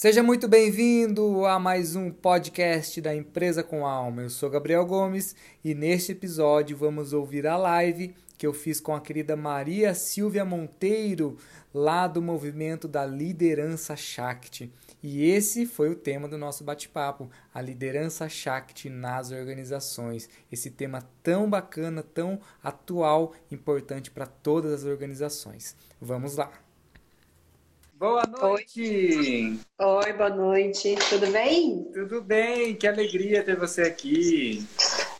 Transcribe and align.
Seja 0.00 0.22
muito 0.22 0.48
bem-vindo 0.48 1.44
a 1.44 1.58
mais 1.58 1.94
um 1.94 2.10
podcast 2.10 3.02
da 3.02 3.14
Empresa 3.14 3.62
com 3.62 3.86
Alma. 3.86 4.22
Eu 4.22 4.30
sou 4.30 4.48
Gabriel 4.48 4.86
Gomes 4.86 5.36
e 5.62 5.74
neste 5.74 6.12
episódio 6.12 6.74
vamos 6.74 7.12
ouvir 7.12 7.46
a 7.46 7.54
live 7.58 8.14
que 8.38 8.46
eu 8.46 8.54
fiz 8.54 8.80
com 8.80 8.94
a 8.94 9.00
querida 9.02 9.36
Maria 9.36 9.94
Silvia 9.94 10.42
Monteiro, 10.42 11.36
lá 11.74 12.06
do 12.06 12.22
movimento 12.22 12.88
da 12.88 13.04
Liderança 13.04 13.94
Shakti. 13.94 14.72
E 15.02 15.22
esse 15.30 15.66
foi 15.66 15.90
o 15.90 15.94
tema 15.96 16.26
do 16.26 16.38
nosso 16.38 16.64
bate-papo, 16.64 17.28
a 17.52 17.60
liderança 17.60 18.26
Shakti 18.26 18.88
nas 18.88 19.30
organizações. 19.30 20.30
Esse 20.50 20.70
tema 20.70 21.06
tão 21.22 21.50
bacana, 21.50 22.02
tão 22.02 22.40
atual, 22.64 23.34
importante 23.52 24.10
para 24.10 24.24
todas 24.24 24.72
as 24.72 24.84
organizações. 24.86 25.76
Vamos 26.00 26.36
lá! 26.36 26.69
Boa 28.00 28.22
noite! 28.26 29.60
Oi. 29.78 30.06
Oi, 30.06 30.12
boa 30.14 30.30
noite. 30.30 30.94
Tudo 31.10 31.26
bem? 31.26 31.84
Tudo 31.92 32.22
bem, 32.22 32.74
que 32.74 32.88
alegria 32.88 33.44
ter 33.44 33.58
você 33.58 33.82
aqui. 33.82 34.66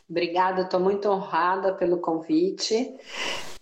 Obrigada, 0.09 0.63
estou 0.63 0.79
muito 0.79 1.07
honrada 1.07 1.75
pelo 1.75 1.99
convite. 1.99 2.91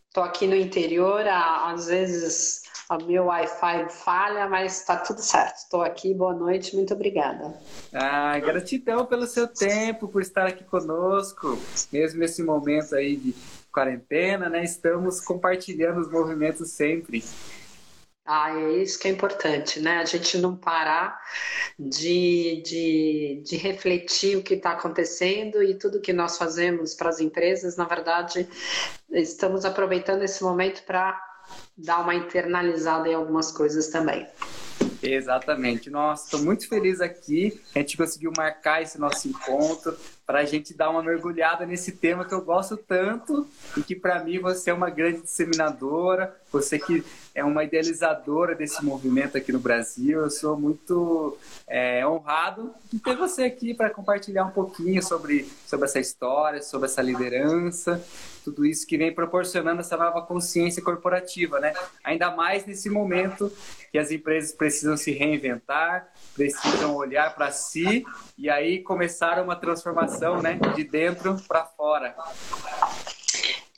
Estou 0.07 0.23
aqui 0.23 0.47
no 0.47 0.55
interior, 0.55 1.27
às 1.27 1.87
vezes 1.87 2.61
o 2.89 3.03
meu 3.03 3.25
Wi-Fi 3.25 3.89
falha, 3.89 4.47
mas 4.47 4.79
está 4.79 4.95
tudo 4.95 5.19
certo. 5.19 5.57
Estou 5.57 5.81
aqui, 5.81 6.13
boa 6.13 6.33
noite, 6.33 6.73
muito 6.73 6.93
obrigada. 6.93 7.59
Ah, 7.91 8.39
gratidão 8.39 9.05
pelo 9.05 9.27
seu 9.27 9.49
tempo, 9.49 10.07
por 10.07 10.21
estar 10.21 10.47
aqui 10.47 10.63
conosco, 10.63 11.59
mesmo 11.91 12.21
nesse 12.21 12.41
momento 12.41 12.95
aí 12.95 13.17
de 13.17 13.35
quarentena, 13.69 14.47
né? 14.47 14.63
Estamos 14.63 15.19
compartilhando 15.19 15.99
os 15.99 16.09
movimentos 16.09 16.71
sempre. 16.71 17.21
Ah, 18.31 18.55
é 18.55 18.83
isso 18.83 18.99
que 18.99 19.07
é 19.07 19.11
importante, 19.11 19.79
né? 19.79 19.97
A 19.97 20.05
gente 20.05 20.37
não 20.37 20.55
parar 20.55 21.19
de, 21.79 22.61
de, 22.63 23.41
de 23.43 23.57
refletir 23.57 24.37
o 24.37 24.43
que 24.43 24.53
está 24.53 24.73
acontecendo 24.73 25.63
e 25.63 25.73
tudo 25.73 25.99
que 25.99 26.13
nós 26.13 26.37
fazemos 26.37 26.93
para 26.93 27.09
as 27.09 27.19
empresas, 27.19 27.75
na 27.75 27.85
verdade, 27.85 28.47
estamos 29.09 29.65
aproveitando 29.65 30.21
esse 30.21 30.43
momento 30.43 30.83
para 30.83 31.19
dar 31.75 32.01
uma 32.01 32.13
internalizada 32.13 33.09
em 33.09 33.15
algumas 33.15 33.51
coisas 33.51 33.87
também. 33.87 34.27
Exatamente. 35.01 35.89
Nossa, 35.89 36.25
estou 36.25 36.41
muito 36.41 36.67
feliz 36.67 37.01
aqui. 37.01 37.59
A 37.75 37.79
gente 37.79 37.97
conseguiu 37.97 38.31
marcar 38.35 38.81
esse 38.81 38.99
nosso 38.99 39.27
encontro 39.27 39.97
para 40.25 40.41
a 40.41 40.45
gente 40.45 40.75
dar 40.75 40.91
uma 40.91 41.01
mergulhada 41.01 41.65
nesse 41.65 41.93
tema 41.93 42.23
que 42.23 42.33
eu 42.33 42.41
gosto 42.41 42.77
tanto 42.77 43.47
e 43.75 43.81
que 43.81 43.95
para 43.95 44.23
mim 44.23 44.39
você 44.39 44.69
é 44.69 44.73
uma 44.73 44.89
grande 44.89 45.21
disseminadora, 45.21 46.35
você 46.51 46.77
que 46.77 47.03
é 47.33 47.43
uma 47.43 47.63
idealizadora 47.63 48.53
desse 48.53 48.83
movimento 48.85 49.37
aqui 49.37 49.51
no 49.51 49.59
Brasil. 49.59 50.21
Eu 50.21 50.29
sou 50.29 50.55
muito 50.55 51.35
é, 51.67 52.05
honrado 52.05 52.71
de 52.91 52.99
ter 52.99 53.15
você 53.15 53.43
aqui 53.43 53.73
para 53.73 53.89
compartilhar 53.89 54.45
um 54.45 54.51
pouquinho 54.51 55.01
sobre, 55.01 55.49
sobre 55.65 55.85
essa 55.85 55.99
história, 55.99 56.61
sobre 56.61 56.87
essa 56.87 57.01
liderança, 57.01 58.03
tudo 58.43 58.65
isso 58.65 58.85
que 58.87 58.97
vem 58.97 59.13
proporcionando 59.13 59.81
essa 59.81 59.97
nova 59.97 60.21
consciência 60.21 60.83
corporativa, 60.83 61.59
né? 61.59 61.73
Ainda 62.03 62.31
mais 62.31 62.65
nesse 62.65 62.89
momento 62.89 63.51
que 63.91 63.97
as 63.97 64.11
empresas 64.11 64.51
precisam 64.51 64.95
se 64.97 65.11
reinventar, 65.11 66.07
precisam 66.35 66.95
olhar 66.95 67.35
para 67.35 67.51
si 67.51 68.05
e 68.37 68.49
aí 68.49 68.79
começar 68.79 69.41
uma 69.41 69.55
transformação, 69.55 70.41
né, 70.41 70.59
de 70.75 70.83
dentro 70.83 71.35
para 71.47 71.65
fora. 71.65 72.15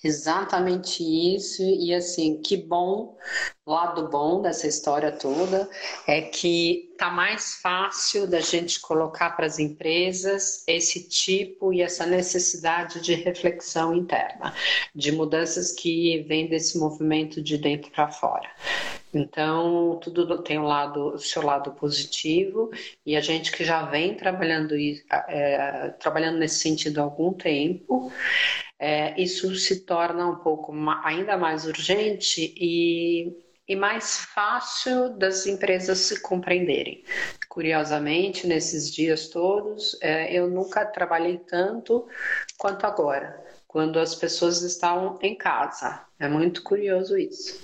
Exatamente 0.03 1.03
isso, 1.03 1.61
e 1.61 1.93
assim, 1.93 2.41
que 2.41 2.57
bom, 2.57 3.15
lado 3.67 4.09
bom 4.09 4.41
dessa 4.41 4.67
história 4.67 5.11
toda 5.11 5.69
é 6.07 6.21
que 6.21 6.91
tá 6.97 7.11
mais 7.11 7.55
fácil 7.61 8.25
da 8.27 8.39
gente 8.39 8.79
colocar 8.79 9.31
para 9.31 9.45
as 9.45 9.59
empresas 9.59 10.63
esse 10.67 11.07
tipo 11.07 11.71
e 11.71 11.81
essa 11.81 12.05
necessidade 12.07 12.99
de 12.99 13.13
reflexão 13.13 13.93
interna, 13.93 14.53
de 14.95 15.11
mudanças 15.11 15.71
que 15.71 16.23
vêm 16.27 16.47
desse 16.47 16.79
movimento 16.79 17.41
de 17.41 17.59
dentro 17.59 17.91
para 17.91 18.09
fora. 18.09 18.49
Então, 19.13 19.99
tudo 20.01 20.41
tem 20.41 20.57
um 20.57 20.63
lado, 20.63 21.13
o 21.13 21.19
seu 21.19 21.43
lado 21.43 21.71
positivo, 21.71 22.71
e 23.05 23.15
a 23.15 23.21
gente 23.21 23.51
que 23.51 23.63
já 23.63 23.83
vem 23.83 24.15
trabalhando, 24.15 24.73
é, 25.27 25.93
trabalhando 25.99 26.37
nesse 26.37 26.59
sentido 26.59 26.99
há 26.99 27.03
algum 27.03 27.33
tempo, 27.33 28.11
é, 28.81 29.13
isso 29.21 29.53
se 29.53 29.81
torna 29.81 30.27
um 30.27 30.37
pouco 30.37 30.73
ainda 31.03 31.37
mais 31.37 31.67
urgente 31.67 32.51
e, 32.57 33.31
e 33.67 33.75
mais 33.75 34.25
fácil 34.33 35.15
das 35.19 35.45
empresas 35.45 35.99
se 35.99 36.19
compreenderem. 36.19 37.03
Curiosamente, 37.47 38.47
nesses 38.47 38.91
dias 38.91 39.29
todos, 39.29 39.95
é, 40.01 40.33
eu 40.33 40.49
nunca 40.49 40.83
trabalhei 40.83 41.37
tanto 41.37 42.07
quanto 42.57 42.87
agora, 42.87 43.39
quando 43.67 43.99
as 43.99 44.15
pessoas 44.15 44.63
estão 44.63 45.19
em 45.21 45.37
casa. 45.37 46.03
É 46.19 46.27
muito 46.27 46.63
curioso 46.63 47.15
isso. 47.15 47.61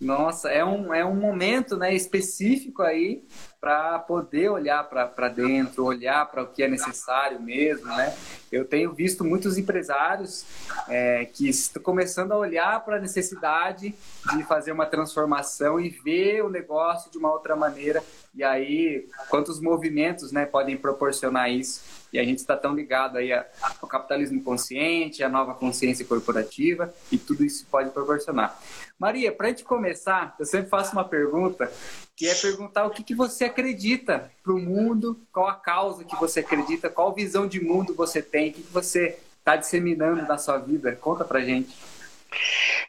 Nossa, 0.00 0.50
é 0.50 0.64
um, 0.64 0.94
é 0.94 1.04
um 1.04 1.16
momento 1.16 1.76
né, 1.76 1.92
específico 1.92 2.80
aí 2.80 3.24
para 3.60 3.98
poder 3.98 4.50
olhar 4.50 4.84
para 4.84 5.28
dentro, 5.28 5.84
olhar 5.84 6.26
para 6.26 6.42
o 6.42 6.46
que 6.46 6.62
é 6.62 6.68
necessário 6.68 7.40
mesmo, 7.40 7.86
né? 7.86 8.14
Eu 8.52 8.64
tenho 8.64 8.92
visto 8.92 9.24
muitos 9.24 9.58
empresários 9.58 10.44
é, 10.88 11.24
que 11.24 11.48
estão 11.48 11.82
começando 11.82 12.32
a 12.32 12.36
olhar 12.36 12.84
para 12.84 12.96
a 12.96 13.00
necessidade 13.00 13.94
de 14.34 14.44
fazer 14.44 14.72
uma 14.72 14.86
transformação 14.86 15.80
e 15.80 15.88
ver 15.88 16.42
o 16.44 16.48
negócio 16.48 17.10
de 17.10 17.18
uma 17.18 17.32
outra 17.32 17.56
maneira. 17.56 18.02
E 18.34 18.44
aí, 18.44 19.08
quantos 19.28 19.60
movimentos 19.60 20.30
né, 20.30 20.44
podem 20.44 20.76
proporcionar 20.76 21.50
isso? 21.50 21.82
E 22.12 22.18
a 22.18 22.24
gente 22.24 22.38
está 22.38 22.56
tão 22.56 22.74
ligado 22.74 23.18
aí 23.18 23.32
ao 23.32 23.88
capitalismo 23.88 24.42
consciente, 24.42 25.22
à 25.22 25.28
nova 25.28 25.54
consciência 25.54 26.04
corporativa, 26.04 26.92
e 27.10 27.18
tudo 27.18 27.44
isso 27.44 27.66
pode 27.70 27.90
proporcionar. 27.90 28.56
Maria, 28.98 29.30
para 29.30 29.48
a 29.48 29.50
gente 29.50 29.64
começar, 29.64 30.34
eu 30.38 30.46
sempre 30.46 30.70
faço 30.70 30.92
uma 30.92 31.04
pergunta, 31.04 31.70
que 32.16 32.26
é 32.26 32.34
perguntar 32.34 32.86
o 32.86 32.90
que, 32.90 33.04
que 33.04 33.14
você 33.14 33.44
acredita 33.44 34.30
para 34.42 34.54
o 34.54 34.58
mundo, 34.58 35.20
qual 35.30 35.48
a 35.48 35.54
causa 35.54 36.02
que 36.02 36.16
você 36.16 36.40
acredita, 36.40 36.88
qual 36.88 37.14
visão 37.14 37.46
de 37.46 37.62
mundo 37.62 37.94
você 37.94 38.22
tem, 38.22 38.50
o 38.50 38.52
que, 38.54 38.62
que 38.62 38.72
você 38.72 39.18
está 39.38 39.54
disseminando 39.54 40.22
na 40.22 40.38
sua 40.38 40.58
vida. 40.58 40.96
Conta 40.96 41.24
para 41.24 41.40
gente. 41.40 41.76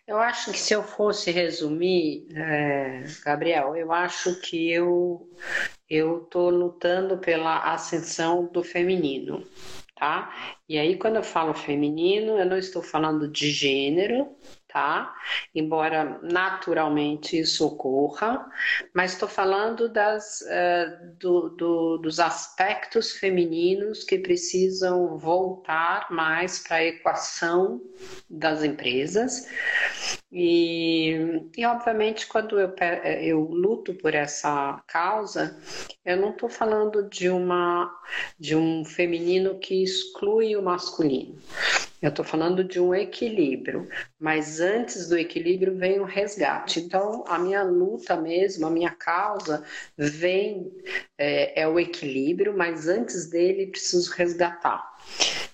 Eu 0.08 0.18
acho 0.18 0.52
que 0.52 0.60
se 0.60 0.74
eu 0.74 0.82
fosse 0.82 1.30
resumir, 1.30 2.28
é, 2.34 3.04
Gabriel, 3.24 3.76
eu 3.76 3.92
acho 3.92 4.40
que 4.42 4.72
eu 4.72 5.30
eu 5.90 6.24
estou 6.24 6.50
lutando 6.50 7.18
pela 7.18 7.74
ascensão 7.74 8.46
do 8.46 8.62
feminino, 8.64 9.46
tá? 9.96 10.34
E 10.68 10.78
aí 10.78 10.98
quando 10.98 11.18
eu 11.18 11.24
falo 11.24 11.54
feminino, 11.54 12.38
eu 12.38 12.46
não 12.46 12.58
estou 12.58 12.82
falando 12.82 13.28
de 13.28 13.52
gênero, 13.52 14.36
tá? 14.78 15.12
Embora 15.56 16.20
naturalmente 16.22 17.40
isso 17.40 17.66
ocorra, 17.66 18.48
mas 18.94 19.14
estou 19.14 19.28
falando 19.28 19.90
das, 19.90 20.42
uh, 20.42 21.18
do, 21.18 21.50
do, 21.50 21.98
dos 21.98 22.20
aspectos 22.20 23.14
femininos 23.14 24.04
que 24.04 24.20
precisam 24.20 25.18
voltar 25.18 26.06
mais 26.12 26.60
para 26.60 26.78
a 26.78 26.84
equação 26.84 27.82
das 28.30 28.64
empresas. 28.64 29.48
E, 30.32 31.42
e 31.58 31.66
obviamente, 31.66 32.28
quando 32.28 32.60
eu, 32.60 32.72
eu 33.22 33.42
luto 33.42 33.96
por 33.96 34.14
essa 34.14 34.80
causa, 34.86 35.58
eu 36.06 36.18
não 36.18 36.30
estou 36.30 36.50
falando 36.50 37.10
de, 37.10 37.30
uma, 37.30 37.92
de 38.40 38.56
um 38.56 38.86
feminino 38.86 39.58
que 39.58 39.82
exclui 39.82 40.56
o 40.56 40.62
masculino. 40.62 41.36
Eu 42.00 42.10
estou 42.10 42.24
falando 42.24 42.64
de 42.64 42.80
um 42.80 42.94
equilíbrio, 42.94 43.90
mas 44.20 44.60
antes 44.60 45.10
do 45.10 45.18
equilíbrio 45.18 45.76
vem 45.76 46.00
o 46.00 46.04
resgate. 46.04 46.80
Então, 46.80 47.24
a 47.28 47.40
minha 47.40 47.64
luta 47.64 48.16
mesmo, 48.16 48.68
a 48.68 48.70
minha 48.70 48.92
causa 48.92 49.64
vem 49.98 50.72
é, 51.18 51.62
é 51.62 51.68
o 51.68 51.80
equilíbrio, 51.80 52.56
mas 52.56 52.88
antes 52.88 53.28
dele 53.28 53.68
preciso 53.68 54.12
resgatar. 54.12 54.96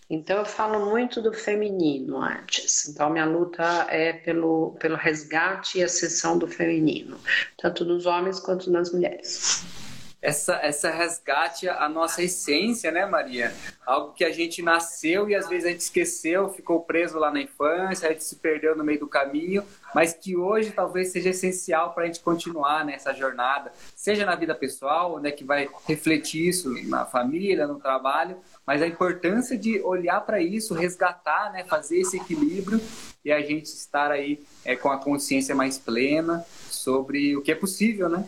Então, 0.10 0.38
eu 0.38 0.46
falo 0.46 0.90
muito 0.90 1.22
do 1.22 1.32
feminino 1.32 2.18
antes. 2.18 2.90
Então, 2.90 3.10
minha 3.10 3.26
luta 3.26 3.88
é 3.90 4.12
pelo, 4.12 4.76
pelo 4.80 4.98
resgate 4.98 5.80
e 5.80 5.84
ascensão 5.84 6.38
do 6.38 6.48
feminino, 6.48 7.18
tanto 7.58 7.86
nos 7.86 8.06
homens 8.06 8.40
quanto 8.42 8.70
nas 8.70 8.92
mulheres 8.92 9.83
essa, 10.24 10.56
essa 10.64 10.90
resgate 10.90 11.68
a 11.68 11.90
nossa 11.90 12.24
essência, 12.24 12.90
né, 12.90 13.06
Maria? 13.06 13.54
Algo 13.86 14.14
que 14.14 14.24
a 14.24 14.32
gente 14.32 14.62
nasceu 14.62 15.30
e 15.30 15.36
às 15.36 15.50
vezes 15.50 15.66
a 15.66 15.70
gente 15.70 15.82
esqueceu, 15.82 16.50
ficou 16.50 16.80
preso 16.80 17.20
lá 17.20 17.30
na 17.30 17.42
infância, 17.42 18.08
a 18.08 18.12
gente 18.14 18.24
se 18.24 18.38
perdeu 18.38 18.74
no 18.74 18.86
meio 18.86 19.02
do 19.02 19.08
caminho, 19.08 19.66
mas 19.94 20.14
que 20.14 20.38
hoje 20.38 20.72
talvez 20.72 21.12
seja 21.12 21.32
essencial 21.32 21.94
para 21.94 22.04
a 22.04 22.06
gente 22.06 22.22
continuar 22.22 22.86
nessa 22.86 23.14
jornada, 23.14 23.74
seja 23.94 24.26
na 24.26 24.34
vida 24.34 24.56
pessoal, 24.56 25.20
né, 25.20 25.30
que 25.30 25.44
vai 25.44 25.68
refletir 25.86 26.48
isso 26.48 26.74
na 26.88 27.06
família, 27.06 27.68
no 27.68 27.78
trabalho, 27.78 28.38
mas 28.66 28.82
a 28.82 28.88
importância 28.88 29.58
de 29.58 29.82
olhar 29.82 30.22
para 30.22 30.42
isso, 30.42 30.74
resgatar, 30.74 31.52
né, 31.52 31.66
fazer 31.66 32.00
esse 32.00 32.16
equilíbrio 32.16 32.80
e 33.26 33.32
a 33.32 33.42
gente 33.42 33.66
estar 33.66 34.10
aí 34.10 34.42
é, 34.64 34.74
com 34.74 34.90
a 34.90 34.98
consciência 34.98 35.54
mais 35.54 35.78
plena 35.78 36.46
sobre 36.72 37.36
o 37.36 37.42
que 37.42 37.52
é 37.52 37.56
possível, 37.56 38.08
né? 38.08 38.26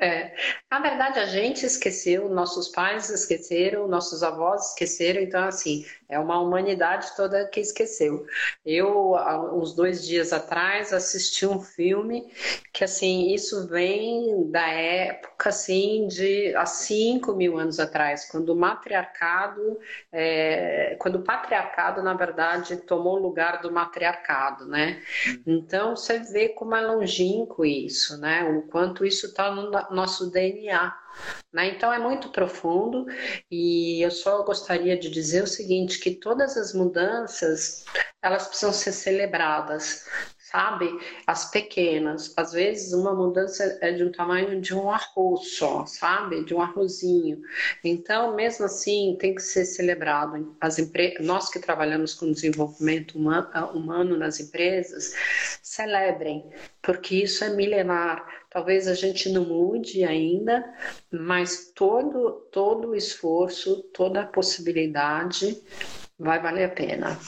É, 0.00 0.34
na 0.68 0.80
verdade, 0.80 1.20
a 1.20 1.26
gente 1.26 1.64
esqueceu, 1.64 2.28
nossos 2.28 2.68
pais 2.68 3.08
esqueceram, 3.08 3.86
nossos 3.86 4.24
avós 4.24 4.70
esqueceram, 4.70 5.20
então, 5.20 5.44
assim, 5.44 5.86
é 6.08 6.18
uma 6.18 6.40
humanidade 6.40 7.14
toda 7.14 7.46
que 7.46 7.60
esqueceu. 7.60 8.26
Eu, 8.66 9.14
uns 9.54 9.74
dois 9.74 10.04
dias 10.04 10.32
atrás, 10.32 10.92
assisti 10.92 11.46
um 11.46 11.60
filme 11.60 12.26
que, 12.72 12.82
assim, 12.82 13.32
isso 13.32 13.68
vem 13.68 14.50
da 14.50 14.66
época, 14.66 15.50
assim, 15.50 16.08
de 16.08 16.52
há 16.56 16.66
cinco 16.66 17.32
mil 17.34 17.56
anos 17.58 17.78
atrás, 17.78 18.28
quando 18.28 18.48
o 18.50 18.56
matriarcado, 18.56 19.78
é, 20.10 20.96
quando 20.98 21.16
o 21.16 21.22
patriarcado, 21.22 22.02
na 22.02 22.14
verdade, 22.14 22.76
tomou 22.78 23.18
o 23.18 23.22
lugar 23.22 23.60
do 23.62 23.70
matriarcado, 23.70 24.66
né? 24.66 25.00
Hum. 25.26 25.42
Então, 25.46 25.96
você 25.96 26.18
vê 26.18 26.48
como 26.48 26.74
é 26.74 26.80
longínquo 26.80 27.64
isso, 27.64 28.18
né? 28.18 28.42
O 28.44 28.62
quanto 28.62 29.04
isso 29.04 29.26
está 29.26 29.50
nosso 29.90 30.30
DNA. 30.30 30.96
Né? 31.52 31.68
Então 31.68 31.92
é 31.92 31.98
muito 31.98 32.30
profundo 32.30 33.06
e 33.50 34.00
eu 34.02 34.10
só 34.10 34.42
gostaria 34.42 34.96
de 34.96 35.10
dizer 35.10 35.42
o 35.42 35.46
seguinte, 35.46 35.98
que 35.98 36.12
todas 36.12 36.56
as 36.56 36.72
mudanças 36.72 37.84
elas 38.22 38.46
precisam 38.46 38.72
ser 38.72 38.92
celebradas, 38.92 40.06
sabe? 40.52 40.88
As 41.26 41.50
pequenas. 41.50 42.32
Às 42.36 42.52
vezes 42.52 42.92
uma 42.92 43.14
mudança 43.14 43.78
é 43.80 43.90
de 43.90 44.04
um 44.04 44.12
tamanho 44.12 44.60
de 44.60 44.74
um 44.74 44.90
arroz 44.90 45.56
só, 45.56 45.84
sabe? 45.86 46.44
De 46.44 46.54
um 46.54 46.60
arrozinho. 46.60 47.42
Então, 47.82 48.34
mesmo 48.36 48.66
assim, 48.66 49.16
tem 49.18 49.34
que 49.34 49.42
ser 49.42 49.64
celebrado. 49.64 50.56
As 50.60 50.78
empre... 50.78 51.16
Nós 51.20 51.50
que 51.50 51.58
trabalhamos 51.58 52.14
com 52.14 52.30
desenvolvimento 52.30 53.18
humano, 53.18 54.16
nas 54.16 54.38
empresas, 54.38 55.14
celebrem, 55.62 56.48
porque 56.80 57.16
isso 57.16 57.42
é 57.42 57.48
milenar. 57.48 58.41
Talvez 58.52 58.86
a 58.86 58.94
gente 58.94 59.30
não 59.30 59.46
mude 59.46 60.04
ainda, 60.04 60.62
mas 61.10 61.72
todo, 61.74 62.32
todo 62.52 62.88
o 62.88 62.94
esforço, 62.94 63.82
toda 63.94 64.20
a 64.20 64.26
possibilidade 64.26 65.58
vai 66.18 66.38
valer 66.38 66.64
a 66.64 66.68
pena. 66.68 67.18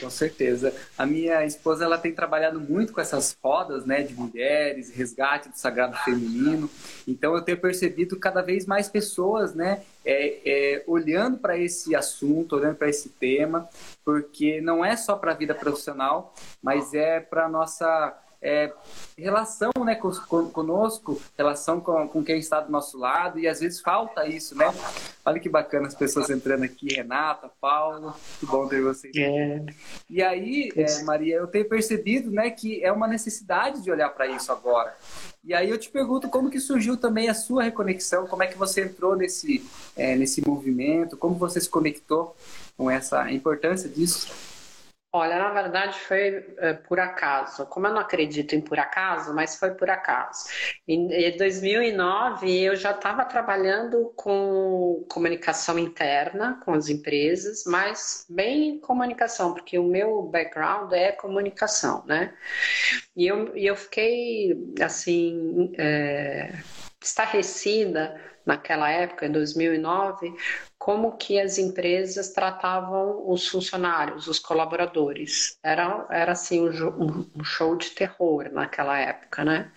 Com 0.00 0.10
certeza. 0.10 0.74
A 0.98 1.06
minha 1.06 1.44
esposa 1.44 1.84
ela 1.84 1.96
tem 1.96 2.12
trabalhado 2.12 2.58
muito 2.58 2.92
com 2.92 3.00
essas 3.00 3.36
rodas, 3.40 3.86
né, 3.86 4.02
de 4.02 4.12
mulheres, 4.14 4.90
resgate 4.90 5.48
do 5.48 5.56
sagrado 5.56 5.96
feminino. 5.98 6.68
Então 7.06 7.36
eu 7.36 7.42
tenho 7.42 7.60
percebido 7.60 8.18
cada 8.18 8.42
vez 8.42 8.66
mais 8.66 8.88
pessoas, 8.88 9.54
né, 9.54 9.82
é, 10.04 10.40
é, 10.44 10.84
olhando 10.88 11.38
para 11.38 11.56
esse 11.56 11.94
assunto, 11.94 12.56
olhando 12.56 12.74
para 12.74 12.88
esse 12.88 13.10
tema, 13.10 13.68
porque 14.04 14.60
não 14.60 14.84
é 14.84 14.96
só 14.96 15.14
para 15.14 15.30
a 15.30 15.36
vida 15.36 15.54
profissional, 15.54 16.34
mas 16.60 16.94
é 16.94 17.20
para 17.20 17.48
nossa 17.48 18.18
é, 18.42 18.72
relação 19.18 19.70
né, 19.84 19.94
conosco, 19.94 21.20
relação 21.36 21.80
com, 21.80 22.08
com 22.08 22.24
quem 22.24 22.38
está 22.38 22.60
do 22.60 22.72
nosso 22.72 22.98
lado, 22.98 23.38
e 23.38 23.46
às 23.46 23.60
vezes 23.60 23.80
falta 23.80 24.26
isso, 24.26 24.56
né? 24.56 24.72
Olha 25.24 25.38
que 25.38 25.48
bacana 25.48 25.86
as 25.86 25.94
pessoas 25.94 26.30
entrando 26.30 26.64
aqui, 26.64 26.94
Renata, 26.94 27.50
Paulo, 27.60 28.14
que 28.38 28.46
bom 28.46 28.66
ter 28.66 28.82
vocês. 28.82 29.14
É. 29.14 29.64
E 30.08 30.22
aí, 30.22 30.70
é, 30.74 31.02
Maria, 31.02 31.36
eu 31.36 31.46
tenho 31.46 31.68
percebido 31.68 32.30
né, 32.30 32.50
que 32.50 32.82
é 32.82 32.90
uma 32.90 33.06
necessidade 33.06 33.82
de 33.82 33.90
olhar 33.90 34.08
para 34.08 34.26
isso 34.26 34.50
agora. 34.50 34.96
E 35.44 35.54
aí 35.54 35.68
eu 35.68 35.78
te 35.78 35.90
pergunto 35.90 36.28
como 36.28 36.50
que 36.50 36.60
surgiu 36.60 36.96
também 36.96 37.28
a 37.28 37.34
sua 37.34 37.64
reconexão, 37.64 38.26
como 38.26 38.42
é 38.42 38.46
que 38.46 38.56
você 38.56 38.82
entrou 38.84 39.14
nesse, 39.16 39.64
é, 39.96 40.16
nesse 40.16 40.46
movimento, 40.46 41.16
como 41.16 41.34
você 41.34 41.60
se 41.60 41.68
conectou 41.68 42.34
com 42.76 42.90
essa 42.90 43.30
importância 43.30 43.88
disso? 43.88 44.28
Olha, 45.12 45.40
na 45.40 45.50
verdade 45.50 45.98
foi 45.98 46.54
é, 46.58 46.72
por 46.72 47.00
acaso. 47.00 47.66
Como 47.66 47.84
eu 47.86 47.92
não 47.92 48.00
acredito 48.00 48.54
em 48.54 48.60
por 48.60 48.78
acaso, 48.78 49.34
mas 49.34 49.56
foi 49.56 49.74
por 49.74 49.90
acaso. 49.90 50.44
Em, 50.86 51.12
em 51.12 51.36
2009 51.36 52.62
eu 52.62 52.76
já 52.76 52.92
estava 52.92 53.24
trabalhando 53.24 54.12
com 54.14 55.04
comunicação 55.10 55.76
interna 55.80 56.60
com 56.64 56.74
as 56.74 56.88
empresas, 56.88 57.64
mas 57.66 58.24
bem 58.30 58.78
comunicação, 58.78 59.52
porque 59.52 59.76
o 59.80 59.84
meu 59.84 60.22
background 60.22 60.92
é 60.92 61.10
comunicação, 61.10 62.04
né? 62.06 62.32
E 63.16 63.26
eu, 63.26 63.56
e 63.56 63.66
eu 63.66 63.74
fiquei 63.74 64.54
assim 64.80 65.72
é, 65.76 66.52
estarrecida 67.02 68.29
naquela 68.44 68.90
época, 68.90 69.26
em 69.26 69.32
2009, 69.32 70.34
como 70.78 71.16
que 71.16 71.38
as 71.38 71.58
empresas 71.58 72.30
tratavam 72.30 73.30
os 73.30 73.46
funcionários, 73.48 74.26
os 74.26 74.38
colaboradores. 74.38 75.58
Era, 75.62 76.06
era 76.10 76.32
assim, 76.32 76.60
um, 76.60 77.30
um 77.36 77.44
show 77.44 77.76
de 77.76 77.90
terror 77.90 78.50
naquela 78.52 78.98
época, 78.98 79.44
né? 79.44 79.70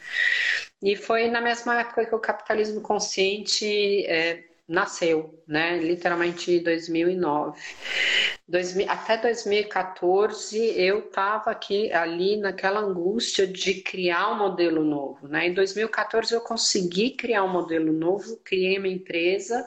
E 0.82 0.96
foi 0.96 1.30
na 1.30 1.42
mesma 1.42 1.80
época 1.80 2.06
que 2.06 2.16
o 2.16 2.20
capitalismo 2.20 2.82
consciente 2.82 4.06
é, 4.06 4.44
nasceu, 4.68 5.44
né? 5.48 5.78
Literalmente 5.78 6.60
2009. 6.60 7.60
Dois, 8.46 8.78
até 8.90 9.16
2014 9.18 10.58
eu 10.78 11.00
estava 11.00 11.50
aqui 11.50 11.90
ali 11.94 12.36
naquela 12.36 12.82
angústia 12.82 13.48
de 13.48 13.76
criar 13.76 14.34
um 14.34 14.38
modelo 14.38 14.84
novo. 14.84 15.30
Né? 15.30 15.48
Em 15.48 15.54
2014 15.54 16.34
eu 16.34 16.42
consegui 16.42 17.12
criar 17.12 17.46
um 17.46 17.52
modelo 17.52 17.94
novo, 17.94 18.36
criei 18.44 18.78
minha 18.80 18.96
empresa. 18.96 19.66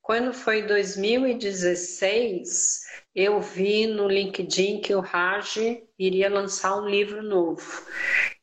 Quando 0.00 0.32
foi 0.32 0.62
2016, 0.62 2.82
eu 3.14 3.40
vi 3.40 3.86
no 3.86 4.08
LinkedIn 4.08 4.80
que 4.80 4.94
o 4.94 5.00
Raj 5.00 5.56
iria 5.98 6.30
lançar 6.30 6.80
um 6.80 6.88
livro 6.88 7.22
novo. 7.22 7.82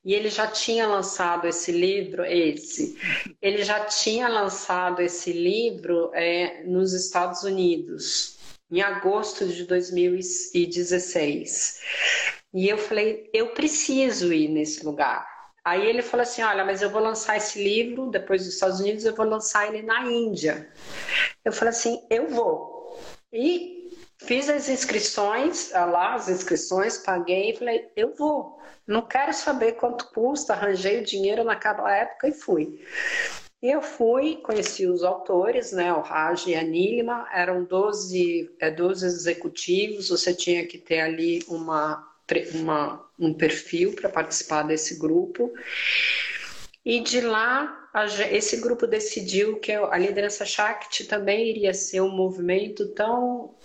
E 0.04 0.14
ele 0.14 0.30
já 0.30 0.48
tinha 0.48 0.88
lançado 0.88 1.48
esse 1.48 1.72
livro, 1.72 2.26
esse. 2.26 2.98
Ele 3.42 3.64
já 3.64 3.86
tinha 3.86 4.28
lançado 4.28 5.02
esse 5.02 5.32
livro 5.32 6.12
é, 6.14 6.64
nos 6.64 6.94
Estados 6.94 7.44
Unidos 7.44 8.38
em 8.71 8.81
agosto 8.81 9.48
de 9.48 9.66
2016. 9.66 11.81
E 12.54 12.68
eu 12.68 12.77
falei, 12.77 13.30
eu 13.33 13.54
preciso 13.54 14.33
ir 14.33 14.48
nesse 14.48 14.86
lugar. 14.86 15.27
Aí 15.63 15.86
ele 15.86 16.01
falou 16.01 16.24
assim: 16.24 16.42
Olha, 16.42 16.66
mas 16.66 16.81
eu 16.81 16.89
vou 16.89 17.01
lançar 17.01 17.38
esse 17.38 17.62
livro 17.62 18.10
depois 18.10 18.45
dos 18.45 18.54
Estados 18.54 18.80
Unidos, 18.80 19.06
eu 19.06 19.13
vou 19.13 19.25
lançar 19.25 19.68
ele 19.68 19.83
na 19.83 20.10
Índia. 20.10 20.69
Eu 21.44 21.51
falei 21.51 21.69
assim: 21.69 22.01
Eu 22.10 22.30
vou. 22.30 22.98
E 23.31 23.80
Fiz 24.21 24.50
as 24.50 24.68
inscrições, 24.68 25.74
ah, 25.74 25.86
lá 25.86 26.13
as 26.13 26.27
inscrições, 26.27 26.98
paguei 26.98 27.51
e 27.51 27.57
falei, 27.57 27.89
eu 27.95 28.13
vou. 28.15 28.60
Não 28.86 29.01
quero 29.01 29.33
saber 29.33 29.74
quanto 29.74 30.12
custa, 30.12 30.54
arranjei 30.54 31.00
o 31.00 31.06
dinheiro 31.06 31.44
naquela 31.44 31.89
época 31.95 32.27
e 32.27 32.33
fui. 32.33 32.86
E 33.62 33.70
eu 33.70 33.82
fui, 33.82 34.38
conheci 34.38 34.88
os 34.88 35.04
autores, 35.04 35.74
né, 35.74 35.92
o 35.92 36.00
Raj 36.00 36.48
e 36.48 36.56
a 36.56 36.63
Nilma, 36.63 37.28
eram 37.34 37.66
12, 37.66 38.56
é, 38.58 38.72
12 38.72 39.06
executivos, 39.06 40.08
você 40.08 40.34
tinha 40.34 40.66
que 40.66 40.78
ter 40.78 41.01
ali 41.01 41.44
uma, 41.48 42.08
uma 42.56 43.10
um 43.20 43.34
perfil 43.34 43.94
para 43.94 44.08
participar 44.08 44.63
desse 44.63 44.98
grupo. 44.98 45.51
E 46.86 47.01
de 47.01 47.20
lá, 47.20 47.89
esse 48.32 48.58
grupo 48.58 48.88
decidiu 48.88 49.60
que 49.60 49.74
a 49.74 49.98
liderança 49.98 50.46
Shakti 50.46 51.04
também 51.04 51.50
iria 51.50 51.74
ser 51.74 52.01
um 52.01 52.10
movimento 52.10 52.88
tão 52.94 53.56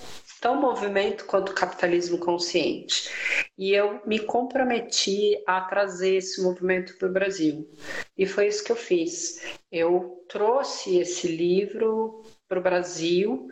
tão 0.44 0.60
movimento 0.60 1.24
quanto 1.24 1.52
o 1.52 1.54
capitalismo 1.54 2.18
consciente. 2.18 3.08
E 3.56 3.72
eu 3.72 4.02
me 4.04 4.18
comprometi 4.18 5.42
a 5.46 5.62
trazer 5.62 6.16
esse 6.16 6.42
movimento 6.42 6.98
para 6.98 7.08
o 7.08 7.12
Brasil. 7.12 7.66
E 8.14 8.26
foi 8.26 8.48
isso 8.48 8.62
que 8.62 8.70
eu 8.70 8.76
fiz. 8.76 9.42
Eu 9.72 10.22
trouxe 10.28 10.98
esse 10.98 11.28
livro 11.28 12.22
para 12.46 12.58
o 12.58 12.62
Brasil. 12.62 13.48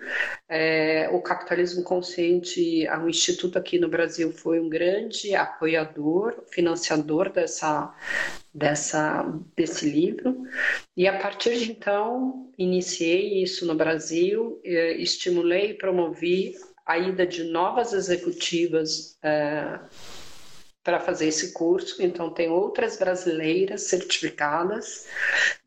É, 0.47 1.09
o 1.15 1.23
Capitalismo 1.23 1.83
Consciente, 1.83 2.87
um 3.03 3.09
instituto 3.09 3.59
aqui 3.59 3.79
no 3.79 3.89
Brasil, 3.89 4.31
foi 4.31 4.61
um 4.61 4.69
grande 4.69 5.35
apoiador, 5.35 6.45
financiador 6.51 7.33
dessa, 7.33 7.91
dessa, 8.53 9.23
desse 9.57 9.89
livro. 9.89 10.43
E 10.95 11.09
a 11.09 11.19
partir 11.19 11.59
de 11.59 11.71
então, 11.71 12.53
iniciei 12.59 13.43
isso 13.43 13.65
no 13.65 13.75
Brasil, 13.75 14.61
é, 14.63 14.93
estimulei 14.99 15.71
e 15.71 15.79
promovi 15.79 16.55
a 16.87 16.99
ida 16.99 17.27
de 17.27 17.45
novas 17.45 17.93
executivas 17.93 19.17
é, 19.23 19.79
para 20.83 21.01
fazer 21.01 21.29
esse 21.29 21.53
curso. 21.53 22.03
Então, 22.03 22.31
tem 22.31 22.49
outras 22.49 22.99
brasileiras 22.99 23.83
certificadas. 23.83 25.07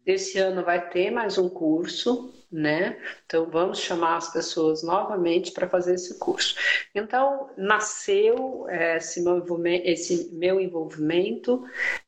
Esse 0.06 0.38
ano 0.40 0.64
vai 0.64 0.90
ter 0.90 1.12
mais 1.12 1.38
um 1.38 1.50
curso, 1.50 2.34
né? 2.56 2.98
Então, 3.26 3.50
vamos 3.50 3.80
chamar 3.80 4.16
as 4.16 4.32
pessoas 4.32 4.82
novamente 4.82 5.52
para 5.52 5.68
fazer 5.68 5.96
esse 5.96 6.18
curso. 6.18 6.56
Então, 6.96 7.50
nasceu 7.58 8.66
é, 8.70 8.96
esse, 8.98 9.22
esse 9.84 10.34
meu 10.36 10.60
envolvimento 10.62 11.64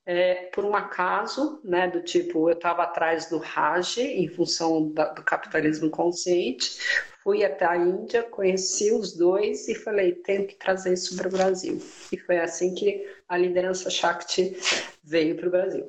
é, 0.06 0.50
por 0.54 0.63
um 0.63 0.74
acaso, 0.74 1.60
né? 1.63 1.88
Do 1.88 2.01
tipo, 2.01 2.50
eu 2.50 2.54
estava 2.54 2.84
atrás 2.84 3.30
do 3.30 3.38
Raj, 3.38 3.98
em 3.98 4.30
função 4.30 4.89
da, 4.94 5.10
do 5.13 5.22
capitalismo 5.22 5.89
consciente, 5.89 6.77
fui 7.22 7.44
até 7.44 7.66
a 7.66 7.75
Índia, 7.75 8.24
conheci 8.24 8.94
os 8.94 9.13
dois 9.13 9.68
e 9.68 9.75
falei, 9.75 10.13
tenho 10.13 10.48
que 10.48 10.56
trazer 10.56 10.94
isso 10.94 11.18
para 11.18 11.27
o 11.27 11.32
Brasil. 11.32 11.77
E 12.10 12.18
foi 12.18 12.39
assim 12.39 12.74
que 12.74 13.06
a 13.27 13.38
liderança 13.38 13.89
Shakti 13.89 14.56
veio 15.04 15.36
para 15.36 15.48
o 15.48 15.51
Brasil. 15.51 15.86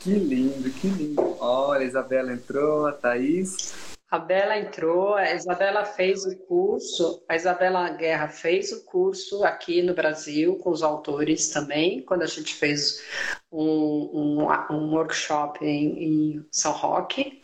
Que 0.00 0.10
lindo, 0.10 0.70
que 0.70 0.86
lindo. 0.86 1.36
Olha, 1.40 1.80
a 1.80 1.84
Isabela 1.84 2.32
entrou, 2.32 2.86
a 2.86 2.92
Thaís. 2.92 3.74
A 4.08 4.20
Bela 4.20 4.56
entrou, 4.56 5.14
a 5.14 5.34
Isabela 5.34 5.84
fez 5.84 6.24
o 6.24 6.36
curso, 6.46 7.24
a 7.28 7.34
Isabela 7.34 7.90
Guerra 7.90 8.28
fez 8.28 8.70
o 8.70 8.84
curso 8.84 9.42
aqui 9.42 9.82
no 9.82 9.94
Brasil 9.94 10.56
com 10.58 10.70
os 10.70 10.80
autores 10.84 11.48
também, 11.50 12.02
quando 12.02 12.22
a 12.22 12.26
gente 12.26 12.54
fez 12.54 13.02
um, 13.50 13.64
um, 13.64 14.48
um 14.70 14.94
workshop 14.94 15.64
em, 15.64 16.04
em, 16.04 16.46
São 16.52 16.70
Roque, 16.70 17.42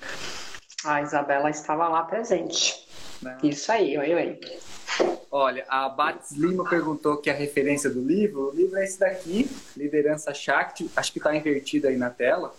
a 0.84 1.02
Isabela 1.02 1.50
estava 1.50 1.88
lá 1.88 2.04
presente. 2.04 2.86
Não. 3.20 3.36
Isso 3.42 3.72
aí, 3.72 3.98
oi, 3.98 4.14
oi. 4.14 4.40
Olha, 5.32 5.64
a 5.68 5.88
Bates 5.88 6.30
Lima 6.32 6.68
perguntou 6.68 7.16
que 7.16 7.30
a 7.30 7.34
referência 7.34 7.90
do 7.90 8.00
livro, 8.00 8.50
o 8.50 8.54
livro 8.54 8.76
é 8.76 8.84
esse 8.84 9.00
daqui, 9.00 9.50
Liderança 9.76 10.32
Shakti, 10.32 10.88
acho 10.94 11.12
que 11.12 11.18
está 11.18 11.34
invertido 11.34 11.88
aí 11.88 11.96
na 11.96 12.10
tela. 12.10 12.54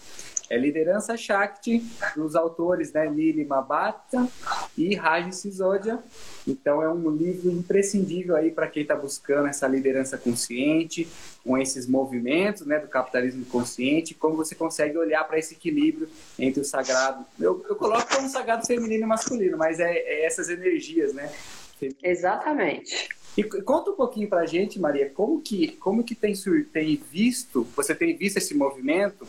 É 0.54 0.58
Liderança 0.58 1.18
Shakti, 1.18 1.84
dos 2.16 2.36
autores 2.36 2.94
né, 2.94 3.08
Lili 3.08 3.44
Mabata 3.44 4.30
e 4.78 4.94
Raj 4.94 5.34
Sisodia. 5.34 5.98
Então 6.48 6.80
é 6.80 6.88
um 6.88 7.10
livro 7.10 7.50
imprescindível 7.50 8.36
aí 8.36 8.52
para 8.52 8.68
quem 8.68 8.84
está 8.84 8.96
buscando 8.96 9.48
essa 9.48 9.68
liderança 9.68 10.16
consciente, 10.16 11.08
com 11.44 11.58
esses 11.58 11.88
movimentos 11.88 12.68
né, 12.68 12.78
do 12.78 12.88
capitalismo 12.88 13.44
consciente, 13.46 14.14
como 14.14 14.36
você 14.36 14.54
consegue 14.54 14.96
olhar 14.96 15.24
para 15.24 15.40
esse 15.40 15.56
equilíbrio 15.56 16.08
entre 16.38 16.62
o 16.62 16.64
sagrado. 16.64 17.26
Eu, 17.40 17.66
eu 17.68 17.76
coloco 17.76 18.16
como 18.16 18.30
sagrado 18.30 18.64
feminino 18.68 19.06
e 19.06 19.08
masculino, 19.08 19.58
mas 19.58 19.80
é, 19.80 19.92
é 19.92 20.24
essas 20.24 20.50
energias, 20.50 21.16
né? 21.16 21.34
Exatamente. 22.04 23.10
E 23.36 23.44
conta 23.44 23.90
um 23.90 23.96
pouquinho 23.96 24.30
para 24.30 24.42
a 24.42 24.46
gente, 24.46 24.80
Maria, 24.80 25.10
como 25.10 25.42
que, 25.42 25.70
como 25.78 26.04
que 26.04 26.14
tem, 26.14 26.36
tem 26.72 27.02
visto, 27.12 27.68
você 27.76 27.96
tem 27.96 28.16
visto 28.16 28.38
esse 28.38 28.54
movimento 28.54 29.28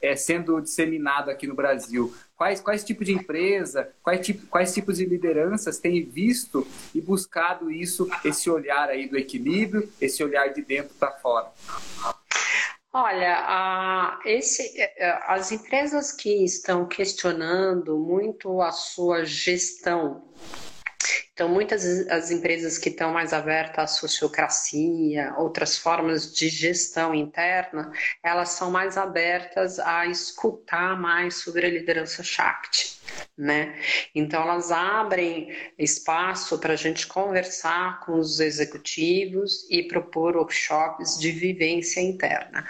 é, 0.00 0.16
sendo 0.16 0.60
disseminado 0.60 1.30
aqui 1.30 1.46
no 1.46 1.54
Brasil? 1.54 2.14
Quais, 2.36 2.60
quais 2.60 2.84
tipos 2.84 3.06
de 3.06 3.12
empresa, 3.12 3.90
quais, 4.02 4.24
tipo, 4.24 4.46
quais 4.46 4.72
tipos 4.74 4.98
de 4.98 5.06
lideranças 5.06 5.78
têm 5.78 6.04
visto 6.04 6.66
e 6.94 7.00
buscado 7.00 7.70
isso, 7.70 8.08
esse 8.24 8.50
olhar 8.50 8.88
aí 8.88 9.08
do 9.08 9.16
equilíbrio, 9.16 9.90
esse 10.00 10.22
olhar 10.22 10.48
de 10.48 10.62
dentro 10.62 10.94
para 10.96 11.12
fora? 11.12 11.50
Olha, 12.92 14.18
esse, 14.24 14.62
é, 14.80 15.04
é, 15.06 15.18
as 15.26 15.52
empresas 15.52 16.12
que 16.12 16.44
estão 16.44 16.86
questionando 16.86 17.98
muito 17.98 18.62
a 18.62 18.72
sua 18.72 19.22
gestão 19.24 20.24
então, 21.36 21.50
muitas 21.50 21.84
as 22.08 22.30
empresas 22.30 22.78
que 22.78 22.88
estão 22.88 23.12
mais 23.12 23.34
abertas 23.34 23.84
à 23.84 23.86
sociocracia, 23.86 25.34
outras 25.36 25.76
formas 25.76 26.34
de 26.34 26.48
gestão 26.48 27.14
interna, 27.14 27.92
elas 28.22 28.48
são 28.48 28.70
mais 28.70 28.96
abertas 28.96 29.78
a 29.78 30.06
escutar 30.06 30.98
mais 30.98 31.34
sobre 31.34 31.66
a 31.66 31.68
liderança 31.68 32.22
Shakti. 32.22 32.95
Né? 33.36 33.78
Então, 34.14 34.42
elas 34.42 34.72
abrem 34.72 35.54
espaço 35.78 36.58
para 36.58 36.72
a 36.72 36.76
gente 36.76 37.06
conversar 37.06 38.00
com 38.00 38.18
os 38.18 38.40
executivos 38.40 39.66
e 39.70 39.82
propor 39.82 40.36
workshops 40.36 41.18
de 41.18 41.30
vivência 41.30 42.00
interna. 42.00 42.66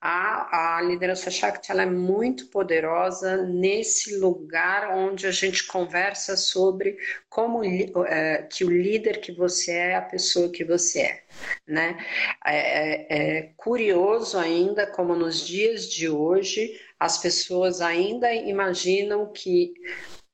A, 0.00 0.76
a 0.76 0.82
liderança 0.82 1.30
Shakti 1.30 1.70
ela 1.70 1.82
é 1.82 1.86
muito 1.86 2.46
poderosa 2.46 3.36
nesse 3.38 4.16
lugar 4.16 4.90
onde 4.96 5.26
a 5.26 5.30
gente 5.30 5.66
conversa 5.66 6.36
sobre 6.36 6.96
como 7.28 7.62
é, 7.64 8.42
que 8.50 8.64
o 8.64 8.70
líder 8.70 9.20
que 9.20 9.32
você 9.32 9.72
é, 9.72 9.90
é 9.90 9.96
a 9.96 10.02
pessoa 10.02 10.50
que 10.50 10.64
você 10.64 11.00
é. 11.00 11.22
Né? 11.66 11.98
É, 12.44 12.56
é, 12.56 13.38
é 13.38 13.42
curioso 13.56 14.38
ainda 14.38 14.86
como 14.86 15.14
nos 15.14 15.46
dias 15.46 15.88
de 15.88 16.08
hoje 16.08 16.78
as 17.00 17.18
pessoas 17.18 17.80
ainda 17.80 18.32
imaginam 18.32 19.32
que 19.32 19.72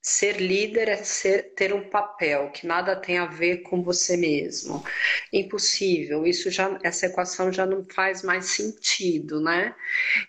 Ser 0.09 0.41
líder 0.41 0.89
é 0.89 0.97
ser, 0.99 1.53
ter 1.57 1.75
um 1.75 1.91
papel 1.91 2.53
que 2.53 2.65
nada 2.65 2.95
tem 2.95 3.19
a 3.19 3.27
ver 3.27 3.63
com 3.63 3.83
você 3.83 4.17
mesmo. 4.17 4.85
Impossível. 5.33 6.25
Isso 6.25 6.49
já, 6.49 6.79
essa 6.85 7.07
equação 7.07 7.53
já 7.53 7.67
não 7.67 7.85
faz 7.93 8.23
mais 8.23 8.51
sentido, 8.51 9.41
né? 9.41 9.75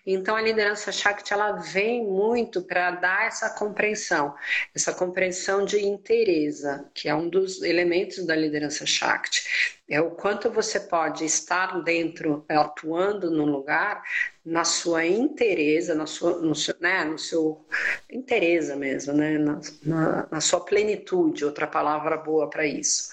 Então 0.04 0.34
a 0.34 0.42
liderança 0.42 0.90
Shakti 0.90 1.32
ela 1.32 1.52
vem 1.52 2.04
muito 2.04 2.60
para 2.62 2.90
dar 2.90 3.28
essa 3.28 3.50
compreensão, 3.50 4.34
essa 4.74 4.92
compreensão 4.92 5.64
de 5.64 5.78
inteireza, 5.78 6.90
que 6.92 7.08
é 7.08 7.14
um 7.14 7.28
dos 7.28 7.62
elementos 7.62 8.26
da 8.26 8.34
liderança 8.34 8.84
Shakti 8.84 9.78
é 9.88 10.00
o 10.02 10.10
quanto 10.10 10.50
você 10.50 10.78
pode 10.78 11.24
estar 11.24 11.82
dentro, 11.82 12.44
atuando 12.46 13.30
no 13.30 13.46
lugar, 13.46 14.02
na 14.48 14.64
sua 14.64 15.04
inteireza, 15.04 15.94
na 15.94 16.06
sua, 16.06 16.38
no 16.38 16.54
seu, 16.54 16.74
né, 16.80 17.04
no 17.04 17.18
seu 17.18 17.64
inteireza 18.10 18.74
mesmo, 18.76 19.12
né, 19.12 19.36
na, 19.36 19.60
na, 19.82 20.28
na 20.30 20.40
sua 20.40 20.60
plenitude, 20.60 21.44
outra 21.44 21.66
palavra 21.66 22.16
boa 22.16 22.48
para 22.48 22.66
isso. 22.66 23.10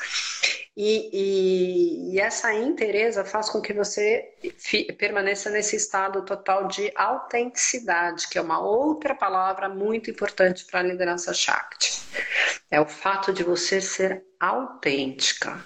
E, 0.78 1.10
e, 1.14 2.14
e, 2.14 2.20
essa 2.20 2.54
inteireza 2.54 3.24
faz 3.24 3.50
com 3.50 3.62
que 3.62 3.74
você 3.74 4.34
fi, 4.58 4.92
permaneça 4.94 5.50
nesse 5.50 5.76
estado 5.78 6.24
total 6.24 6.68
de 6.68 6.92
autenticidade, 6.96 8.28
que 8.28 8.38
é 8.38 8.42
uma 8.42 8.60
outra 8.60 9.16
palavra 9.16 9.70
muito 9.70 10.10
importante 10.10 10.66
para 10.66 10.82
a 10.82 10.84
liderança 10.84 11.34
Shakti. 11.34 12.02
É 12.72 12.80
o 12.82 12.86
fato 12.88 13.32
de 13.32 13.44
você 13.44 13.80
ser 13.80 14.24
autêntica. 14.40 15.64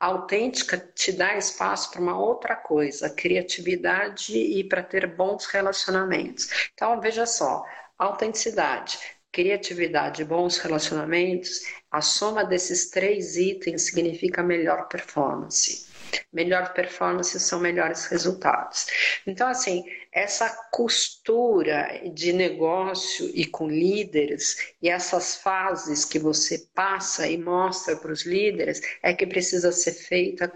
autêntica 0.00 0.78
te 0.78 1.12
dá 1.12 1.36
espaço 1.36 1.90
para 1.90 2.00
uma 2.00 2.18
outra 2.18 2.56
coisa, 2.56 3.10
criatividade 3.10 4.36
e 4.36 4.64
para 4.64 4.82
ter 4.82 5.06
bons 5.06 5.46
relacionamentos. 5.46 6.48
Então, 6.72 7.00
veja 7.00 7.26
só, 7.26 7.64
autenticidade, 7.98 8.98
criatividade 9.32 10.22
e 10.22 10.24
bons 10.24 10.58
relacionamentos, 10.58 11.60
a 11.90 12.00
soma 12.00 12.44
desses 12.44 12.90
três 12.90 13.36
itens 13.36 13.82
significa 13.82 14.42
melhor 14.42 14.88
performance. 14.88 15.85
Melhor 16.32 16.72
performance 16.72 17.38
são 17.40 17.60
melhores 17.60 18.06
resultados. 18.06 18.86
Então, 19.26 19.48
assim, 19.48 19.84
essa 20.12 20.48
costura 20.70 22.00
de 22.12 22.32
negócio 22.32 23.30
e 23.34 23.44
com 23.44 23.68
líderes 23.68 24.74
e 24.80 24.88
essas 24.88 25.36
fases 25.36 26.04
que 26.04 26.18
você 26.18 26.66
passa 26.74 27.28
e 27.28 27.36
mostra 27.36 27.96
para 27.96 28.12
os 28.12 28.24
líderes 28.24 28.80
é 29.02 29.12
que 29.12 29.26
precisa 29.26 29.70
ser 29.70 29.92
feita 29.92 30.50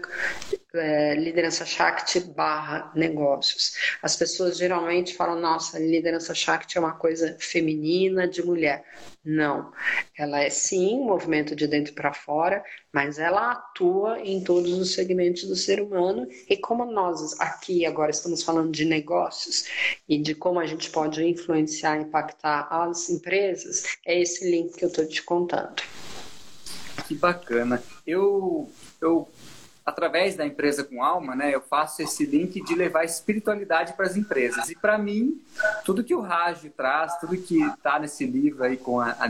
é, 0.73 1.15
liderança 1.15 1.65
Shakti 1.65 2.19
barra 2.19 2.91
negócios. 2.95 3.73
As 4.01 4.15
pessoas 4.15 4.57
geralmente 4.57 5.13
falam, 5.13 5.39
nossa, 5.39 5.79
liderança 5.79 6.33
Shakti 6.33 6.77
é 6.77 6.81
uma 6.81 6.93
coisa 6.93 7.35
feminina 7.39 8.27
de 8.27 8.43
mulher. 8.43 8.83
Não, 9.23 9.71
ela 10.17 10.41
é 10.41 10.49
sim 10.49 10.95
um 10.95 11.05
movimento 11.05 11.55
de 11.55 11.67
dentro 11.67 11.93
para 11.93 12.13
fora, 12.13 12.63
mas 12.91 13.19
ela 13.19 13.51
atua 13.51 14.19
em 14.19 14.43
todos 14.43 14.71
os 14.71 14.93
segmentos 14.93 15.43
do 15.43 15.55
ser 15.55 15.79
humano 15.79 16.27
e 16.49 16.57
como 16.57 16.85
nós 16.85 17.39
aqui 17.39 17.85
agora 17.85 18.09
estamos 18.09 18.41
falando 18.41 18.71
de 18.71 18.83
negócios 18.83 19.65
e 20.09 20.17
de 20.17 20.33
como 20.33 20.59
a 20.59 20.65
gente 20.65 20.89
pode 20.89 21.23
influenciar, 21.23 22.01
impactar 22.01 22.67
as 22.71 23.09
empresas, 23.09 23.83
é 24.05 24.19
esse 24.19 24.49
link 24.49 24.75
que 24.75 24.85
eu 24.85 24.89
estou 24.89 25.05
te 25.05 25.21
contando. 25.21 25.83
Que 27.07 27.13
bacana. 27.13 27.81
Eu, 28.05 28.71
eu 28.99 29.27
através 29.85 30.35
da 30.35 30.45
empresa 30.45 30.83
com 30.83 31.03
alma, 31.03 31.35
né, 31.35 31.53
eu 31.53 31.61
faço 31.61 32.01
esse 32.01 32.25
link 32.25 32.63
de 32.63 32.75
levar 32.75 33.03
espiritualidade 33.03 33.93
para 33.93 34.05
as 34.05 34.15
empresas. 34.15 34.69
E 34.69 34.75
para 34.75 34.97
mim, 34.97 35.41
tudo 35.83 36.03
que 36.03 36.13
o 36.13 36.21
Raj 36.21 36.63
traz, 36.75 37.17
tudo 37.19 37.37
que 37.37 37.61
está 37.63 37.99
nesse 37.99 38.25
livro 38.25 38.63
aí 38.63 38.77
com 38.77 38.99
a, 38.99 39.11
a 39.19 39.27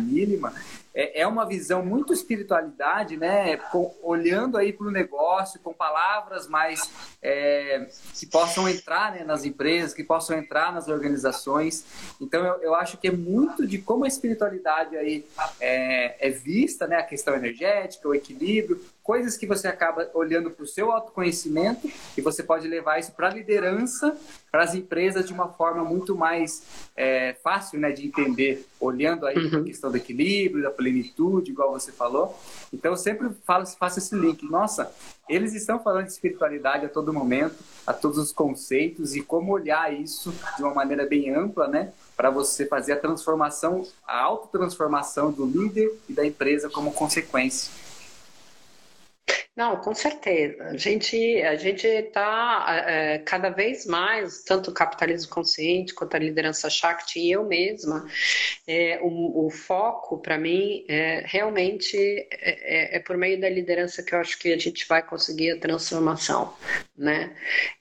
é, 0.93 1.21
é 1.21 1.27
uma 1.27 1.45
visão 1.45 1.83
muito 1.85 2.13
espiritualidade, 2.13 3.15
né? 3.15 3.55
Com, 3.57 3.93
olhando 4.03 4.57
aí 4.57 4.73
para 4.73 4.87
o 4.87 4.91
negócio 4.91 5.59
com 5.61 5.73
palavras 5.73 6.47
mais 6.47 6.89
é, 7.21 7.87
que 8.13 8.25
possam 8.25 8.67
entrar 8.67 9.13
né, 9.13 9.23
nas 9.23 9.45
empresas, 9.45 9.93
que 9.93 10.03
possam 10.03 10.37
entrar 10.37 10.73
nas 10.73 10.87
organizações. 10.87 11.85
Então 12.19 12.45
eu, 12.45 12.61
eu 12.61 12.75
acho 12.75 12.97
que 12.97 13.07
é 13.07 13.11
muito 13.11 13.65
de 13.65 13.77
como 13.77 14.03
a 14.03 14.07
espiritualidade 14.07 14.97
aí 14.97 15.25
é, 15.59 16.27
é 16.27 16.29
vista, 16.29 16.87
né? 16.87 16.97
A 16.97 17.03
questão 17.03 17.35
energética, 17.35 18.07
o 18.07 18.15
equilíbrio, 18.15 18.81
coisas 19.03 19.35
que 19.35 19.47
você 19.47 19.67
acaba 19.67 20.09
olhando 20.13 20.51
para 20.51 20.63
o 20.63 20.67
seu 20.67 20.91
autoconhecimento 20.91 21.89
e 22.15 22.21
você 22.21 22.43
pode 22.43 22.67
levar 22.67 22.99
isso 22.99 23.11
para 23.11 23.27
a 23.27 23.33
liderança, 23.33 24.15
para 24.51 24.63
as 24.63 24.75
empresas 24.75 25.25
de 25.25 25.33
uma 25.33 25.49
forma 25.49 25.83
muito 25.83 26.15
mais 26.15 26.63
é, 26.95 27.33
fácil 27.43 27.79
né, 27.79 27.91
de 27.91 28.05
entender, 28.05 28.67
olhando 28.79 29.25
aí 29.25 29.37
uhum. 29.37 29.61
a 29.61 29.63
questão 29.63 29.89
do 29.89 29.97
equilíbrio, 29.97 30.63
da 30.63 30.69
plenitude, 30.69 31.51
igual 31.51 31.71
você 31.71 31.91
falou. 31.91 32.37
Então 32.71 32.91
eu 32.91 32.97
sempre 32.97 33.29
falo, 33.43 33.65
faço 33.65 33.99
esse 33.99 34.15
link. 34.15 34.45
Nossa, 34.49 34.91
eles 35.27 35.53
estão 35.53 35.79
falando 35.79 36.05
de 36.05 36.11
espiritualidade 36.11 36.85
a 36.85 36.89
todo 36.89 37.11
momento, 37.11 37.55
a 37.87 37.93
todos 37.93 38.17
os 38.17 38.31
conceitos 38.31 39.15
e 39.15 39.21
como 39.21 39.51
olhar 39.51 39.93
isso 39.93 40.33
de 40.57 40.63
uma 40.63 40.73
maneira 40.73 41.05
bem 41.05 41.33
ampla, 41.33 41.67
né? 41.67 41.91
Para 42.15 42.29
você 42.29 42.65
fazer 42.65 42.93
a 42.93 42.97
transformação, 42.97 43.85
a 44.05 44.21
autotransformação 44.21 45.31
do 45.31 45.45
líder 45.45 45.91
e 46.07 46.13
da 46.13 46.25
empresa 46.25 46.69
como 46.69 46.93
consequência. 46.93 47.71
Não, 49.61 49.77
com 49.77 49.93
certeza. 49.93 50.63
A 50.63 50.75
gente 50.75 51.39
a 51.43 51.55
gente 51.55 51.85
está 51.85 52.83
é, 52.87 53.19
cada 53.19 53.49
vez 53.49 53.85
mais, 53.85 54.43
tanto 54.43 54.71
o 54.71 54.73
capitalismo 54.73 55.31
consciente 55.31 55.93
quanto 55.93 56.15
a 56.15 56.19
liderança 56.19 56.67
Shakti 56.67 57.19
e 57.19 57.31
eu 57.31 57.45
mesma, 57.45 58.07
é, 58.65 58.99
o, 59.03 59.45
o, 59.45 59.51
foco 59.51 60.17
para 60.17 60.35
mim 60.35 60.83
é 60.89 61.21
realmente 61.27 61.95
é, 61.95 62.95
é, 62.95 62.97
é, 62.97 62.99
por 63.01 63.15
meio 63.15 63.39
da 63.39 63.47
liderança 63.47 64.01
que 64.01 64.15
eu 64.15 64.19
acho 64.19 64.39
que 64.39 64.51
a 64.51 64.57
gente 64.57 64.87
vai 64.87 65.03
conseguir 65.03 65.51
a 65.51 65.59
transformação, 65.59 66.55
né? 66.97 67.31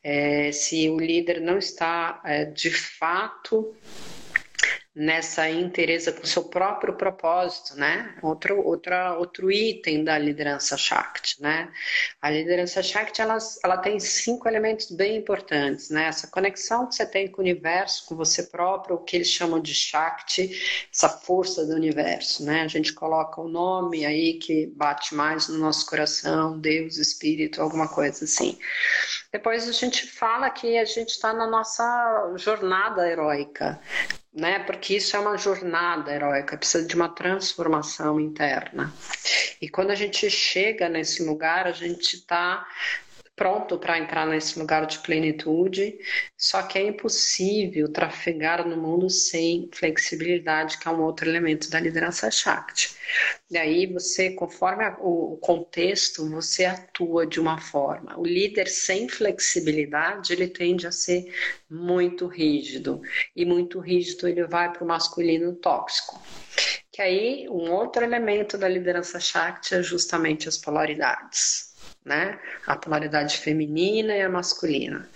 É, 0.04 0.52
se 0.52 0.86
o 0.90 0.98
líder 0.98 1.40
não 1.40 1.56
está 1.56 2.20
de 2.52 2.70
fato 2.70 3.74
nessa 5.00 5.48
interesa 5.48 6.12
com 6.12 6.26
seu 6.26 6.44
próprio 6.44 6.92
propósito, 6.92 7.74
né? 7.74 8.14
Outro, 8.20 8.60
outra, 8.62 9.16
outro 9.16 9.50
item 9.50 10.04
da 10.04 10.18
liderança 10.18 10.76
Shakti, 10.76 11.40
né? 11.40 11.72
A 12.20 12.30
liderança 12.30 12.82
Shakti, 12.82 13.22
ela, 13.22 13.38
ela 13.64 13.78
tem 13.78 13.98
cinco 13.98 14.46
elementos 14.46 14.90
bem 14.90 15.16
importantes, 15.16 15.88
né? 15.88 16.04
Essa 16.04 16.26
conexão 16.26 16.86
que 16.86 16.94
você 16.94 17.06
tem 17.06 17.28
com 17.28 17.40
o 17.40 17.44
universo, 17.44 18.04
com 18.04 18.14
você 18.14 18.42
próprio, 18.42 18.96
o 18.96 19.02
que 19.02 19.16
eles 19.16 19.28
chamam 19.28 19.58
de 19.58 19.74
Shakti, 19.74 20.50
essa 20.92 21.08
força 21.08 21.64
do 21.64 21.74
universo, 21.74 22.44
né? 22.44 22.60
A 22.60 22.68
gente 22.68 22.92
coloca 22.92 23.40
o 23.40 23.48
nome 23.48 24.04
aí 24.04 24.34
que 24.34 24.66
bate 24.66 25.14
mais 25.14 25.48
no 25.48 25.56
nosso 25.56 25.86
coração, 25.86 26.60
Deus, 26.60 26.98
Espírito, 26.98 27.62
alguma 27.62 27.88
coisa 27.88 28.24
assim. 28.24 28.58
Depois 29.32 29.68
a 29.68 29.72
gente 29.72 30.06
fala 30.08 30.50
que 30.50 30.76
a 30.76 30.84
gente 30.84 31.10
está 31.10 31.32
na 31.32 31.46
nossa 31.46 32.32
jornada 32.36 33.08
heróica, 33.08 33.80
né? 34.34 34.58
Porque 34.60 34.96
isso 34.96 35.16
é 35.16 35.20
uma 35.20 35.36
jornada 35.38 36.12
heróica, 36.12 36.56
precisa 36.56 36.86
de 36.86 36.96
uma 36.96 37.08
transformação 37.08 38.18
interna. 38.18 38.92
E 39.60 39.68
quando 39.68 39.90
a 39.90 39.94
gente 39.94 40.28
chega 40.28 40.88
nesse 40.88 41.22
lugar, 41.22 41.66
a 41.68 41.72
gente 41.72 42.16
está 42.16 42.66
pronto 43.40 43.78
para 43.78 43.98
entrar 43.98 44.26
nesse 44.26 44.58
lugar 44.58 44.84
de 44.84 44.98
plenitude, 44.98 45.98
só 46.36 46.62
que 46.62 46.78
é 46.78 46.82
impossível 46.82 47.90
trafegar 47.90 48.68
no 48.68 48.76
mundo 48.76 49.08
sem 49.08 49.70
flexibilidade, 49.72 50.76
que 50.76 50.86
é 50.86 50.90
um 50.90 51.00
outro 51.00 51.26
elemento 51.26 51.70
da 51.70 51.80
liderança 51.80 52.30
Shakti. 52.30 52.94
E 53.50 53.56
aí 53.56 53.86
você, 53.86 54.32
conforme 54.32 54.84
o 54.98 55.38
contexto, 55.40 56.28
você 56.28 56.66
atua 56.66 57.26
de 57.26 57.40
uma 57.40 57.58
forma. 57.58 58.14
O 58.18 58.26
líder 58.26 58.68
sem 58.68 59.08
flexibilidade, 59.08 60.34
ele 60.34 60.46
tende 60.46 60.86
a 60.86 60.92
ser 60.92 61.34
muito 61.70 62.26
rígido, 62.26 63.00
e 63.34 63.46
muito 63.46 63.80
rígido 63.80 64.28
ele 64.28 64.44
vai 64.44 64.70
para 64.70 64.84
o 64.84 64.86
masculino 64.86 65.54
tóxico. 65.54 66.22
Que 66.92 67.00
aí 67.00 67.48
um 67.48 67.72
outro 67.72 68.04
elemento 68.04 68.58
da 68.58 68.68
liderança 68.68 69.18
Shakti 69.18 69.76
é 69.76 69.82
justamente 69.82 70.46
as 70.46 70.58
polaridades 70.58 71.69
né? 72.04 72.40
A 72.66 72.76
polaridade 72.76 73.38
feminina 73.38 74.16
e 74.16 74.22
a 74.22 74.28
masculina. 74.28 75.08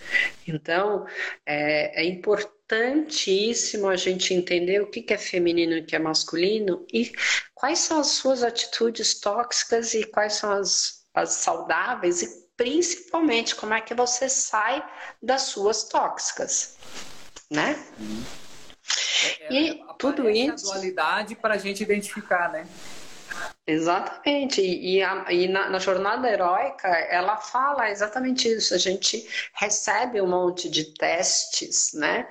Então, 0.47 1.07
é, 1.47 2.03
é 2.03 2.05
importantíssimo 2.05 3.88
a 3.88 3.97
gente 3.97 4.35
entender 4.35 4.83
o 4.83 4.87
que, 4.87 5.03
que 5.03 5.14
é 5.14 5.19
feminino 5.19 5.75
e 5.75 5.81
o 5.81 5.87
que 5.87 5.97
é 5.97 5.99
masculino 5.99 6.87
e 6.93 7.12
quais 7.55 7.79
são 7.79 8.00
as 8.00 8.09
suas 8.09 8.43
atitudes 8.43 9.19
tóxicas 9.21 9.95
e 9.95 10.05
quais 10.05 10.35
são 10.35 10.50
as, 10.53 11.07
as 11.14 11.31
saudáveis 11.31 12.23
e 12.23 12.45
principalmente 12.57 13.55
como 13.55 13.75
é 13.75 13.81
que 13.81 13.95
você 13.95 14.29
sai 14.29 14.85
das 15.23 15.43
suas 15.43 15.85
tóxicas, 15.85 16.76
né? 17.50 17.83
É, 19.41 19.47
é, 19.47 19.53
e 19.53 19.85
tudo 19.99 20.29
isso. 20.29 20.71
A 20.71 20.75
dualidade 20.75 21.35
para 21.35 21.55
a 21.55 21.59
gente 21.59 21.83
identificar, 21.83 22.53
né? 22.53 22.67
Exatamente, 23.66 24.61
e, 24.61 25.02
a, 25.02 25.33
e 25.33 25.49
na, 25.49 25.71
na, 25.71 25.78
jornada 25.78 26.30
heróica 26.30 26.87
ela 26.87 27.38
fala 27.38 27.90
exatamente 27.90 28.47
isso. 28.47 28.75
A 28.75 28.78
gente 28.78 29.26
recebe 29.54 30.21
um 30.21 30.26
monte 30.26 30.68
de 30.68 30.92
testes, 30.92 31.94
né? 31.94 32.28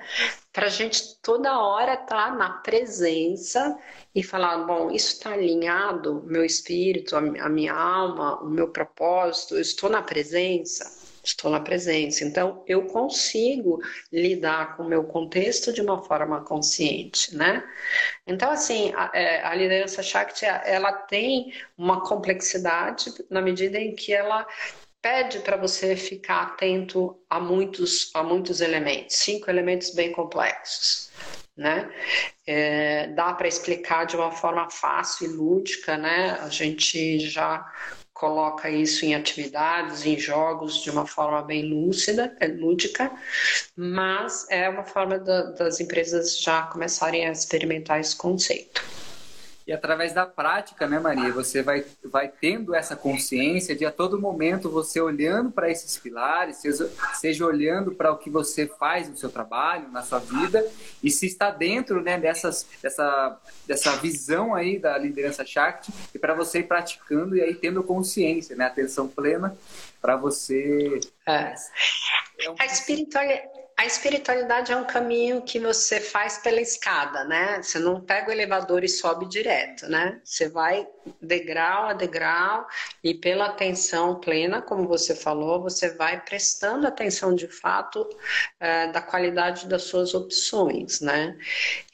Para 0.52 0.66
a 0.66 0.70
gente 0.70 1.20
toda 1.20 1.58
hora 1.58 1.94
estar 1.94 2.30
tá 2.30 2.30
na 2.30 2.50
presença 2.58 3.76
e 4.14 4.22
falar: 4.22 4.58
bom, 4.58 4.92
isso 4.92 5.14
está 5.14 5.32
alinhado, 5.32 6.22
meu 6.24 6.44
espírito, 6.44 7.16
a, 7.16 7.18
a 7.18 7.48
minha 7.48 7.74
alma, 7.74 8.40
o 8.40 8.48
meu 8.48 8.68
propósito, 8.68 9.56
eu 9.56 9.60
estou 9.60 9.90
na 9.90 10.02
presença 10.02 11.03
estou 11.24 11.50
na 11.50 11.60
presença. 11.60 12.24
Então, 12.24 12.62
eu 12.66 12.86
consigo 12.86 13.80
lidar 14.12 14.76
com 14.76 14.82
o 14.82 14.88
meu 14.88 15.04
contexto 15.04 15.72
de 15.72 15.80
uma 15.80 16.02
forma 16.02 16.44
consciente, 16.44 17.34
né? 17.34 17.64
Então, 18.26 18.50
assim, 18.50 18.92
a, 18.94 19.10
é, 19.14 19.42
a 19.42 19.54
liderança 19.54 20.02
Shakti, 20.02 20.44
ela 20.44 20.92
tem 20.92 21.52
uma 21.76 22.02
complexidade 22.02 23.12
na 23.30 23.40
medida 23.40 23.78
em 23.78 23.94
que 23.94 24.12
ela 24.12 24.46
pede 25.00 25.40
para 25.40 25.56
você 25.56 25.96
ficar 25.96 26.42
atento 26.42 27.18
a 27.28 27.38
muitos, 27.38 28.10
a 28.14 28.22
muitos 28.22 28.60
elementos, 28.60 29.16
cinco 29.16 29.50
elementos 29.50 29.90
bem 29.90 30.12
complexos. 30.12 31.10
Né? 31.56 31.88
É, 32.46 33.06
dá 33.08 33.32
para 33.32 33.46
explicar 33.46 34.06
de 34.06 34.16
uma 34.16 34.32
forma 34.32 34.68
fácil 34.70 35.30
e 35.30 35.32
lúdica, 35.36 35.96
né? 35.96 36.32
A 36.40 36.48
gente 36.48 37.20
já 37.20 37.64
coloca 38.24 38.70
isso 38.70 39.04
em 39.04 39.14
atividades, 39.14 40.06
em 40.06 40.18
jogos 40.18 40.82
de 40.82 40.90
uma 40.90 41.06
forma 41.06 41.42
bem 41.42 41.62
lúcida, 41.68 42.34
é 42.40 42.46
lúdica, 42.46 43.12
mas 43.76 44.46
é 44.48 44.66
uma 44.66 44.82
forma 44.84 45.18
da, 45.18 45.50
das 45.52 45.78
empresas 45.78 46.40
já 46.40 46.62
começarem 46.62 47.26
a 47.26 47.32
experimentar 47.32 48.00
esse 48.00 48.16
conceito. 48.16 48.82
E 49.66 49.72
através 49.72 50.12
da 50.12 50.26
prática, 50.26 50.86
né, 50.86 50.98
Maria, 50.98 51.32
você 51.32 51.62
vai, 51.62 51.86
vai 52.04 52.28
tendo 52.28 52.74
essa 52.74 52.94
consciência 52.94 53.74
de 53.74 53.86
a 53.86 53.90
todo 53.90 54.20
momento 54.20 54.70
você 54.70 55.00
olhando 55.00 55.50
para 55.50 55.70
esses 55.70 55.96
pilares, 55.96 56.58
seja, 56.58 56.90
seja 57.14 57.46
olhando 57.46 57.94
para 57.94 58.12
o 58.12 58.18
que 58.18 58.28
você 58.28 58.66
faz 58.66 59.08
no 59.08 59.16
seu 59.16 59.30
trabalho, 59.30 59.90
na 59.90 60.02
sua 60.02 60.18
vida, 60.18 60.62
e 61.02 61.10
se 61.10 61.26
está 61.26 61.50
dentro 61.50 62.02
né, 62.02 62.18
dessas, 62.18 62.66
dessa, 62.82 63.40
dessa 63.66 63.96
visão 63.96 64.54
aí 64.54 64.78
da 64.78 64.98
liderança 64.98 65.46
Shakti, 65.46 65.90
e 66.14 66.18
para 66.18 66.34
você 66.34 66.58
ir 66.58 66.64
praticando 66.64 67.34
e 67.34 67.40
aí 67.40 67.54
tendo 67.54 67.82
consciência, 67.82 68.54
né, 68.54 68.66
atenção 68.66 69.08
plena, 69.08 69.56
para 69.98 70.14
você. 70.14 71.00
É. 71.26 71.54
É 72.38 72.50
um... 72.50 72.54
A 72.58 72.66
espiritualidade 72.66 73.63
a 73.76 73.86
espiritualidade 73.86 74.72
é 74.72 74.76
um 74.76 74.84
caminho 74.84 75.42
que 75.42 75.58
você 75.58 76.00
faz 76.00 76.38
pela 76.38 76.60
escada, 76.60 77.24
né? 77.24 77.60
Você 77.60 77.78
não 77.78 78.00
pega 78.00 78.28
o 78.28 78.32
elevador 78.32 78.84
e 78.84 78.88
sobe 78.88 79.26
direto, 79.26 79.88
né? 79.88 80.20
Você 80.24 80.48
vai 80.48 80.86
degrau 81.20 81.88
a 81.88 81.92
degrau 81.92 82.66
e 83.02 83.14
pela 83.14 83.46
atenção 83.46 84.20
plena, 84.20 84.62
como 84.62 84.86
você 84.86 85.14
falou, 85.14 85.60
você 85.60 85.94
vai 85.94 86.22
prestando 86.24 86.86
atenção 86.86 87.34
de 87.34 87.48
fato 87.48 88.08
é, 88.60 88.86
da 88.88 89.02
qualidade 89.02 89.66
das 89.66 89.82
suas 89.82 90.14
opções, 90.14 91.00
né? 91.00 91.36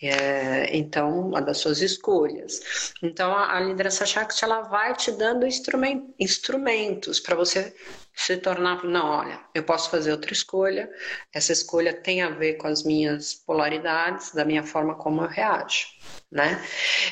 É, 0.02 0.76
então, 0.76 1.30
das 1.30 1.58
suas 1.58 1.80
escolhas. 1.80 2.92
Então, 3.02 3.32
a, 3.32 3.56
a 3.56 3.60
liderança 3.60 4.04
Shakti, 4.04 4.44
ela 4.44 4.62
vai 4.62 4.94
te 4.94 5.10
dando 5.12 5.46
instrument, 5.46 6.08
instrumentos 6.18 7.18
para 7.18 7.34
você 7.34 7.74
se 8.14 8.36
tornar, 8.36 8.84
não, 8.84 9.06
olha, 9.06 9.40
eu 9.54 9.62
posso 9.62 9.90
fazer 9.90 10.12
outra 10.12 10.32
escolha, 10.32 10.90
essa 11.32 11.52
escolha 11.52 11.92
tem 11.92 12.22
a 12.22 12.30
ver 12.30 12.54
com 12.54 12.66
as 12.66 12.82
minhas 12.82 13.34
polaridades, 13.34 14.32
da 14.32 14.44
minha 14.44 14.62
forma 14.62 14.94
como 14.94 15.22
eu 15.22 15.28
reajo, 15.28 15.86
né? 16.30 16.62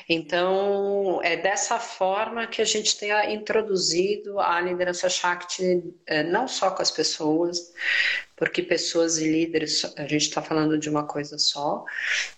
Então, 0.08 1.20
é 1.22 1.36
dessa 1.36 1.78
forma 1.78 2.46
que 2.46 2.60
a 2.60 2.64
gente 2.64 2.98
tem 2.98 3.10
introduzido 3.32 4.38
a 4.38 4.60
liderança 4.60 5.08
Shakti, 5.08 5.82
é, 6.06 6.22
não 6.22 6.46
só 6.46 6.70
com 6.70 6.82
as 6.82 6.90
pessoas, 6.90 7.72
porque 8.38 8.62
pessoas 8.62 9.18
e 9.18 9.30
líderes, 9.30 9.84
a 9.96 10.02
gente 10.02 10.28
está 10.28 10.40
falando 10.40 10.78
de 10.78 10.88
uma 10.88 11.02
coisa 11.02 11.36
só, 11.38 11.84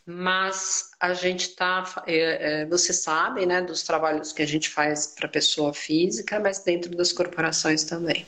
mas 0.06 0.90
a 0.98 1.12
gente 1.12 1.50
está, 1.50 1.84
é, 2.06 2.62
é, 2.62 2.66
você 2.66 2.92
sabe, 2.92 3.44
né, 3.44 3.60
dos 3.60 3.82
trabalhos 3.82 4.32
que 4.32 4.42
a 4.42 4.46
gente 4.46 4.70
faz 4.70 5.08
para 5.08 5.28
pessoa 5.28 5.74
física, 5.74 6.40
mas 6.40 6.60
dentro 6.60 6.96
das 6.96 7.12
corporações 7.12 7.84
também. 7.84 8.26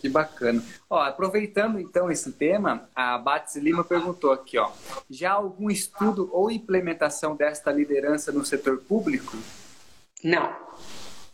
Que 0.00 0.08
bacana. 0.08 0.64
Ó, 0.88 0.98
aproveitando 0.98 1.78
então 1.78 2.10
esse 2.10 2.32
tema, 2.32 2.88
a 2.94 3.18
Bates 3.18 3.56
Lima 3.56 3.84
perguntou 3.84 4.32
aqui, 4.32 4.56
ó, 4.56 4.70
já 5.10 5.32
algum 5.32 5.70
estudo 5.70 6.30
ou 6.32 6.50
implementação 6.50 7.36
desta 7.36 7.70
liderança 7.70 8.32
no 8.32 8.44
setor 8.44 8.78
público? 8.78 9.36
Não. 10.22 10.56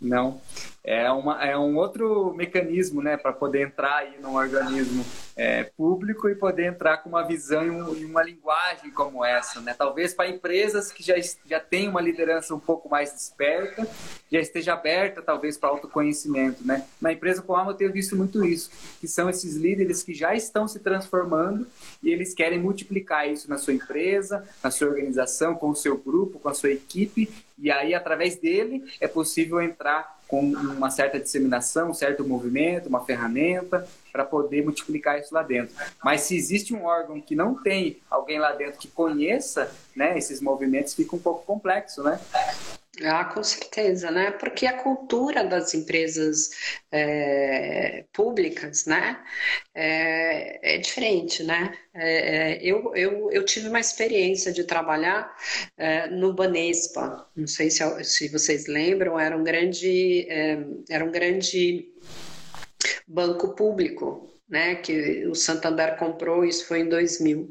Não. 0.01 0.41
É, 0.87 1.11
uma, 1.11 1.45
é 1.45 1.59
um 1.59 1.77
outro 1.77 2.33
mecanismo, 2.33 3.03
né, 3.03 3.17
para 3.17 3.33
poder 3.33 3.67
entrar 3.67 3.97
aí 3.97 4.21
num 4.21 4.37
organismo 4.37 5.05
é, 5.37 5.65
público 5.65 6.29
e 6.29 6.35
poder 6.35 6.67
entrar 6.67 6.99
com 6.99 7.09
uma 7.11 7.27
visão 7.27 7.95
e, 7.95 8.05
uma 8.05 8.23
linguagem 8.23 8.91
como 8.91 9.23
essa, 9.23 9.61
né? 9.61 9.75
Talvez 9.77 10.15
para 10.15 10.29
empresas 10.29 10.91
que 10.91 11.03
já, 11.03 11.15
já 11.45 11.61
têm 11.61 11.89
uma 11.89 12.01
liderança 12.01 12.55
um 12.55 12.59
pouco 12.59 12.89
mais 12.89 13.13
desperta, 13.13 13.87
já 14.33 14.41
esteja 14.41 14.73
aberta 14.73 15.21
talvez 15.21 15.59
para 15.59 15.69
autoconhecimento, 15.69 16.67
né? 16.67 16.87
Na 17.01 17.13
empresa 17.13 17.43
com 17.43 17.55
alma 17.55 17.73
eu 17.73 17.77
tenho 17.77 17.93
visto 17.93 18.17
muito 18.17 18.43
isso, 18.45 18.71
que 18.99 19.07
são 19.07 19.29
esses 19.29 19.57
líderes 19.57 20.03
que 20.03 20.15
já 20.15 20.35
estão 20.35 20.67
se 20.67 20.79
transformando 20.79 21.67
e 22.03 22.11
eles 22.11 22.33
querem 22.33 22.59
multiplicar 22.59 23.29
isso 23.29 23.51
na 23.51 23.59
sua 23.59 23.75
empresa, 23.75 24.49
na 24.63 24.71
sua 24.71 24.89
organização, 24.89 25.55
com 25.55 25.69
o 25.69 25.77
seu 25.77 25.99
grupo, 25.99 26.39
com 26.39 26.49
a 26.49 26.55
sua 26.55 26.71
equipe, 26.71 27.29
e 27.59 27.71
aí 27.71 27.95
através 27.95 28.37
dele 28.37 28.85
é 29.01 29.09
possível 29.09 29.61
entrar 29.61 30.16
com 30.29 30.41
uma 30.41 30.91
certa 30.91 31.21
disseminação, 31.21 31.91
um 31.91 31.95
certo 31.95 32.27
movimento, 32.27 32.89
uma 32.89 33.05
ferramenta 33.05 33.87
para 34.13 34.25
poder 34.25 34.65
multiplicar 34.65 35.21
isso 35.21 35.35
lá 35.35 35.43
dentro. 35.43 35.75
Mas 36.03 36.23
se 36.23 36.37
existe 36.37 36.75
um 36.75 36.85
órgão 36.85 37.21
que 37.21 37.35
não 37.35 37.55
tem 37.55 37.99
alguém 38.11 38.39
lá 38.39 38.53
dentro 38.53 38.79
que 38.79 38.89
conheça 38.89 39.71
né, 39.95 40.17
esses 40.19 40.41
movimentos, 40.41 40.95
fica 40.95 41.15
um 41.15 41.19
pouco 41.19 41.45
complexo, 41.45 42.03
né? 42.03 42.19
Ah, 43.05 43.27
com 43.27 43.43
certeza, 43.43 44.11
né? 44.11 44.31
Porque 44.31 44.67
a 44.67 44.83
cultura 44.83 45.45
das 45.45 45.75
empresas 45.75 46.51
é, 46.91 48.05
públicas, 48.13 48.87
né, 48.87 49.23
é, 49.75 50.77
é 50.77 50.79
diferente, 50.79 51.43
né? 51.43 51.77
É, 51.93 52.55
é 52.55 52.63
eu, 52.63 52.95
eu, 52.97 53.31
eu 53.31 53.45
tive 53.45 53.69
uma 53.69 53.81
experiência 53.81 54.51
de 54.51 54.65
trabalhar 54.65 55.31
é, 55.77 56.09
no 56.09 56.33
Banespa, 56.33 57.29
não 57.37 57.47
sei 57.47 57.71
se, 57.71 57.83
se 58.05 58.29
vocês 58.29 58.67
lembram, 58.67 59.19
era 59.21 59.37
um 59.37 59.45
grande, 59.45 60.27
é, 60.31 60.59
era 60.89 61.05
um 61.05 61.11
grande 61.13 61.93
banco 63.07 63.55
público 63.55 64.36
né, 64.49 64.77
que 64.77 65.27
o 65.27 65.35
Santander 65.35 65.97
comprou, 65.99 66.45
isso 66.45 66.67
foi 66.67 66.81
em 66.81 66.89
2000. 66.89 67.49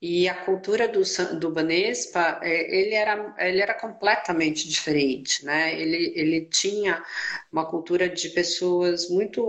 E 0.00 0.28
a 0.28 0.34
cultura 0.34 0.86
do, 0.86 1.02
do 1.38 1.50
Banespa, 1.50 2.38
é, 2.42 2.80
ele 2.80 2.94
era, 2.94 3.34
ele 3.38 3.60
era 3.60 3.74
completamente 3.74 4.68
diferente, 4.68 5.44
né? 5.44 5.78
Ele, 5.80 6.12
ele 6.14 6.46
tinha 6.46 7.02
uma 7.52 7.68
cultura 7.68 8.08
de 8.08 8.28
pessoas 8.30 9.08
muito 9.10 9.42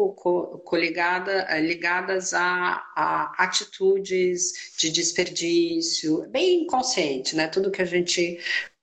coligada, 0.66 1.48
ligadas 1.60 2.34
a, 2.34 2.84
a 2.96 3.34
atitudes 3.38 4.74
de 4.78 4.90
desperdício, 4.92 6.28
bem 6.30 6.64
inconsciente, 6.64 7.36
né? 7.36 7.48
Tudo 7.48 7.72
que 7.72 7.82
a 7.82 7.86
gente 7.86 8.40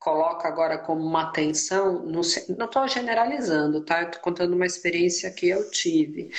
coloca 0.08 0.48
agora 0.48 0.78
como 0.78 1.04
uma 1.04 1.24
atenção, 1.24 2.02
não 2.06 2.22
estou 2.22 2.88
generalizando, 2.88 3.84
tá? 3.84 4.02
Estou 4.02 4.22
contando 4.22 4.54
uma 4.54 4.64
experiência 4.64 5.30
que 5.30 5.46
eu 5.46 5.70
tive. 5.70 6.30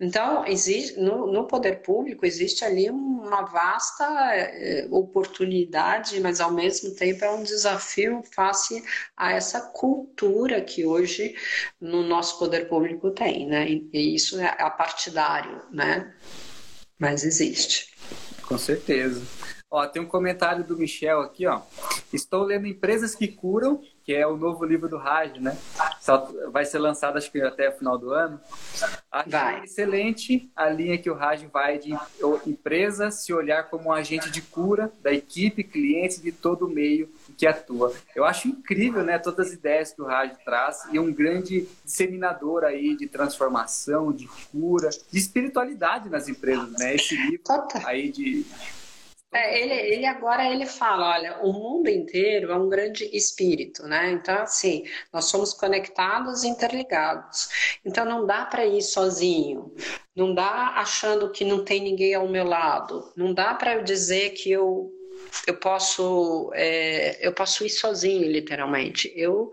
Então, 0.00 0.44
existe, 0.44 0.98
no, 0.98 1.30
no 1.32 1.46
poder 1.46 1.82
público 1.82 2.26
existe 2.26 2.64
ali 2.64 2.90
uma 2.90 3.42
vasta 3.42 4.04
eh, 4.34 4.88
oportunidade, 4.90 6.18
mas 6.20 6.40
ao 6.40 6.50
mesmo 6.50 6.96
tempo 6.96 7.24
é 7.24 7.30
um 7.30 7.44
desafio 7.44 8.24
face 8.34 8.82
a 9.16 9.32
essa 9.32 9.60
cultura 9.60 10.60
que 10.60 10.84
hoje 10.84 11.36
no 11.80 12.02
nosso 12.02 12.40
poder 12.40 12.68
público 12.68 13.12
tem, 13.12 13.46
né? 13.46 13.68
E, 13.68 13.88
e 13.92 14.14
isso 14.16 14.40
é 14.40 14.56
apartidário, 14.58 15.62
né? 15.70 16.12
Mas 16.98 17.22
existe. 17.22 17.94
Com 18.42 18.58
certeza. 18.58 19.22
Ó, 19.72 19.86
tem 19.86 20.02
um 20.02 20.06
comentário 20.06 20.62
do 20.62 20.76
Michel 20.76 21.22
aqui, 21.22 21.46
ó. 21.46 21.62
Estou 22.12 22.42
lendo 22.42 22.66
Empresas 22.66 23.14
que 23.14 23.26
Curam, 23.26 23.80
que 24.04 24.12
é 24.12 24.26
o 24.26 24.36
novo 24.36 24.66
livro 24.66 24.86
do 24.86 24.98
Raj, 24.98 25.38
né? 25.40 25.56
Vai 26.50 26.66
ser 26.66 26.78
lançado, 26.78 27.16
acho 27.16 27.32
que 27.32 27.40
até 27.40 27.70
o 27.70 27.78
final 27.78 27.96
do 27.96 28.10
ano. 28.10 28.38
Achei 29.10 29.32
vai. 29.32 29.64
excelente 29.64 30.52
a 30.54 30.68
linha 30.68 30.98
que 30.98 31.08
o 31.08 31.14
Raj 31.14 31.46
vai 31.50 31.78
de 31.78 31.96
empresa 32.46 33.10
se 33.10 33.32
olhar 33.32 33.70
como 33.70 33.88
um 33.88 33.92
agente 33.92 34.30
de 34.30 34.42
cura 34.42 34.92
da 35.00 35.10
equipe, 35.10 35.64
clientes 35.64 36.20
de 36.20 36.32
todo 36.32 36.66
o 36.66 36.70
meio 36.70 37.08
que 37.38 37.46
atua. 37.46 37.94
Eu 38.14 38.26
acho 38.26 38.48
incrível, 38.48 39.02
né, 39.02 39.18
todas 39.18 39.46
as 39.46 39.52
ideias 39.54 39.90
que 39.90 40.02
o 40.02 40.04
Raj 40.04 40.32
traz 40.44 40.82
e 40.92 40.98
um 40.98 41.10
grande 41.10 41.66
disseminador 41.82 42.64
aí 42.64 42.94
de 42.94 43.06
transformação, 43.06 44.12
de 44.12 44.28
cura, 44.50 44.90
de 45.10 45.18
espiritualidade 45.18 46.10
nas 46.10 46.28
empresas, 46.28 46.70
né? 46.72 46.94
Esse 46.94 47.16
livro 47.16 47.42
aí 47.86 48.12
de 48.12 48.44
é, 49.32 49.60
ele, 49.60 49.74
ele 49.94 50.06
agora 50.06 50.44
ele 50.44 50.66
fala, 50.66 51.14
olha, 51.14 51.38
o 51.42 51.52
mundo 51.52 51.88
inteiro 51.88 52.52
é 52.52 52.56
um 52.56 52.68
grande 52.68 53.04
espírito, 53.16 53.84
né? 53.84 54.10
Então 54.12 54.34
assim, 54.42 54.84
nós 55.12 55.24
somos 55.26 55.54
conectados 55.54 56.42
e 56.44 56.48
interligados. 56.48 57.48
Então 57.84 58.04
não 58.04 58.26
dá 58.26 58.44
para 58.44 58.66
ir 58.66 58.82
sozinho, 58.82 59.72
não 60.14 60.34
dá 60.34 60.74
achando 60.76 61.30
que 61.30 61.44
não 61.44 61.64
tem 61.64 61.80
ninguém 61.80 62.14
ao 62.14 62.28
meu 62.28 62.44
lado, 62.44 63.10
não 63.16 63.32
dá 63.32 63.54
para 63.54 63.80
dizer 63.80 64.30
que 64.30 64.50
eu 64.50 64.92
eu 65.46 65.56
posso 65.56 66.50
é, 66.54 67.26
eu 67.26 67.32
posso 67.32 67.64
ir 67.64 67.70
sozinho, 67.70 68.30
literalmente. 68.30 69.10
Eu 69.16 69.52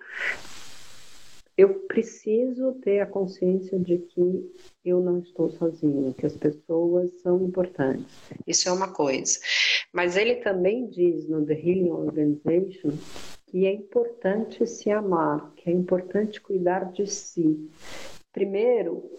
eu 1.60 1.74
preciso 1.90 2.72
ter 2.82 3.02
a 3.02 3.06
consciência 3.06 3.78
de 3.78 3.98
que 3.98 4.50
eu 4.86 5.02
não 5.02 5.20
estou 5.20 5.50
sozinho, 5.50 6.14
que 6.14 6.26
as 6.26 6.38
pessoas 6.38 7.12
são 7.22 7.44
importantes. 7.44 8.06
Isso 8.48 8.70
é 8.70 8.72
uma 8.72 8.88
coisa. 8.88 9.38
Mas 9.94 10.16
ele 10.16 10.36
também 10.36 10.88
diz 10.88 11.28
no 11.28 11.46
The 11.46 11.54
Healing 11.54 11.92
Organization 11.92 12.92
que 13.48 13.66
é 13.66 13.74
importante 13.74 14.66
se 14.68 14.92
amar, 14.92 15.52
que 15.56 15.70
é 15.70 15.74
importante 15.74 16.40
cuidar 16.40 16.92
de 16.92 17.08
si. 17.08 17.70
Primeiro, 18.32 19.10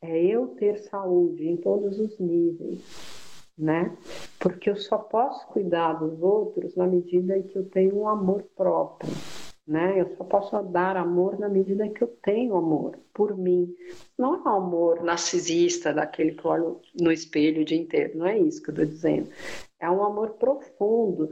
é 0.00 0.24
eu 0.24 0.48
ter 0.48 0.78
saúde 0.78 1.48
em 1.48 1.56
todos 1.56 1.98
os 1.98 2.18
níveis, 2.20 2.80
né? 3.58 3.96
Porque 4.38 4.70
eu 4.70 4.76
só 4.76 4.96
posso 4.96 5.46
cuidar 5.48 5.94
dos 5.94 6.22
outros 6.22 6.76
na 6.76 6.86
medida 6.86 7.36
em 7.36 7.42
que 7.42 7.56
eu 7.56 7.64
tenho 7.68 7.98
um 7.98 8.08
amor 8.08 8.44
próprio 8.56 9.10
né? 9.70 10.00
Eu 10.00 10.16
só 10.16 10.24
posso 10.24 10.60
dar 10.64 10.96
amor 10.96 11.38
na 11.38 11.48
medida 11.48 11.88
que 11.88 12.02
eu 12.02 12.08
tenho 12.24 12.56
amor 12.56 12.98
por 13.14 13.38
mim. 13.38 13.72
Não 14.18 14.34
é 14.34 14.38
um 14.38 14.48
amor 14.48 15.04
narcisista, 15.04 15.92
daquele 15.92 16.32
que 16.32 16.44
eu 16.44 16.50
olho 16.50 16.80
no 17.00 17.12
espelho 17.12 17.62
o 17.62 17.64
dia 17.64 17.78
inteiro, 17.78 18.18
não 18.18 18.26
é 18.26 18.36
isso 18.36 18.60
que 18.60 18.70
eu 18.70 18.72
estou 18.72 18.86
dizendo. 18.86 19.30
É 19.80 19.90
um 19.90 20.04
amor 20.04 20.32
profundo, 20.32 21.30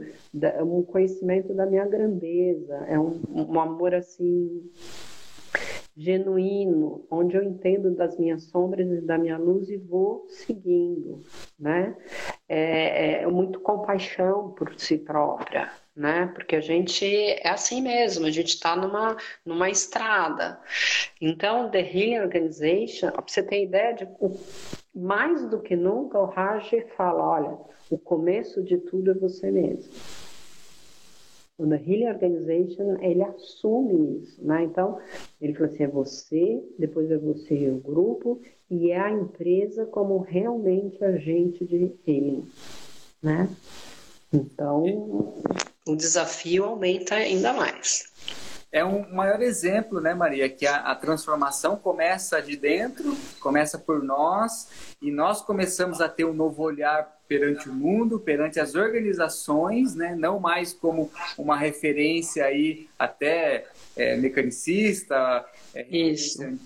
um 0.65 0.81
conhecimento 0.81 1.53
da 1.53 1.67
minha 1.67 1.85
grandeza, 1.85 2.77
é 2.87 2.99
um, 2.99 3.21
um 3.29 3.59
amor 3.59 3.93
assim 3.93 4.63
genuíno, 5.95 7.05
onde 7.11 7.35
eu 7.35 7.43
entendo 7.43 7.93
das 7.93 8.17
minhas 8.17 8.43
sombras 8.43 8.89
e 8.89 9.01
da 9.01 9.17
minha 9.17 9.37
luz 9.37 9.69
e 9.69 9.77
vou 9.77 10.25
seguindo, 10.29 11.21
né? 11.59 11.95
É, 12.47 13.21
é 13.23 13.27
muito 13.27 13.59
compaixão 13.59 14.51
por 14.51 14.73
si 14.79 14.97
própria, 14.97 15.69
né? 15.99 16.31
Porque 16.33 16.55
a 16.55 16.61
gente 16.61 17.05
é 17.05 17.49
assim 17.49 17.81
mesmo, 17.81 18.25
a 18.25 18.31
gente 18.31 18.55
está 18.55 18.73
numa, 18.73 19.17
numa 19.45 19.69
estrada. 19.69 20.57
Então, 21.19 21.69
The 21.69 21.81
Healing 21.81 22.19
Organization, 22.19 23.11
para 23.11 23.23
você 23.27 23.43
ter 23.43 23.65
ideia 23.65 23.93
de 23.93 24.07
mais 24.95 25.45
do 25.49 25.59
que 25.59 25.75
nunca, 25.75 26.17
o 26.17 26.25
Raj 26.25 26.71
fala: 26.95 27.21
olha, 27.21 27.57
o 27.91 27.97
começo 27.97 28.63
de 28.63 28.77
tudo 28.77 29.11
é 29.11 29.13
você 29.13 29.51
mesmo. 29.51 29.91
O 31.57 31.67
The 31.67 31.75
Healing 31.75 32.07
Organization, 32.07 32.97
ele 33.01 33.21
assume 33.21 34.21
isso, 34.23 34.41
né? 34.41 34.63
Então, 34.63 34.99
ele 35.41 35.53
fala 35.53 35.65
assim, 35.65 35.83
é 35.83 35.87
você, 35.87 36.63
depois 36.79 37.11
é 37.11 37.17
você 37.17 37.55
e 37.55 37.69
o 37.69 37.75
grupo, 37.75 38.39
e 38.71 38.91
é 38.91 38.97
a 39.01 39.11
empresa 39.11 39.85
como 39.85 40.19
realmente 40.19 41.03
agente 41.03 41.65
de 41.65 41.93
healing, 42.07 42.47
né? 43.21 43.49
Então, 44.31 45.33
o 45.89 45.95
desafio 45.95 46.65
aumenta 46.65 47.15
ainda 47.15 47.51
mais. 47.51 48.09
É 48.71 48.85
um 48.85 49.11
maior 49.11 49.41
exemplo, 49.41 49.99
né, 49.99 50.13
Maria, 50.13 50.47
que 50.47 50.67
a, 50.67 50.91
a, 50.91 50.95
transformação 50.95 51.75
começa 51.75 52.39
de 52.39 52.55
dentro, 52.55 53.17
começa 53.39 53.79
por 53.79 54.03
nós, 54.03 54.67
e 55.01 55.09
nós 55.09 55.41
começamos 55.41 55.99
a 55.99 56.07
ter 56.07 56.25
um 56.25 56.33
novo 56.33 56.61
olhar 56.61 57.18
perante 57.29 57.69
o 57.69 57.73
mundo, 57.73 58.19
perante 58.19 58.59
as 58.59 58.73
organizações, 58.73 59.93
né, 59.93 60.15
não 60.17 60.39
mais 60.39 60.73
como 60.73 61.11
uma 61.37 61.55
referência 61.55 62.43
aí 62.43 62.89
até 62.97 63.67
é, 63.95 64.17
mecanicista, 64.17 65.45
é, 65.75 65.85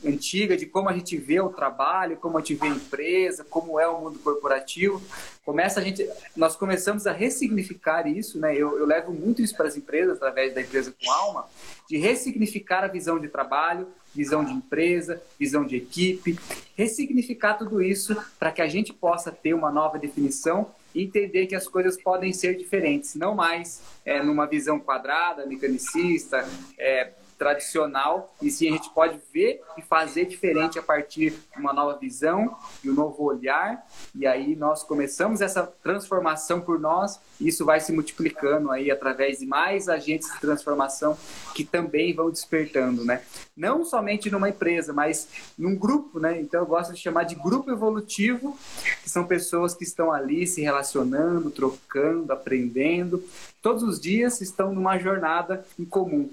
antiga 0.05 0.55
de 0.55 0.65
como 0.65 0.87
a 0.87 0.93
gente 0.93 1.17
vê 1.17 1.41
o 1.41 1.49
trabalho, 1.49 2.15
como 2.15 2.37
a 2.37 2.39
gente 2.39 2.55
vê 2.55 2.67
a 2.67 2.69
empresa, 2.69 3.43
como 3.43 3.77
é 3.77 3.85
o 3.85 3.99
mundo 3.99 4.19
corporativo. 4.19 5.01
Começa 5.43 5.81
a 5.81 5.83
gente, 5.83 6.09
nós 6.33 6.55
começamos 6.55 7.05
a 7.05 7.11
ressignificar 7.11 8.07
isso, 8.07 8.39
né? 8.39 8.55
Eu, 8.55 8.79
eu 8.79 8.85
levo 8.85 9.11
muito 9.11 9.41
isso 9.41 9.57
para 9.57 9.67
as 9.67 9.75
empresas 9.75 10.15
através 10.15 10.55
da 10.55 10.61
empresa 10.61 10.95
com 10.97 11.11
alma, 11.11 11.45
de 11.89 11.97
ressignificar 11.97 12.85
a 12.85 12.87
visão 12.87 13.19
de 13.19 13.27
trabalho, 13.27 13.89
visão 14.15 14.43
de 14.43 14.51
empresa, 14.51 15.21
visão 15.39 15.65
de 15.65 15.75
equipe, 15.75 16.37
ressignificar 16.75 17.55
tudo 17.55 17.81
isso 17.81 18.15
para 18.39 18.51
que 18.51 18.61
a 18.61 18.67
gente 18.67 18.93
possa 18.93 19.31
ter 19.31 19.53
uma 19.53 19.71
nova 19.71 19.97
definição 19.97 20.71
e 20.93 21.03
entender 21.03 21.47
que 21.47 21.55
as 21.55 21.67
coisas 21.67 21.99
podem 22.01 22.31
ser 22.31 22.55
diferentes, 22.55 23.15
não 23.15 23.33
mais 23.33 23.81
é, 24.05 24.21
numa 24.21 24.45
visão 24.45 24.79
quadrada, 24.79 25.45
mecanicista, 25.45 26.47
é, 26.77 27.11
tradicional, 27.43 28.33
e 28.41 28.49
sim 28.49 28.69
a 28.69 28.71
gente 28.71 28.89
pode 28.91 29.19
ver 29.33 29.61
e 29.77 29.81
fazer 29.81 30.25
diferente 30.25 30.79
a 30.79 30.81
partir 30.81 31.31
de 31.31 31.59
uma 31.59 31.73
nova 31.73 31.99
visão 31.99 32.55
e 32.81 32.89
um 32.89 32.93
novo 32.93 33.21
olhar, 33.21 33.85
e 34.15 34.25
aí 34.25 34.55
nós 34.55 34.81
começamos 34.81 35.41
essa 35.41 35.63
transformação 35.83 36.61
por 36.61 36.79
nós, 36.79 37.19
e 37.41 37.49
isso 37.49 37.65
vai 37.65 37.81
se 37.81 37.91
multiplicando 37.91 38.71
aí 38.71 38.89
através 38.89 39.39
de 39.39 39.45
mais 39.45 39.89
agentes 39.89 40.31
de 40.31 40.39
transformação 40.39 41.17
que 41.53 41.65
também 41.65 42.13
vão 42.13 42.29
despertando, 42.29 43.03
né? 43.03 43.21
Não 43.57 43.83
somente 43.83 44.31
numa 44.31 44.49
empresa, 44.49 44.93
mas 44.93 45.27
num 45.57 45.75
grupo, 45.75 46.19
né? 46.19 46.39
Então 46.39 46.61
eu 46.61 46.65
gosto 46.65 46.93
de 46.93 46.99
chamar 46.99 47.23
de 47.23 47.35
grupo 47.35 47.69
evolutivo, 47.69 48.57
que 49.03 49.09
são 49.09 49.25
pessoas 49.25 49.73
que 49.75 49.83
estão 49.83 50.13
ali 50.13 50.47
se 50.47 50.61
relacionando, 50.61 51.51
trocando, 51.51 52.31
aprendendo, 52.31 53.21
todos 53.63 53.81
os 53.81 53.97
dias 53.99 54.41
estão 54.41 54.73
numa 54.73 54.99
jornada 54.99 55.65
em 55.79 55.85
comum. 55.85 56.29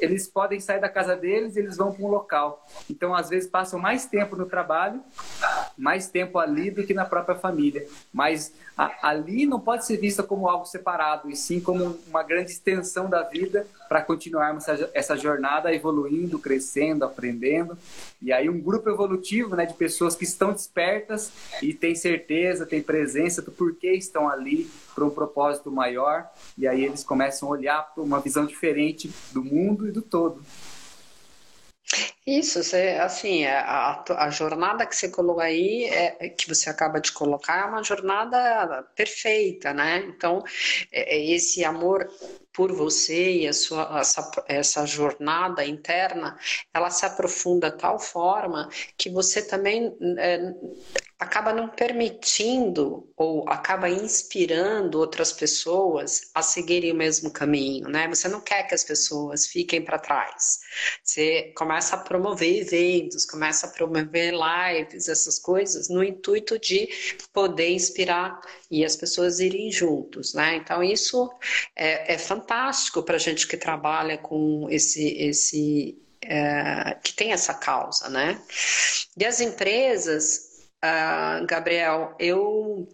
Eles 0.00 0.26
podem 0.26 0.58
sair 0.58 0.80
da 0.80 0.88
casa 0.88 1.14
deles, 1.14 1.56
eles 1.56 1.76
vão 1.76 1.92
para 1.92 2.04
um 2.04 2.08
local. 2.08 2.66
Então, 2.90 3.14
às 3.14 3.30
vezes, 3.30 3.48
passam 3.48 3.78
mais 3.78 4.06
tempo 4.06 4.34
no 4.34 4.44
trabalho, 4.44 5.00
mais 5.78 6.08
tempo 6.08 6.40
ali 6.40 6.68
do 6.68 6.84
que 6.84 6.92
na 6.92 7.04
própria 7.04 7.36
família. 7.36 7.86
Mas 8.12 8.52
a, 8.76 9.08
ali 9.08 9.46
não 9.46 9.60
pode 9.60 9.86
ser 9.86 9.96
vista 9.98 10.24
como 10.24 10.48
algo 10.48 10.66
separado, 10.66 11.30
e 11.30 11.36
sim 11.36 11.60
como 11.60 11.96
uma 12.08 12.24
grande 12.24 12.50
extensão 12.50 13.08
da 13.08 13.22
vida 13.22 13.64
para 13.92 14.00
continuarmos 14.00 14.66
essa, 14.66 14.90
essa 14.94 15.16
jornada 15.18 15.70
evoluindo, 15.70 16.38
crescendo, 16.38 17.04
aprendendo. 17.04 17.76
E 18.22 18.32
aí 18.32 18.48
um 18.48 18.58
grupo 18.58 18.88
evolutivo 18.88 19.54
né, 19.54 19.66
de 19.66 19.74
pessoas 19.74 20.16
que 20.16 20.24
estão 20.24 20.50
despertas 20.50 21.30
e 21.60 21.74
têm 21.74 21.94
certeza, 21.94 22.64
têm 22.64 22.80
presença 22.80 23.42
do 23.42 23.52
porquê 23.52 23.92
estão 23.92 24.30
ali 24.30 24.66
para 24.94 25.04
um 25.04 25.10
propósito 25.10 25.70
maior. 25.70 26.26
E 26.56 26.66
aí 26.66 26.82
eles 26.82 27.04
começam 27.04 27.46
a 27.48 27.52
olhar 27.52 27.82
para 27.92 28.02
uma 28.02 28.18
visão 28.18 28.46
diferente 28.46 29.12
do 29.30 29.44
mundo 29.44 29.86
e 29.86 29.92
do 29.92 30.00
todo. 30.00 30.42
Isso, 32.26 32.62
você, 32.62 32.98
assim, 33.00 33.44
é, 33.44 33.58
a, 33.58 34.04
a 34.16 34.30
jornada 34.30 34.86
que 34.86 34.94
você 34.96 35.08
colocou 35.10 35.42
aí, 35.42 35.84
é, 35.84 36.28
que 36.30 36.48
você 36.48 36.70
acaba 36.70 37.00
de 37.00 37.12
colocar, 37.12 37.60
é 37.60 37.64
uma 37.64 37.82
jornada 37.82 38.82
perfeita, 38.94 39.72
né? 39.74 39.98
Então, 40.06 40.42
é, 40.90 41.16
é 41.16 41.30
esse 41.34 41.64
amor 41.64 42.08
por 42.52 42.72
você 42.72 43.32
e 43.38 43.48
a 43.48 43.52
sua, 43.52 43.98
essa, 44.00 44.30
essa 44.46 44.86
jornada 44.86 45.64
interna, 45.64 46.38
ela 46.72 46.90
se 46.90 47.04
aprofunda 47.06 47.70
de 47.70 47.78
tal 47.78 47.98
forma 47.98 48.68
que 48.96 49.10
você 49.10 49.42
também 49.42 49.96
é, 50.18 50.54
acaba 51.22 51.52
não 51.52 51.68
permitindo 51.68 53.08
ou 53.16 53.48
acaba 53.48 53.88
inspirando 53.88 54.98
outras 54.98 55.32
pessoas 55.32 56.30
a 56.34 56.42
seguirem 56.42 56.92
o 56.92 56.96
mesmo 56.96 57.30
caminho, 57.30 57.88
né? 57.88 58.08
Você 58.08 58.28
não 58.28 58.40
quer 58.40 58.64
que 58.64 58.74
as 58.74 58.82
pessoas 58.82 59.46
fiquem 59.46 59.80
para 59.80 59.98
trás. 59.98 60.60
Você 61.02 61.52
começa 61.56 61.94
a 61.94 61.98
promover 61.98 62.60
eventos, 62.60 63.24
começa 63.24 63.66
a 63.66 63.70
promover 63.70 64.34
lives, 64.34 65.08
essas 65.08 65.38
coisas, 65.38 65.88
no 65.88 66.02
intuito 66.02 66.58
de 66.58 66.88
poder 67.32 67.70
inspirar 67.70 68.40
e 68.70 68.84
as 68.84 68.96
pessoas 68.96 69.38
irem 69.38 69.70
juntos, 69.70 70.34
né? 70.34 70.56
Então 70.56 70.82
isso 70.82 71.30
é, 71.76 72.14
é 72.14 72.18
fantástico 72.18 73.02
para 73.02 73.14
a 73.14 73.20
gente 73.20 73.46
que 73.46 73.56
trabalha 73.56 74.18
com 74.18 74.66
esse 74.68 75.02
esse 75.18 76.02
é, 76.20 76.96
que 77.02 77.12
tem 77.12 77.32
essa 77.32 77.54
causa, 77.54 78.08
né? 78.08 78.40
E 79.16 79.24
as 79.24 79.40
empresas 79.40 80.51
uh, 80.84 81.46
Gabriel, 81.46 82.14
eu, 82.18 82.88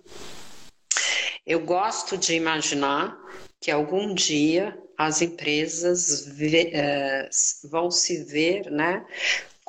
eu 1.47 1.61
gosto 1.61 2.17
de 2.17 2.35
imaginar 2.35 3.19
que 3.61 3.71
algum 3.71 4.15
dia 4.15 4.79
as 4.97 5.23
empresas 5.23 6.27
uh, 6.27 7.69
vão 7.69 7.91
se 7.91 8.25
ver 8.25 8.71
né, 8.71 9.05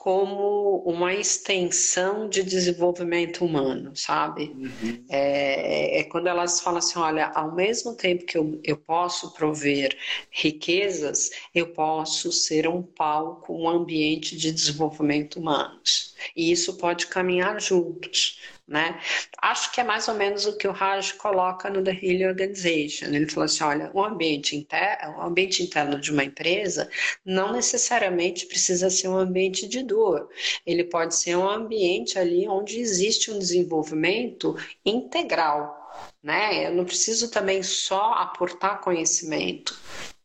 como 0.02 0.82
uma 0.86 1.14
extensão 1.14 2.30
de 2.30 2.42
desenvolvimento 2.42 3.44
humano, 3.44 3.92
sabe? 3.98 4.56
Uhum. 4.56 5.06
É, 5.10 6.00
é, 6.00 6.04
quando 6.06 6.28
elas 6.28 6.62
falam 6.62 6.80
assim, 6.80 6.98
olha, 6.98 7.28
ao 7.36 7.54
mesmo 7.54 7.94
tempo 7.94 8.26
que 8.26 8.38
eu, 8.38 8.62
eu 8.64 8.78
posso 8.78 9.34
prover 9.34 9.94
riquezas, 10.32 11.32
eu 11.54 11.74
posso 11.74 12.32
ser 12.32 12.66
um 12.66 12.82
palco, 12.82 13.54
um 13.54 13.68
ambiente 13.68 14.38
de 14.38 14.54
desenvolvimento 14.54 15.38
humanos. 15.38 16.16
E 16.34 16.50
isso 16.50 16.78
pode 16.78 17.08
caminhar 17.08 17.60
juntos. 17.60 18.40
Né? 18.70 19.02
Acho 19.42 19.72
que 19.72 19.82
é 19.82 19.84
mais 19.84 20.08
ou 20.08 20.14
menos 20.14 20.46
o 20.46 20.56
que 20.56 20.68
o 20.68 20.72
Raj 20.72 21.14
coloca 21.14 21.72
no 21.72 21.84
The 21.84 21.90
Healing 21.92 22.28
Organization. 22.28 23.08
Ele 23.08 23.28
falou 23.28 23.46
assim: 23.46 23.64
olha, 23.64 23.90
o 23.96 24.04
ambiente, 24.04 24.56
interno, 24.56 25.18
o 25.18 25.22
ambiente 25.22 25.64
interno 25.64 26.00
de 26.00 26.12
uma 26.12 26.24
empresa 26.24 26.88
não 27.26 27.52
necessariamente 27.52 28.46
precisa 28.46 28.92
ser 28.92 29.08
um 29.08 29.18
ambiente 29.18 29.68
de 29.68 29.82
dor. 29.82 30.30
Ele 30.68 30.84
pode 30.84 31.16
ser 31.16 31.36
um 31.36 31.50
ambiente 31.50 32.20
ali 32.20 32.48
onde 32.48 32.80
existe 32.80 33.32
um 33.32 33.40
desenvolvimento 33.40 34.56
integral. 34.86 35.76
Né? 36.22 36.68
Eu 36.68 36.76
não 36.76 36.86
preciso 36.86 37.32
também 37.32 37.64
só 37.64 38.14
aportar 38.14 38.82
conhecimento. 38.82 39.76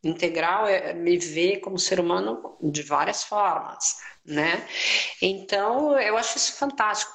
Integral 0.03 0.67
é 0.67 0.93
me 0.93 1.17
ver 1.17 1.61
como 1.61 1.79
ser 1.79 1.99
humano 1.99 2.55
de 2.61 2.83
várias 2.83 3.23
formas, 3.23 3.95
né? 4.23 4.67
Então, 5.19 5.99
eu 5.99 6.15
acho 6.15 6.37
isso 6.37 6.53
fantástico. 6.57 7.11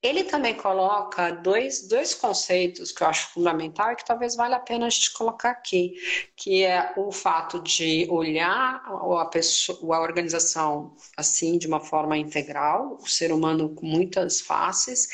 Ele 0.00 0.22
também 0.22 0.54
coloca 0.54 1.32
dois, 1.32 1.88
dois 1.88 2.14
conceitos 2.14 2.92
que 2.92 3.02
eu 3.02 3.08
acho 3.08 3.30
fundamental 3.30 3.90
e 3.90 3.96
que 3.96 4.04
talvez 4.04 4.36
valha 4.36 4.54
a 4.54 4.60
pena 4.60 4.86
a 4.86 4.90
gente 4.90 5.12
colocar 5.12 5.50
aqui, 5.50 5.94
que 6.36 6.64
é 6.64 6.92
o 6.96 7.10
fato 7.10 7.60
de 7.60 8.06
olhar 8.08 8.80
a, 8.86 9.24
pessoa, 9.24 9.96
a 9.96 10.00
organização 10.00 10.94
assim 11.16 11.58
de 11.58 11.66
uma 11.66 11.80
forma 11.80 12.16
integral, 12.16 12.96
o 13.00 13.08
ser 13.08 13.32
humano 13.32 13.74
com 13.74 13.86
muitas 13.86 14.40
faces, 14.40 15.08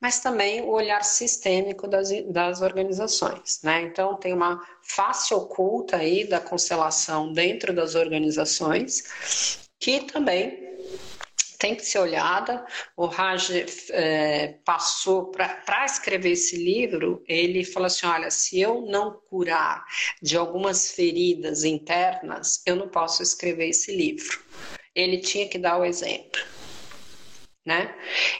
mas 0.00 0.20
também 0.20 0.62
o 0.62 0.70
olhar 0.70 1.04
sistêmico 1.04 1.86
das, 1.86 2.08
das 2.32 2.62
organizações. 2.62 3.60
Né? 3.62 3.82
Então, 3.82 4.16
tem 4.16 4.32
uma 4.32 4.58
face 4.82 5.34
oculta 5.34 5.98
aí 5.98 6.24
da 6.26 6.40
constelação 6.40 7.30
dentro 7.30 7.74
das 7.74 7.94
organizações, 7.94 9.68
que 9.78 10.00
também 10.00 10.69
tem 11.60 11.76
que 11.76 11.84
ser 11.84 11.98
olhada. 11.98 12.64
O 12.96 13.06
Raj 13.06 13.50
é, 13.90 14.58
passou 14.64 15.30
para 15.30 15.84
escrever 15.84 16.32
esse 16.32 16.56
livro, 16.56 17.22
ele 17.28 17.64
falou 17.64 17.86
assim: 17.86 18.06
olha, 18.06 18.30
se 18.30 18.58
eu 18.58 18.80
não 18.80 19.20
curar 19.28 19.84
de 20.20 20.36
algumas 20.36 20.90
feridas 20.90 21.62
internas, 21.62 22.62
eu 22.66 22.74
não 22.74 22.88
posso 22.88 23.22
escrever 23.22 23.68
esse 23.68 23.94
livro. 23.94 24.42
Ele 24.94 25.18
tinha 25.18 25.46
que 25.46 25.58
dar 25.58 25.78
o 25.78 25.84
exemplo. 25.84 26.40
Né? 27.62 27.94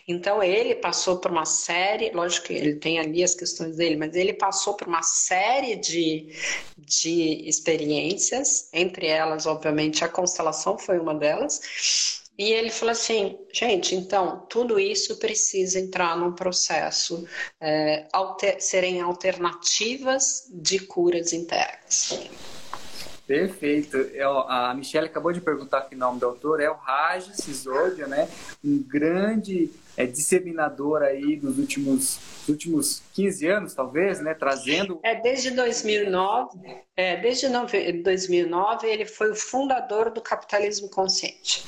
Então 0.09 0.42
ele 0.42 0.74
passou 0.74 1.18
por 1.18 1.30
uma 1.30 1.44
série, 1.44 2.11
lógico 2.11 2.46
que 2.46 2.54
ele 2.54 2.76
tem 2.76 2.98
ali 2.98 3.22
as 3.22 3.35
questões 3.35 3.76
dele, 3.76 3.94
mas 3.94 4.16
ele 4.16 4.33
passou 4.33 4.74
por 4.74 4.88
uma 4.88 5.02
série 5.02 5.76
de, 5.76 6.35
de 6.78 7.46
experiências, 7.46 8.70
entre 8.72 9.06
elas, 9.06 9.44
obviamente, 9.44 10.02
a 10.02 10.09
constelação 10.09 10.78
foi 10.78 10.98
uma 10.98 11.14
delas, 11.14 12.19
e 12.40 12.55
ele 12.55 12.70
falou 12.70 12.92
assim, 12.92 13.38
gente, 13.53 13.94
então 13.94 14.46
tudo 14.48 14.81
isso 14.81 15.18
precisa 15.18 15.79
entrar 15.79 16.16
num 16.16 16.33
processo, 16.33 17.29
é, 17.61 18.09
alter, 18.14 18.62
serem 18.62 18.98
alternativas 19.03 20.48
de 20.50 20.79
curas 20.79 21.35
internas. 21.35 22.18
Perfeito. 23.26 23.98
Eu, 23.98 24.38
a 24.48 24.72
Michelle 24.72 25.07
acabou 25.07 25.35
de 25.35 25.40
perguntar 25.42 25.83
que 25.83 25.94
o 25.94 25.98
nome 25.98 26.18
do 26.18 26.24
autor 26.24 26.62
é 26.62 26.70
o 26.70 26.76
Raj 26.76 27.29
Sisodia, 27.35 28.07
né? 28.07 28.26
Um 28.64 28.83
grande 28.83 29.70
é, 29.94 30.07
disseminador 30.07 31.03
aí 31.03 31.37
dos 31.37 31.59
últimos, 31.59 32.18
últimos 32.48 33.03
15 33.12 33.46
anos, 33.48 33.74
talvez, 33.74 34.18
né? 34.18 34.33
Trazendo... 34.33 34.98
É, 35.03 35.14
desde 35.14 35.50
2009, 35.50 36.59
é, 36.96 37.18
desde 37.18 37.50
2009 38.03 38.87
ele 38.87 39.05
foi 39.05 39.31
o 39.31 39.37
fundador 39.37 40.11
do 40.11 40.22
capitalismo 40.22 40.88
consciente. 40.88 41.66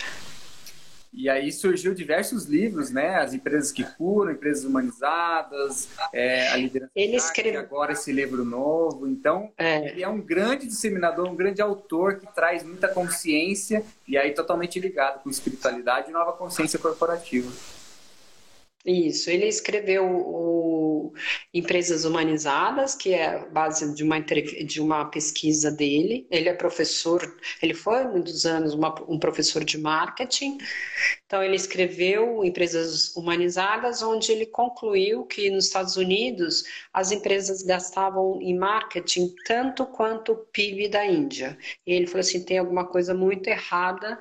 E 1.13 1.29
aí 1.29 1.53
surgiu 1.53 1.93
diversos 1.93 2.47
livros, 2.47 2.91
né? 2.91 3.17
As 3.17 3.35
empresas 3.35 3.71
que 3.71 3.85
curam, 3.85 4.33
empresas 4.33 4.65
humanizadas, 4.65 5.89
é, 6.13 6.49
a 6.49 6.57
liderança. 6.57 6.93
Ele 6.97 7.17
escreveu 7.17 7.61
agora 7.61 7.93
esse 7.93 8.11
livro 8.11 8.45
novo. 8.45 9.07
Então, 9.07 9.53
é. 9.59 9.91
ele 9.91 10.03
é 10.03 10.09
um 10.09 10.21
grande 10.21 10.67
disseminador, 10.67 11.29
um 11.29 11.37
grande 11.37 11.61
autor 11.61 12.19
que 12.19 12.27
traz 12.35 12.63
muita 12.63 12.89
consciência 12.89 13.85
e 14.09 14.17
aí 14.17 14.33
totalmente 14.33 14.81
ligado 14.81 15.23
com 15.23 15.29
espiritualidade 15.29 16.09
e 16.09 16.13
nova 16.13 16.33
consciência 16.33 16.79
corporativa. 16.79 17.51
Isso, 18.85 19.31
ele 19.31 19.47
escreveu 19.47 20.05
o 20.05 21.13
Empresas 21.55 22.05
Humanizadas, 22.05 22.97
que 22.97 23.15
é 23.15 23.49
base 23.51 23.95
de 23.95 24.03
uma, 24.03 24.21
de 24.21 24.81
uma 24.81 25.05
pesquisa 25.05 25.71
dele. 25.71 26.27
Ele 26.29 26.49
é 26.49 26.55
professor, 26.55 27.23
ele 27.63 27.75
foi 27.75 28.05
muitos 28.09 28.45
anos 28.45 28.75
uma, 28.75 28.93
um 29.09 29.21
professor 29.21 29.63
de 29.65 29.79
marketing, 29.79 30.59
Então, 31.33 31.43
ele 31.43 31.57
escreveu 31.57 32.45
Empresas 32.45 33.17
Humanizadas, 33.17 34.03
onde 34.03 34.31
ele 34.31 34.45
concluiu 34.45 35.25
que 35.25 35.49
nos 35.49 35.65
Estados 35.65 35.97
Unidos 35.97 36.63
as 36.93 37.11
empresas 37.11 37.63
gastavam 37.63 38.39
em 38.43 38.55
marketing 38.55 39.35
tanto 39.47 39.87
quanto 39.87 40.33
o 40.33 40.37
PIB 40.37 40.91
da 40.91 41.07
Índia. 41.07 41.57
E 41.87 41.95
ele 41.95 42.07
falou 42.07 42.21
assim: 42.21 42.45
tem 42.45 42.59
alguma 42.59 42.85
coisa 42.87 43.15
muito 43.15 43.49
errada. 43.49 44.21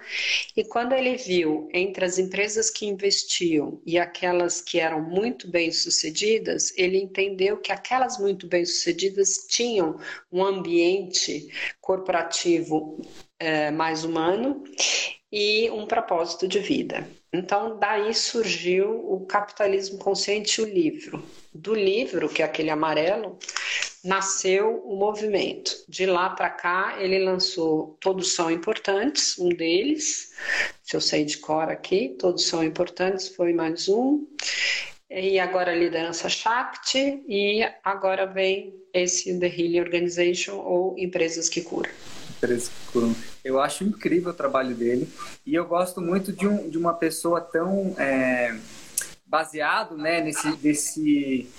E 0.56 0.64
quando 0.64 0.94
ele 0.94 1.18
viu 1.18 1.68
entre 1.74 2.06
as 2.06 2.18
empresas 2.18 2.70
que 2.70 2.86
investiam 2.86 3.82
e 3.86 4.00
aquelas 4.00 4.62
que 4.62 4.80
eram 4.80 5.02
muito 5.02 5.52
bem 5.52 5.70
sucedidas, 5.70 6.72
ele 6.78 6.98
entendeu 6.98 7.58
que 7.58 7.74
aquelas 7.74 8.18
muito 8.20 8.48
bem 8.48 8.64
sucedidas 8.64 9.48
tinham 9.50 10.00
um 10.32 10.42
ambiente 10.42 11.50
corporativo 11.82 13.02
é, 13.38 13.70
mais 13.70 14.06
humano 14.06 14.64
e 15.32 15.70
um 15.70 15.86
propósito 15.86 16.48
de 16.48 16.60
vida. 16.60 17.08
Então, 17.32 17.80
daí 17.80 18.14
surgiu 18.14 18.90
o 18.92 19.26
Capitalismo 19.26 19.98
Consciente, 19.98 20.62
o 20.62 20.66
livro. 20.66 21.24
Do 21.54 21.74
livro, 21.74 22.28
que 22.28 22.42
é 22.42 22.46
aquele 22.46 22.70
amarelo, 22.70 23.40
nasceu 24.04 24.82
o 24.86 24.96
movimento. 24.96 25.72
De 25.88 26.06
lá 26.06 26.32
para 26.32 26.50
cá, 26.50 26.98
ele 27.00 27.20
lançou 27.20 27.98
Todos 28.02 28.34
São 28.34 28.52
Importantes, 28.52 29.40
um 29.40 29.50
deles, 29.50 30.34
se 30.84 30.96
eu 30.96 31.02
sei 31.02 31.24
de 31.24 31.38
cor 31.38 31.70
aqui, 31.70 32.16
Todos 32.20 32.46
São 32.46 32.64
Importantes 32.64 33.30
foi 33.30 33.54
mais 33.54 33.88
um. 33.88 34.28
E 35.10 35.40
agora 35.40 35.76
Liderança 35.76 36.30
Shakti, 36.30 37.24
e 37.28 37.64
agora 37.84 38.26
vem 38.26 38.74
esse 38.94 39.38
The 39.40 39.48
Healing 39.48 39.80
Organization, 39.80 40.58
ou 40.58 40.98
Empresas 40.98 41.48
que 41.48 41.62
Curam. 41.62 41.92
Eu 43.44 43.60
acho 43.60 43.84
incrível 43.84 44.32
o 44.32 44.36
trabalho 44.36 44.76
dele, 44.76 45.10
e 45.46 45.56
eu 45.56 45.66
gosto 45.66 46.02
muito 46.02 46.32
de, 46.32 46.48
um, 46.48 46.70
de 46.70 46.78
uma 46.78 46.94
pessoa 46.94 47.40
tão... 47.40 47.96
É, 47.98 48.58
baseado 49.32 49.96
né, 49.96 50.20
nesse, 50.20 50.52
desse 50.58 51.50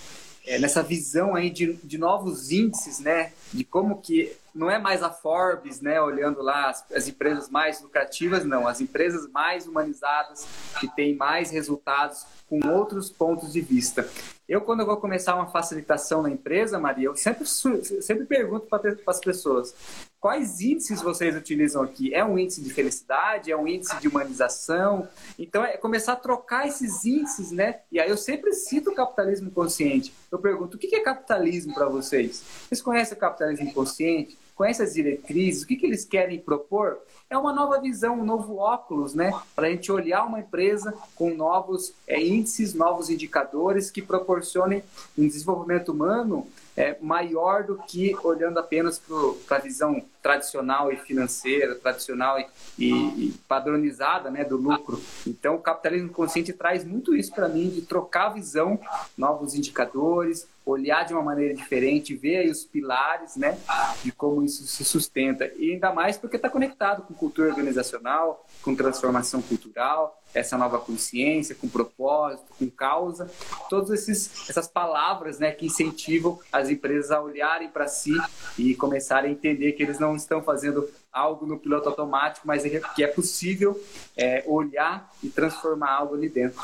é, 0.45 0.59
nessa 0.59 0.83
visão 0.83 1.35
aí 1.35 1.49
de, 1.49 1.73
de 1.83 1.97
novos 1.97 2.51
índices, 2.51 2.99
né, 2.99 3.33
de 3.53 3.65
como 3.65 4.01
que 4.01 4.33
não 4.55 4.71
é 4.71 4.79
mais 4.79 5.03
a 5.03 5.11
Forbes, 5.11 5.81
né, 5.81 6.01
olhando 6.01 6.43
lá 6.43 6.71
as, 6.71 6.85
as, 6.93 7.09
empresas 7.09 7.49
mais 7.49 7.81
lucrativas, 7.81 8.45
não, 8.45 8.67
as 8.69 8.81
empresas 8.81 9.29
mais 9.29 9.67
humanizadas, 9.67 10.47
que 10.79 10.89
têm 10.89 11.17
mais 11.17 11.51
resultados 11.51 12.27
com 12.49 12.61
outros 12.69 13.11
pontos 13.11 13.53
de 13.53 13.61
vista. 13.61 14.07
Eu, 14.49 14.61
quando 14.61 14.81
eu 14.81 14.87
vou 14.87 14.99
começar 14.99 15.35
uma 15.35 15.47
facilitação 15.47 16.21
na 16.21 16.31
empresa, 16.31 16.79
Maria, 16.79 17.07
eu 17.07 17.17
sempre, 17.17 17.47
sempre 17.47 18.27
pergunto 18.27 18.67
para 18.67 18.95
as 19.07 19.21
pessoas, 19.21 19.75
quais 20.21 20.61
índices 20.61 21.01
vocês 21.01 21.35
utilizam 21.35 21.83
aqui? 21.83 22.13
É 22.15 22.23
um 22.23 22.39
índice 22.39 22.61
de 22.61 22.71
felicidade? 22.71 23.51
É 23.51 23.57
um 23.57 23.67
índice 23.67 23.99
de 23.99 24.09
humanização? 24.09 25.09
Então, 25.39 25.65
é 25.65 25.79
começar 25.79 26.13
a 26.13 26.17
trocar 26.17 26.69
esses 26.69 27.05
índices, 27.07 27.51
né? 27.51 27.81
E 27.91 27.99
aí 27.99 28.11
eu 28.11 28.17
sempre 28.19 28.53
cito 28.53 28.91
o 28.91 28.95
capitalismo 28.95 29.51
consciente. 29.51 30.13
Eu 30.31 30.39
pergunto, 30.39 30.77
o 30.77 30.79
que 30.79 30.95
é 30.95 31.01
capitalismo 31.01 31.73
para 31.73 31.87
vocês? 31.87 32.45
Vocês 32.69 32.83
conhecem 32.83 33.17
o 33.17 33.21
capitalismo 33.21 33.73
consciente? 33.73 34.37
Conhecem 34.55 34.85
as 34.85 34.95
diretrizes? 34.95 35.63
O 35.63 35.67
que, 35.67 35.77
que 35.77 35.87
eles 35.87 36.05
querem 36.05 36.39
propor? 36.39 37.01
é 37.33 37.39
uma 37.39 37.53
nova 37.53 37.81
visão, 37.81 38.21
um 38.21 38.25
novo 38.25 38.59
óculos, 38.59 39.15
né? 39.15 39.33
Para 39.57 39.67
a 39.67 39.71
gente 39.71 39.91
olhar 39.91 40.25
uma 40.25 40.41
empresa 40.41 40.95
com 41.15 41.35
novos 41.35 41.95
é, 42.07 42.21
índices, 42.23 42.75
novos 42.75 43.09
indicadores 43.09 43.91
que 43.91 44.03
proporcionem 44.03 44.85
um 45.17 45.27
desenvolvimento 45.27 45.93
humano 45.93 46.47
é, 46.77 46.97
maior 47.01 47.65
do 47.65 47.79
que 47.79 48.15
olhando 48.23 48.59
apenas 48.59 49.01
para 49.47 49.57
a 49.57 49.61
visão 49.61 50.03
tradicional 50.23 50.93
e 50.93 50.97
financeira, 50.97 51.75
tradicional 51.75 52.39
e, 52.39 52.47
e, 52.79 52.93
e, 52.93 53.35
padronizada 53.49 54.31
né, 54.31 54.45
do 54.45 54.57
lucro. 54.57 55.01
Então, 55.27 55.55
o 55.55 55.59
capitalismo 55.59 56.11
consciente 56.11 56.53
traz 56.53 56.85
muito 56.85 57.15
isso 57.17 57.35
para 57.35 57.49
mim, 57.49 57.69
de 57.69 57.83
trocar 57.83 58.27
a 58.27 58.35
visão, 58.35 58.79
novos 59.17 59.55
indicadores, 59.55 60.47
olhar 60.65 61.05
de 61.05 61.13
uma 61.13 61.23
maneira 61.23 61.55
diferente, 61.55 62.15
ver 62.15 62.39
aí 62.39 62.51
os 62.51 62.65
pilares 62.65 63.37
né, 63.37 63.59
de 64.03 64.13
como 64.13 64.43
isso 64.43 64.65
se 64.67 64.85
sustenta. 64.85 65.51
E 65.57 65.73
ainda 65.73 65.93
mais 65.93 66.17
porque 66.17 66.37
está 66.37 66.49
conectado 66.49 67.03
com 67.03 67.15
cultura 67.15 67.49
organizacional, 67.49 68.47
com 68.63 68.75
transformação 68.75 69.43
cultural, 69.43 70.23
essa 70.35 70.57
nova 70.57 70.79
consciência, 70.79 71.55
com 71.55 71.69
propósito, 71.69 72.47
com 72.59 72.71
causa, 72.71 73.31
todas 73.69 74.09
essas 74.09 74.69
palavras 74.69 75.39
né, 75.39 75.51
que 75.51 75.67
incentivam 75.67 76.39
as 76.53 76.71
empresas 76.71 77.11
a 77.11 77.21
olharem 77.21 77.69
para 77.69 77.87
si 77.87 78.17
e 78.57 78.75
começarem 78.75 79.31
a 79.31 79.33
entender 79.33 79.73
que 79.73 79.83
eles 79.83 79.99
não 79.99 80.17
estão 80.17 80.43
fazendo 80.43 80.89
algo 81.13 81.45
no 81.45 81.59
piloto 81.59 81.89
automático, 81.89 82.47
mas 82.47 82.65
é 82.65 82.81
que 82.95 83.05
é 83.05 83.07
possível 83.07 83.79
é, 84.17 84.43
olhar 84.47 85.13
e 85.23 85.29
transformar 85.29 85.91
algo 85.91 86.15
ali 86.15 86.29
dentro. 86.29 86.63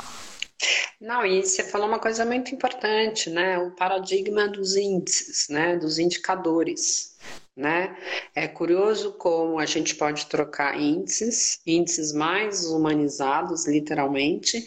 Não, 1.00 1.24
e 1.24 1.42
você 1.42 1.62
falou 1.62 1.86
uma 1.86 2.00
coisa 2.00 2.24
muito 2.24 2.52
importante, 2.54 3.30
né? 3.30 3.58
O 3.58 3.70
paradigma 3.72 4.48
dos 4.48 4.74
índices, 4.74 5.48
né? 5.48 5.76
Dos 5.76 5.98
indicadores. 5.98 7.16
Né? 7.56 7.96
É 8.36 8.46
curioso 8.46 9.14
como 9.14 9.58
a 9.58 9.66
gente 9.66 9.96
pode 9.96 10.26
trocar 10.26 10.80
índices, 10.80 11.58
índices 11.66 12.12
mais 12.12 12.64
humanizados, 12.66 13.66
literalmente, 13.66 14.64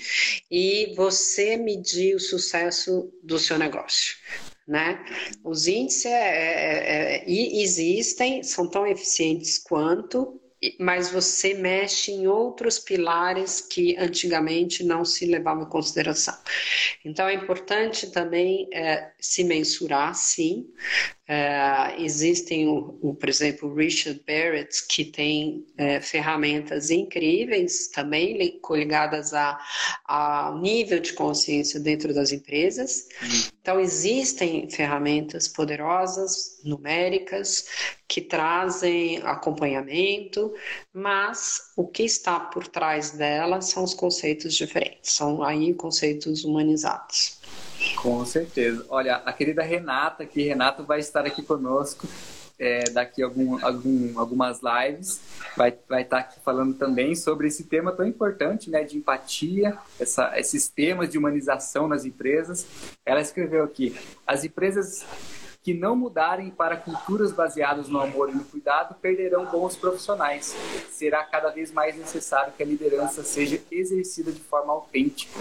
e 0.51 0.93
você 0.93 1.55
medir 1.55 2.15
o 2.15 2.19
sucesso 2.19 3.09
do 3.23 3.39
seu 3.39 3.57
negócio. 3.57 4.17
Né? 4.67 5.01
Os 5.41 5.67
índices 5.67 6.05
é, 6.05 6.09
é, 6.09 7.15
é, 7.15 7.31
existem, 7.61 8.43
são 8.43 8.67
tão 8.67 8.85
eficientes 8.85 9.57
quanto, 9.57 10.40
mas 10.79 11.09
você 11.09 11.53
mexe 11.53 12.11
em 12.11 12.27
outros 12.27 12.77
pilares 12.77 13.61
que 13.61 13.97
antigamente 13.97 14.83
não 14.83 15.03
se 15.03 15.25
levavam 15.25 15.63
em 15.63 15.69
consideração. 15.69 16.37
Então 17.03 17.27
é 17.27 17.33
importante 17.33 18.11
também 18.11 18.67
é, 18.71 19.11
se 19.19 19.43
mensurar, 19.43 20.13
sim, 20.13 20.67
Uh, 21.29 22.01
existem, 22.01 22.67
o, 22.67 22.99
o, 23.01 23.15
por 23.15 23.29
exemplo, 23.29 23.69
o 23.69 23.75
Richard 23.75 24.21
Barrett, 24.27 24.85
que 24.87 25.05
tem 25.05 25.65
uh, 25.79 26.01
ferramentas 26.01 26.89
incríveis 26.89 27.87
também 27.87 28.37
ligadas 28.69 29.33
a, 29.33 29.57
ao 30.05 30.59
nível 30.59 30.99
de 30.99 31.13
consciência 31.13 31.79
dentro 31.79 32.13
das 32.13 32.31
empresas. 32.31 33.07
Uhum. 33.21 33.41
Então, 33.61 33.79
existem 33.79 34.69
ferramentas 34.69 35.47
poderosas, 35.47 36.59
numéricas, 36.65 37.65
que 38.07 38.19
trazem 38.19 39.19
acompanhamento, 39.23 40.53
mas 40.91 41.71
o 41.77 41.87
que 41.87 42.03
está 42.03 42.39
por 42.39 42.67
trás 42.67 43.11
delas 43.11 43.69
são 43.69 43.83
os 43.83 43.93
conceitos 43.93 44.53
diferentes, 44.53 45.13
são 45.13 45.41
aí 45.41 45.73
conceitos 45.73 46.43
humanizados. 46.43 47.39
Com 48.01 48.25
certeza. 48.25 48.85
Olha, 48.89 49.17
a 49.17 49.33
querida 49.33 49.61
Renata, 49.61 50.25
que 50.25 50.41
Renato 50.43 50.83
vai 50.83 50.99
estar 50.99 51.25
aqui 51.25 51.41
conosco 51.41 52.07
é, 52.61 52.83
daqui 52.91 53.23
algum, 53.23 53.57
algum, 53.65 54.19
algumas 54.19 54.59
lives, 54.61 55.19
vai, 55.57 55.75
vai 55.89 56.03
estar 56.03 56.19
aqui 56.19 56.39
falando 56.45 56.75
também 56.75 57.15
sobre 57.15 57.47
esse 57.47 57.63
tema 57.63 57.91
tão 57.91 58.05
importante, 58.05 58.69
né, 58.69 58.83
de 58.83 58.97
empatia, 58.97 59.75
essa, 59.99 60.37
esses 60.39 60.69
temas 60.69 61.09
de 61.09 61.17
humanização 61.17 61.87
nas 61.87 62.05
empresas. 62.05 62.67
Ela 63.03 63.19
escreveu 63.19 63.63
aqui: 63.63 63.99
as 64.27 64.43
empresas 64.43 65.03
que 65.63 65.73
não 65.73 65.95
mudarem 65.95 66.51
para 66.51 66.77
culturas 66.77 67.31
baseadas 67.31 67.87
no 67.87 67.99
amor 67.99 68.29
e 68.29 68.33
no 68.33 68.43
cuidado 68.43 68.95
perderão 68.95 69.45
bons 69.45 69.75
profissionais. 69.75 70.55
Será 70.91 71.23
cada 71.23 71.49
vez 71.49 71.71
mais 71.71 71.95
necessário 71.95 72.53
que 72.53 72.61
a 72.61 72.65
liderança 72.65 73.23
seja 73.23 73.59
exercida 73.71 74.31
de 74.31 74.39
forma 74.39 74.71
autêntica. 74.71 75.39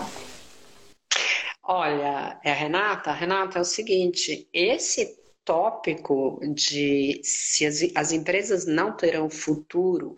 Olha, 1.72 2.40
é 2.42 2.50
a 2.50 2.54
Renata. 2.54 3.12
Renata, 3.12 3.58
é 3.58 3.62
o 3.62 3.64
seguinte: 3.64 4.48
esse 4.52 5.20
tópico 5.44 6.40
de 6.52 7.20
se 7.22 7.64
as, 7.64 7.80
as, 7.94 8.10
empresas 8.10 8.66
não 8.66 8.96
terão 8.96 9.30
futuro 9.30 10.16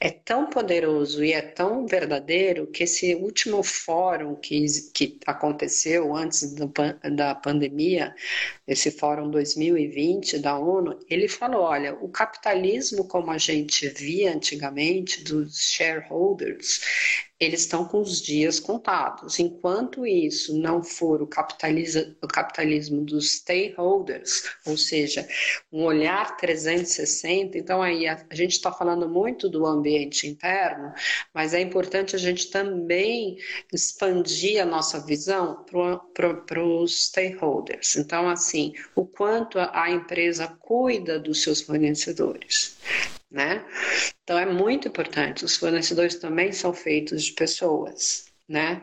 é 0.00 0.10
tão 0.10 0.48
poderoso 0.48 1.22
e 1.22 1.32
é 1.32 1.42
tão 1.42 1.86
verdadeiro 1.86 2.66
que 2.68 2.84
esse 2.84 3.14
último 3.14 3.62
fórum 3.62 4.34
que, 4.34 4.64
que 4.94 5.18
aconteceu 5.26 6.14
antes 6.16 6.54
do, 6.54 6.72
da 7.14 7.34
pandemia, 7.34 8.14
esse 8.66 8.90
fórum 8.90 9.30
2020 9.30 10.38
da 10.38 10.58
ONU, 10.58 10.98
ele 11.10 11.28
falou: 11.28 11.64
olha, 11.64 11.94
o 11.96 12.08
capitalismo 12.08 13.06
como 13.06 13.30
a 13.30 13.36
gente 13.36 13.88
via 13.90 14.34
antigamente, 14.34 15.22
dos 15.22 15.70
shareholders, 15.70 16.80
eles 17.44 17.60
estão 17.60 17.84
com 17.84 18.00
os 18.00 18.20
dias 18.20 18.58
contados. 18.58 19.38
Enquanto 19.38 20.06
isso 20.06 20.56
não 20.58 20.82
for 20.82 21.22
o, 21.22 21.24
o 21.24 22.28
capitalismo 22.28 23.04
dos 23.04 23.36
stakeholders, 23.36 24.42
ou 24.66 24.76
seja, 24.76 25.26
um 25.72 25.84
olhar 25.84 26.36
360, 26.36 27.58
então 27.58 27.82
aí 27.82 28.06
a, 28.06 28.24
a 28.28 28.34
gente 28.34 28.52
está 28.52 28.72
falando 28.72 29.08
muito 29.08 29.48
do 29.48 29.66
ambiente 29.66 30.26
interno, 30.26 30.92
mas 31.32 31.54
é 31.54 31.60
importante 31.60 32.16
a 32.16 32.18
gente 32.18 32.50
também 32.50 33.36
expandir 33.72 34.62
a 34.62 34.66
nossa 34.66 35.00
visão 35.00 35.64
para 35.64 36.64
os 36.64 37.06
stakeholders. 37.06 37.96
Então, 37.96 38.28
assim, 38.28 38.72
o 38.94 39.06
quanto 39.06 39.58
a 39.58 39.90
empresa 39.90 40.46
cuida 40.46 41.18
dos 41.18 41.42
seus 41.42 41.60
fornecedores 41.60 42.76
né? 43.34 43.64
Então 44.22 44.38
é 44.38 44.46
muito 44.46 44.88
importante. 44.88 45.44
Os 45.44 45.56
fornecedores 45.56 46.16
também 46.16 46.52
são 46.52 46.72
feitos 46.72 47.24
de 47.24 47.32
pessoas 47.32 48.32
né? 48.48 48.82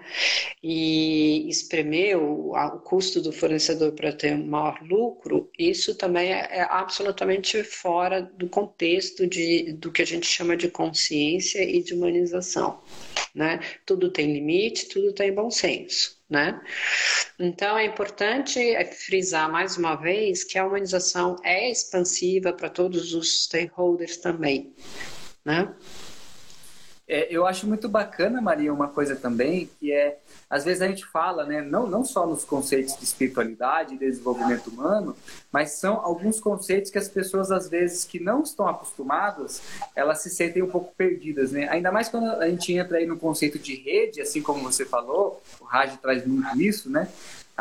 E 0.61 1.47
espremer 1.47 2.17
o, 2.17 2.55
o 2.55 2.79
custo 2.79 3.21
do 3.21 3.31
fornecedor 3.31 3.91
para 3.93 4.11
ter 4.11 4.35
maior 4.35 4.81
lucro, 4.81 5.49
isso 5.57 5.95
também 5.95 6.33
é, 6.33 6.47
é, 6.51 6.61
absolutamente 6.61 7.63
fora 7.63 8.21
do 8.21 8.49
contexto 8.49 9.27
de, 9.27 9.73
do 9.73 9.91
que 9.91 10.01
a 10.01 10.05
gente 10.05 10.25
chama 10.25 10.57
de 10.57 10.69
consciência 10.69 11.63
e 11.63 11.83
de 11.83 11.93
humanização, 11.93 12.81
né? 13.35 13.59
Tudo 13.85 14.11
tem 14.11 14.33
limite, 14.33 14.87
tudo 14.89 15.13
tem 15.13 15.33
bom 15.33 15.51
senso, 15.51 16.19
né? 16.27 16.59
Então 17.37 17.77
é 17.77 17.85
importante 17.85 18.59
frisar 19.05 19.51
mais 19.51 19.77
uma 19.77 19.95
vez 19.95 20.43
que 20.43 20.57
a 20.57 20.65
humanização 20.65 21.35
é 21.43 21.69
expansiva 21.69 22.51
para 22.51 22.69
todos 22.69 23.13
os 23.13 23.43
stakeholders 23.45 24.17
também, 24.17 24.73
né? 25.45 25.71
É, 27.13 27.27
eu 27.29 27.45
acho 27.45 27.67
muito 27.67 27.89
bacana, 27.89 28.39
Maria, 28.39 28.73
uma 28.73 28.87
coisa 28.87 29.17
também, 29.17 29.69
que 29.77 29.91
é, 29.91 30.17
às 30.49 30.63
vezes 30.63 30.81
a 30.81 30.87
gente 30.87 31.05
fala, 31.05 31.45
né, 31.45 31.61
não, 31.61 31.85
não 31.85 32.05
só 32.05 32.25
nos 32.25 32.45
conceitos 32.45 32.95
de 32.95 33.03
espiritualidade 33.03 33.95
e 33.95 33.97
desenvolvimento 33.97 34.67
humano, 34.67 35.13
mas 35.51 35.71
são 35.71 35.95
alguns 35.95 36.39
conceitos 36.39 36.89
que 36.89 36.97
as 36.97 37.09
pessoas, 37.09 37.51
às 37.51 37.67
vezes, 37.67 38.05
que 38.05 38.17
não 38.17 38.43
estão 38.43 38.65
acostumadas, 38.65 39.61
elas 39.93 40.19
se 40.19 40.29
sentem 40.29 40.63
um 40.63 40.69
pouco 40.69 40.95
perdidas, 40.95 41.51
né? 41.51 41.67
Ainda 41.67 41.91
mais 41.91 42.07
quando 42.07 42.27
a 42.27 42.49
gente 42.49 42.71
entra 42.71 42.97
aí 42.97 43.05
no 43.05 43.17
conceito 43.17 43.59
de 43.59 43.75
rede, 43.75 44.21
assim 44.21 44.41
como 44.41 44.63
você 44.63 44.85
falou, 44.85 45.43
o 45.59 45.65
Raj 45.65 45.97
traz 45.97 46.25
muito 46.25 46.61
isso, 46.61 46.89
né? 46.89 47.09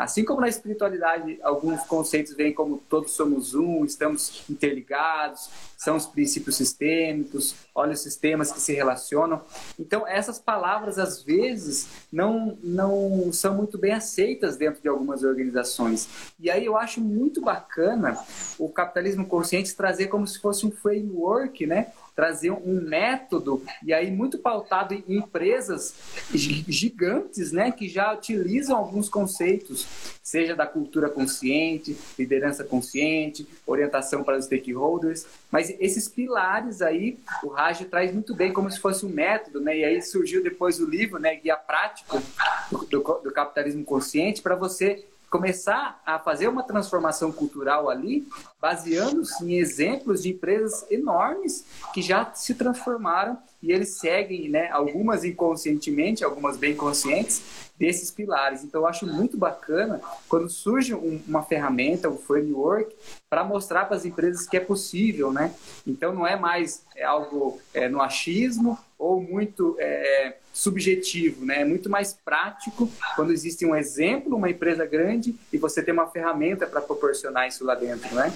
Assim 0.01 0.25
como 0.25 0.41
na 0.41 0.49
espiritualidade, 0.49 1.37
alguns 1.43 1.83
conceitos 1.83 2.33
vêm 2.33 2.51
como 2.51 2.81
todos 2.89 3.11
somos 3.11 3.53
um, 3.53 3.85
estamos 3.85 4.43
interligados, 4.49 5.47
são 5.77 5.95
os 5.95 6.07
princípios 6.07 6.55
sistêmicos, 6.55 7.55
olha 7.73 7.93
os 7.93 8.01
sistemas 8.01 8.51
que 8.51 8.59
se 8.59 8.73
relacionam. 8.73 9.43
Então, 9.79 10.07
essas 10.07 10.39
palavras, 10.39 10.97
às 10.97 11.21
vezes, 11.21 11.87
não, 12.11 12.57
não 12.63 13.31
são 13.31 13.53
muito 13.53 13.77
bem 13.77 13.93
aceitas 13.93 14.57
dentro 14.57 14.81
de 14.81 14.87
algumas 14.87 15.23
organizações. 15.23 16.09
E 16.39 16.49
aí 16.49 16.65
eu 16.65 16.75
acho 16.75 16.99
muito 16.99 17.39
bacana 17.39 18.17
o 18.57 18.69
capitalismo 18.69 19.27
consciente 19.27 19.75
trazer 19.75 20.07
como 20.07 20.25
se 20.25 20.39
fosse 20.39 20.65
um 20.65 20.71
framework, 20.71 21.67
né? 21.67 21.91
Trazer 22.15 22.51
um 22.51 22.81
método 22.81 23.63
e 23.83 23.93
aí 23.93 24.11
muito 24.11 24.37
pautado 24.37 24.93
em 24.93 25.03
empresas 25.07 25.95
gigantes, 26.33 27.51
né, 27.51 27.71
que 27.71 27.87
já 27.87 28.13
utilizam 28.13 28.75
alguns 28.75 29.09
conceitos, 29.09 29.87
seja 30.21 30.55
da 30.55 30.65
cultura 30.65 31.09
consciente, 31.09 31.97
liderança 32.17 32.63
consciente, 32.63 33.47
orientação 33.65 34.23
para 34.23 34.37
os 34.37 34.45
stakeholders, 34.45 35.25
mas 35.49 35.69
esses 35.79 36.07
pilares 36.07 36.81
aí 36.81 37.17
o 37.43 37.47
Raj 37.47 37.83
traz 37.85 38.13
muito 38.13 38.35
bem 38.35 38.53
como 38.53 38.69
se 38.71 38.79
fosse 38.79 39.05
um 39.05 39.09
método, 39.09 39.59
né, 39.59 39.77
e 39.77 39.83
aí 39.83 40.01
surgiu 40.01 40.43
depois 40.43 40.79
o 40.79 40.89
livro, 40.89 41.19
né, 41.19 41.35
guia 41.35 41.55
prático 41.55 42.21
do, 42.71 43.01
do, 43.23 43.31
capitalismo 43.31 43.83
consciente 43.83 44.41
para 44.41 44.55
você 44.55 45.05
começar 45.31 46.01
a 46.05 46.19
fazer 46.19 46.49
uma 46.49 46.61
transformação 46.61 47.31
cultural 47.31 47.89
ali, 47.89 48.27
baseando-se 48.59 49.45
em 49.45 49.57
exemplos 49.57 50.21
de 50.21 50.29
empresas 50.29 50.85
enormes 50.91 51.65
que 51.93 52.01
já 52.01 52.33
se 52.33 52.53
transformaram 52.53 53.37
e 53.63 53.71
eles 53.71 53.91
seguem, 53.97 54.49
né, 54.49 54.69
algumas 54.71 55.23
inconscientemente, 55.23 56.25
algumas 56.25 56.57
bem 56.57 56.75
conscientes, 56.75 57.71
desses 57.79 58.11
pilares. 58.11 58.63
Então, 58.63 58.81
eu 58.81 58.87
acho 58.87 59.07
muito 59.07 59.37
bacana 59.37 60.01
quando 60.27 60.49
surge 60.49 60.93
um, 60.93 61.19
uma 61.27 61.41
ferramenta, 61.41 62.09
um 62.09 62.17
framework, 62.17 62.93
para 63.29 63.43
mostrar 63.43 63.85
para 63.85 63.97
as 63.97 64.05
empresas 64.05 64.45
que 64.45 64.57
é 64.57 64.59
possível, 64.59 65.31
né? 65.31 65.55
Então, 65.87 66.13
não 66.13 66.27
é 66.27 66.35
mais 66.35 66.83
é 66.95 67.03
algo 67.03 67.59
é, 67.73 67.89
no 67.89 68.01
achismo 68.01 68.77
ou 69.01 69.19
muito 69.19 69.75
é, 69.79 70.35
subjetivo, 70.53 71.43
né? 71.43 71.61
É 71.61 71.65
muito 71.65 71.89
mais 71.89 72.13
prático 72.13 72.87
quando 73.15 73.33
existe 73.33 73.65
um 73.65 73.75
exemplo, 73.75 74.37
uma 74.37 74.49
empresa 74.49 74.85
grande 74.85 75.35
e 75.51 75.57
você 75.57 75.81
tem 75.81 75.91
uma 75.91 76.07
ferramenta 76.07 76.67
para 76.67 76.81
proporcionar 76.81 77.47
isso 77.47 77.65
lá 77.65 77.73
dentro, 77.73 78.13
né? 78.13 78.31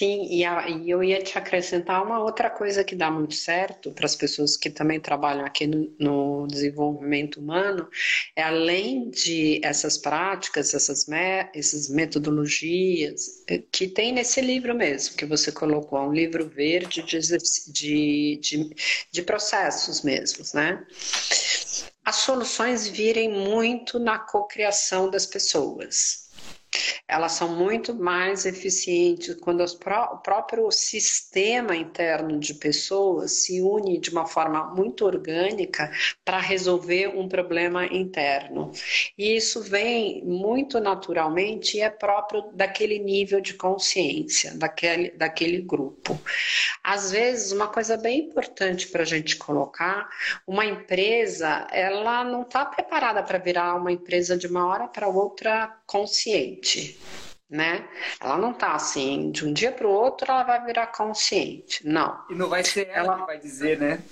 Sim, 0.00 0.28
e, 0.30 0.46
a, 0.46 0.66
e, 0.66 0.88
eu 0.88 1.04
ia 1.04 1.22
te 1.22 1.36
acrescentar 1.36 2.02
uma 2.02 2.18
outra 2.20 2.48
coisa 2.48 2.82
que 2.82 2.96
dá 2.96 3.10
muito 3.10 3.34
certo 3.34 3.92
para 3.92 4.06
as 4.06 4.16
pessoas 4.16 4.56
que 4.56 4.70
também 4.70 4.98
trabalham 4.98 5.44
aqui 5.44 5.66
no, 5.66 5.94
no, 5.98 6.46
desenvolvimento 6.46 7.38
humano, 7.38 7.86
é 8.34 8.42
além 8.42 9.10
de 9.10 9.60
essas 9.62 9.98
práticas, 9.98 10.72
essas, 10.72 11.06
me, 11.06 11.50
essas 11.54 11.90
metodologias, 11.90 13.44
é, 13.46 13.58
que 13.58 13.88
tem 13.88 14.10
nesse 14.10 14.40
livro 14.40 14.74
mesmo, 14.74 15.16
que 15.16 15.26
você 15.26 15.52
colocou, 15.52 15.98
é 15.98 16.02
um 16.02 16.14
livro 16.14 16.48
verde 16.48 17.02
de, 17.02 17.18
de, 17.70 18.40
de, 18.40 18.70
de 19.12 19.22
processos 19.22 20.00
mesmos, 20.00 20.54
né? 20.54 20.82
As 22.02 22.16
soluções 22.16 22.88
virem 22.88 23.28
muito 23.30 23.98
na 23.98 24.18
cocriação 24.18 25.10
das 25.10 25.26
pessoas 25.26 26.29
elas 27.10 27.32
são 27.32 27.48
muito 27.56 27.92
mais 27.92 28.46
eficientes 28.46 29.34
quando 29.34 29.64
o 29.64 30.16
próprio 30.18 30.70
sistema 30.70 31.74
interno 31.74 32.38
de 32.38 32.54
pessoas 32.54 33.32
se 33.32 33.60
une 33.60 33.98
de 33.98 34.10
uma 34.10 34.26
forma 34.26 34.72
muito 34.74 35.04
orgânica 35.04 35.90
para 36.24 36.38
resolver 36.38 37.08
um 37.08 37.28
problema 37.28 37.84
interno. 37.86 38.70
E 39.18 39.36
isso 39.36 39.60
vem 39.60 40.24
muito 40.24 40.78
naturalmente 40.78 41.78
e 41.78 41.80
é 41.80 41.90
próprio 41.90 42.42
daquele 42.52 42.98
nível 43.00 43.40
de 43.40 43.54
consciência, 43.54 44.54
daquele, 44.54 45.10
daquele 45.10 45.60
grupo. 45.60 46.16
Às 46.82 47.10
vezes, 47.10 47.50
uma 47.50 47.66
coisa 47.66 47.96
bem 47.96 48.20
importante 48.20 48.86
para 48.86 49.02
a 49.02 49.06
gente 49.06 49.36
colocar, 49.36 50.08
uma 50.46 50.64
empresa, 50.64 51.66
ela 51.72 52.22
não 52.22 52.42
está 52.42 52.64
preparada 52.64 53.22
para 53.22 53.38
virar 53.38 53.74
uma 53.74 53.90
empresa 53.90 54.36
de 54.36 54.46
uma 54.46 54.66
hora 54.66 54.86
para 54.86 55.08
outra 55.08 55.79
consciente 55.90 57.00
né? 57.50 57.88
Ela 58.20 58.38
não 58.38 58.52
tá 58.52 58.74
assim, 58.74 59.30
de 59.32 59.44
um 59.44 59.52
dia 59.52 59.72
para 59.72 59.86
o 59.86 59.90
outro 59.90 60.30
ela 60.30 60.44
vai 60.44 60.64
virar 60.64 60.86
consciente, 60.88 61.86
não. 61.86 62.24
E 62.30 62.34
não 62.34 62.48
vai 62.48 62.62
ser 62.62 62.88
ela, 62.88 63.14
ela 63.14 63.20
que 63.20 63.26
vai 63.26 63.38
dizer, 63.38 63.78
né? 63.78 64.02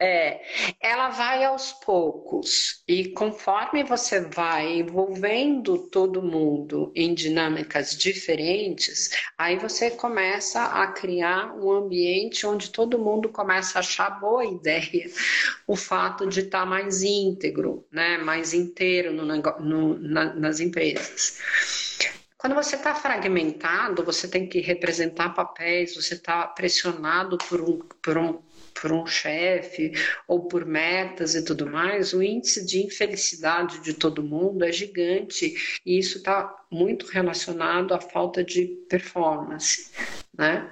É, 0.00 0.42
ela 0.80 1.08
vai 1.10 1.44
aos 1.44 1.72
poucos 1.72 2.82
e 2.86 3.10
conforme 3.10 3.84
você 3.84 4.20
vai 4.20 4.80
envolvendo 4.80 5.78
todo 5.88 6.20
mundo 6.20 6.92
em 6.96 7.14
dinâmicas 7.14 7.96
diferentes, 7.96 9.10
aí 9.38 9.56
você 9.56 9.92
começa 9.92 10.64
a 10.64 10.88
criar 10.88 11.54
um 11.56 11.70
ambiente 11.70 12.44
onde 12.44 12.70
todo 12.70 12.98
mundo 12.98 13.28
começa 13.28 13.78
a 13.78 13.80
achar 13.80 14.20
boa 14.20 14.44
ideia 14.44 15.08
o 15.66 15.76
fato 15.76 16.26
de 16.26 16.40
estar 16.40 16.60
tá 16.60 16.66
mais 16.66 17.02
íntegro, 17.02 17.86
né, 17.90 18.18
mais 18.18 18.52
inteiro 18.52 19.12
no, 19.12 19.24
no, 19.24 19.98
na, 20.00 20.34
nas 20.34 20.58
empresas. 20.58 21.83
Quando 22.44 22.56
você 22.56 22.76
está 22.76 22.94
fragmentado, 22.94 24.04
você 24.04 24.28
tem 24.28 24.46
que 24.46 24.60
representar 24.60 25.30
papéis, 25.30 25.94
você 25.94 26.12
está 26.12 26.46
pressionado 26.46 27.38
por 27.38 27.58
um, 27.62 27.78
por 28.02 28.18
um 28.18 28.42
por 28.78 28.92
um 28.92 29.06
chefe 29.06 29.92
ou 30.28 30.46
por 30.46 30.66
metas 30.66 31.34
e 31.34 31.42
tudo 31.42 31.64
mais, 31.64 32.12
o 32.12 32.22
índice 32.22 32.66
de 32.66 32.82
infelicidade 32.82 33.80
de 33.80 33.94
todo 33.94 34.22
mundo 34.22 34.62
é 34.62 34.70
gigante 34.70 35.80
e 35.86 35.98
isso 35.98 36.18
está 36.18 36.54
muito 36.70 37.06
relacionado 37.06 37.94
à 37.94 38.00
falta 38.00 38.44
de 38.44 38.66
performance, 38.90 39.90
né? 40.36 40.70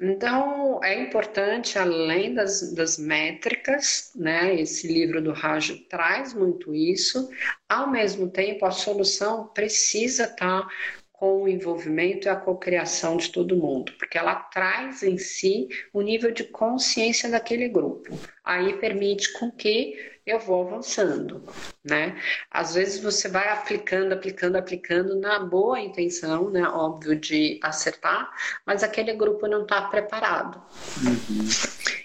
Então, 0.00 0.82
é 0.82 1.00
importante, 1.00 1.78
além 1.78 2.34
das, 2.34 2.72
das 2.72 2.98
métricas, 2.98 4.12
né? 4.14 4.60
Esse 4.60 4.88
livro 4.88 5.22
do 5.22 5.32
Raj 5.32 5.70
traz 5.88 6.34
muito 6.34 6.74
isso. 6.74 7.30
Ao 7.68 7.90
mesmo 7.90 8.28
tempo, 8.28 8.66
a 8.66 8.70
solução 8.70 9.46
precisa 9.48 10.24
estar 10.24 10.62
tá 10.62 10.68
com 11.12 11.44
o 11.44 11.48
envolvimento 11.48 12.26
e 12.26 12.28
a 12.28 12.36
cocriação 12.36 13.16
de 13.16 13.30
todo 13.30 13.56
mundo, 13.56 13.92
porque 13.98 14.18
ela 14.18 14.34
traz 14.34 15.02
em 15.02 15.16
si 15.16 15.68
o 15.92 16.02
nível 16.02 16.32
de 16.32 16.44
consciência 16.44 17.30
daquele 17.30 17.68
grupo. 17.68 18.18
Aí 18.44 18.74
permite 18.78 19.32
com 19.32 19.50
que 19.50 20.13
eu 20.26 20.38
vou 20.40 20.66
avançando, 20.66 21.54
né? 21.84 22.20
Às 22.50 22.74
vezes 22.74 23.02
você 23.02 23.28
vai 23.28 23.48
aplicando, 23.50 24.12
aplicando, 24.12 24.56
aplicando 24.56 25.18
na 25.20 25.38
boa 25.40 25.80
intenção, 25.80 26.50
né? 26.50 26.62
Óbvio 26.68 27.18
de 27.18 27.58
acertar, 27.62 28.30
mas 28.66 28.82
aquele 28.82 29.14
grupo 29.14 29.46
não 29.46 29.62
está 29.62 29.82
preparado. 29.88 30.62
Uhum. 30.96 31.56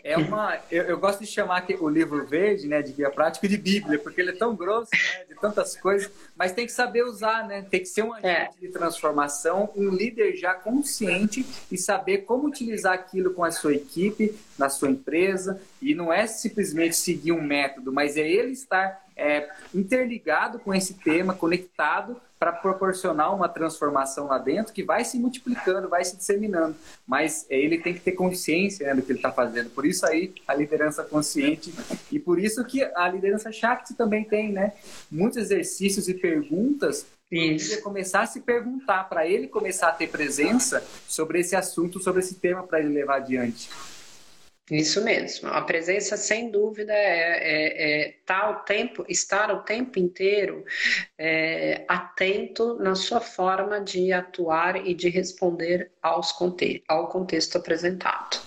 É 0.10 0.18
uma, 0.18 0.58
eu, 0.72 0.86
eu, 0.86 0.98
gosto 0.98 1.20
de 1.20 1.28
chamar 1.28 1.68
o 1.80 1.88
livro 1.88 2.26
verde, 2.26 2.68
né, 2.68 2.82
de 2.82 2.94
guia 2.94 3.12
prático, 3.12 3.48
de 3.48 3.58
Bíblia, 3.58 4.00
porque 4.00 4.20
ele 4.20 4.32
é 4.32 4.36
tão 4.36 4.56
grosso, 4.56 4.90
né, 4.92 5.26
de 5.30 5.36
tantas 5.36 5.76
coisas, 5.78 6.12
mas 6.36 6.52
tem 6.52 6.66
que 6.66 6.72
saber 6.72 7.04
usar, 7.04 7.48
né? 7.48 7.62
Tem 7.70 7.80
que 7.80 7.86
ser 7.86 8.02
um 8.02 8.16
é. 8.16 8.18
agente 8.18 8.58
é. 8.58 8.68
de 8.68 8.74
transformação, 8.74 9.70
um 9.76 9.90
líder 9.90 10.36
já 10.36 10.56
consciente 10.56 11.46
e 11.72 11.78
saber 11.78 12.20
como 12.20 12.48
utilizar 12.48 12.94
aquilo 12.94 13.36
com 13.36 13.44
a 13.44 13.52
sua 13.52 13.76
equipe, 13.76 14.36
na 14.58 14.68
sua 14.68 14.90
empresa, 14.90 15.62
e 15.80 15.94
não 15.94 16.12
é 16.12 16.26
simplesmente 16.26 16.96
seguir 16.96 17.32
um 17.32 17.44
método, 17.44 17.94
mas 17.94 18.18
é 18.18 18.28
ele 18.28 18.54
estar 18.54 19.09
é, 19.20 19.50
interligado 19.74 20.60
com 20.60 20.74
esse 20.74 20.94
tema, 20.96 21.34
conectado 21.34 22.20
para 22.40 22.54
proporcionar 22.54 23.36
uma 23.36 23.50
transformação 23.50 24.28
lá 24.28 24.38
dentro 24.38 24.74
que 24.74 24.82
vai 24.82 25.04
se 25.04 25.20
multiplicando, 25.20 25.90
vai 25.90 26.06
se 26.06 26.16
disseminando. 26.16 26.76
Mas 27.06 27.46
ele 27.50 27.78
tem 27.78 27.94
que 27.94 28.00
ter 28.00 28.14
consciência 28.14 28.88
né, 28.88 28.96
do 28.96 29.02
que 29.02 29.12
ele 29.12 29.20
está 29.20 29.32
fazendo. 29.32 29.70
Por 29.72 29.86
isso 29.86 30.06
aí 30.06 30.34
a 30.48 30.54
liderança 30.54 31.04
consciente 31.04 31.74
e 32.10 32.18
por 32.18 32.40
isso 32.40 32.64
que 32.64 32.82
a 32.96 33.10
liderança 33.10 33.52
Shakti 33.52 33.94
também 33.94 34.24
tem, 34.24 34.54
né? 34.54 34.74
Muitos 35.12 35.38
exercícios 35.38 36.08
e 36.08 36.14
perguntas 36.14 37.06
isso. 37.32 37.82
começar 37.84 38.22
a 38.22 38.26
se 38.26 38.40
perguntar 38.42 39.04
para 39.04 39.28
ele 39.28 39.48
começar 39.48 39.90
a 39.90 39.92
ter 39.92 40.08
presença 40.08 40.84
sobre 41.08 41.40
esse 41.42 41.56
assunto, 41.56 42.00
sobre 42.00 42.22
esse 42.22 42.36
tema 42.36 42.64
para 42.64 42.80
ele 42.80 42.90
levar 42.90 43.18
adiante. 43.18 43.70
Isso 44.70 45.04
mesmo. 45.04 45.50
A 45.50 45.62
presença, 45.62 46.16
sem 46.16 46.52
dúvida, 46.52 46.94
é, 46.94 46.98
é, 46.98 48.02
é 48.08 48.16
tá 48.26 48.52
o 48.52 48.56
tempo, 48.66 49.04
estar 49.10 49.52
o 49.52 49.62
tempo 49.64 49.98
inteiro 49.98 50.64
é, 51.18 51.84
atento 51.88 52.76
na 52.76 52.94
sua 52.94 53.20
forma 53.20 53.82
de 53.82 54.14
atuar 54.14 54.86
e 54.86 54.94
de 54.94 55.10
responder 55.10 55.92
aos 56.02 56.32
conte 56.32 56.84
ao 56.88 57.08
contexto 57.08 57.58
apresentado. 57.58 58.40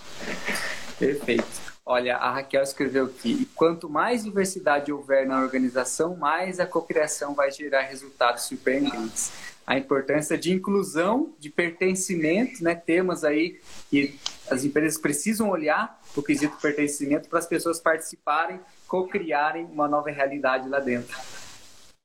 Perfeito. 0.97 1.63
Olha, 1.85 2.15
a 2.15 2.31
Raquel 2.31 2.63
escreveu 2.63 3.05
aqui: 3.05 3.49
quanto 3.53 3.89
mais 3.89 4.23
diversidade 4.23 4.91
houver 4.91 5.27
na 5.27 5.41
organização, 5.41 6.15
mais 6.15 6.59
a 6.59 6.65
cocriação 6.65 7.35
vai 7.35 7.51
gerar 7.51 7.81
resultados 7.81 8.43
surpreendentes 8.43 9.31
a 9.65 9.77
importância 9.77 10.37
de 10.37 10.51
inclusão, 10.51 11.33
de 11.39 11.49
pertencimento, 11.49 12.63
né? 12.63 12.75
Temas 12.75 13.23
aí 13.23 13.59
que 13.89 14.19
as 14.49 14.63
empresas 14.63 14.99
precisam 14.99 15.49
olhar 15.49 16.01
o 16.15 16.21
quesito 16.21 16.57
pertencimento 16.57 17.29
para 17.29 17.39
as 17.39 17.47
pessoas 17.47 17.79
participarem, 17.79 18.59
co-criarem 18.87 19.65
uma 19.65 19.87
nova 19.87 20.09
realidade 20.09 20.67
lá 20.69 20.79
dentro. 20.79 21.17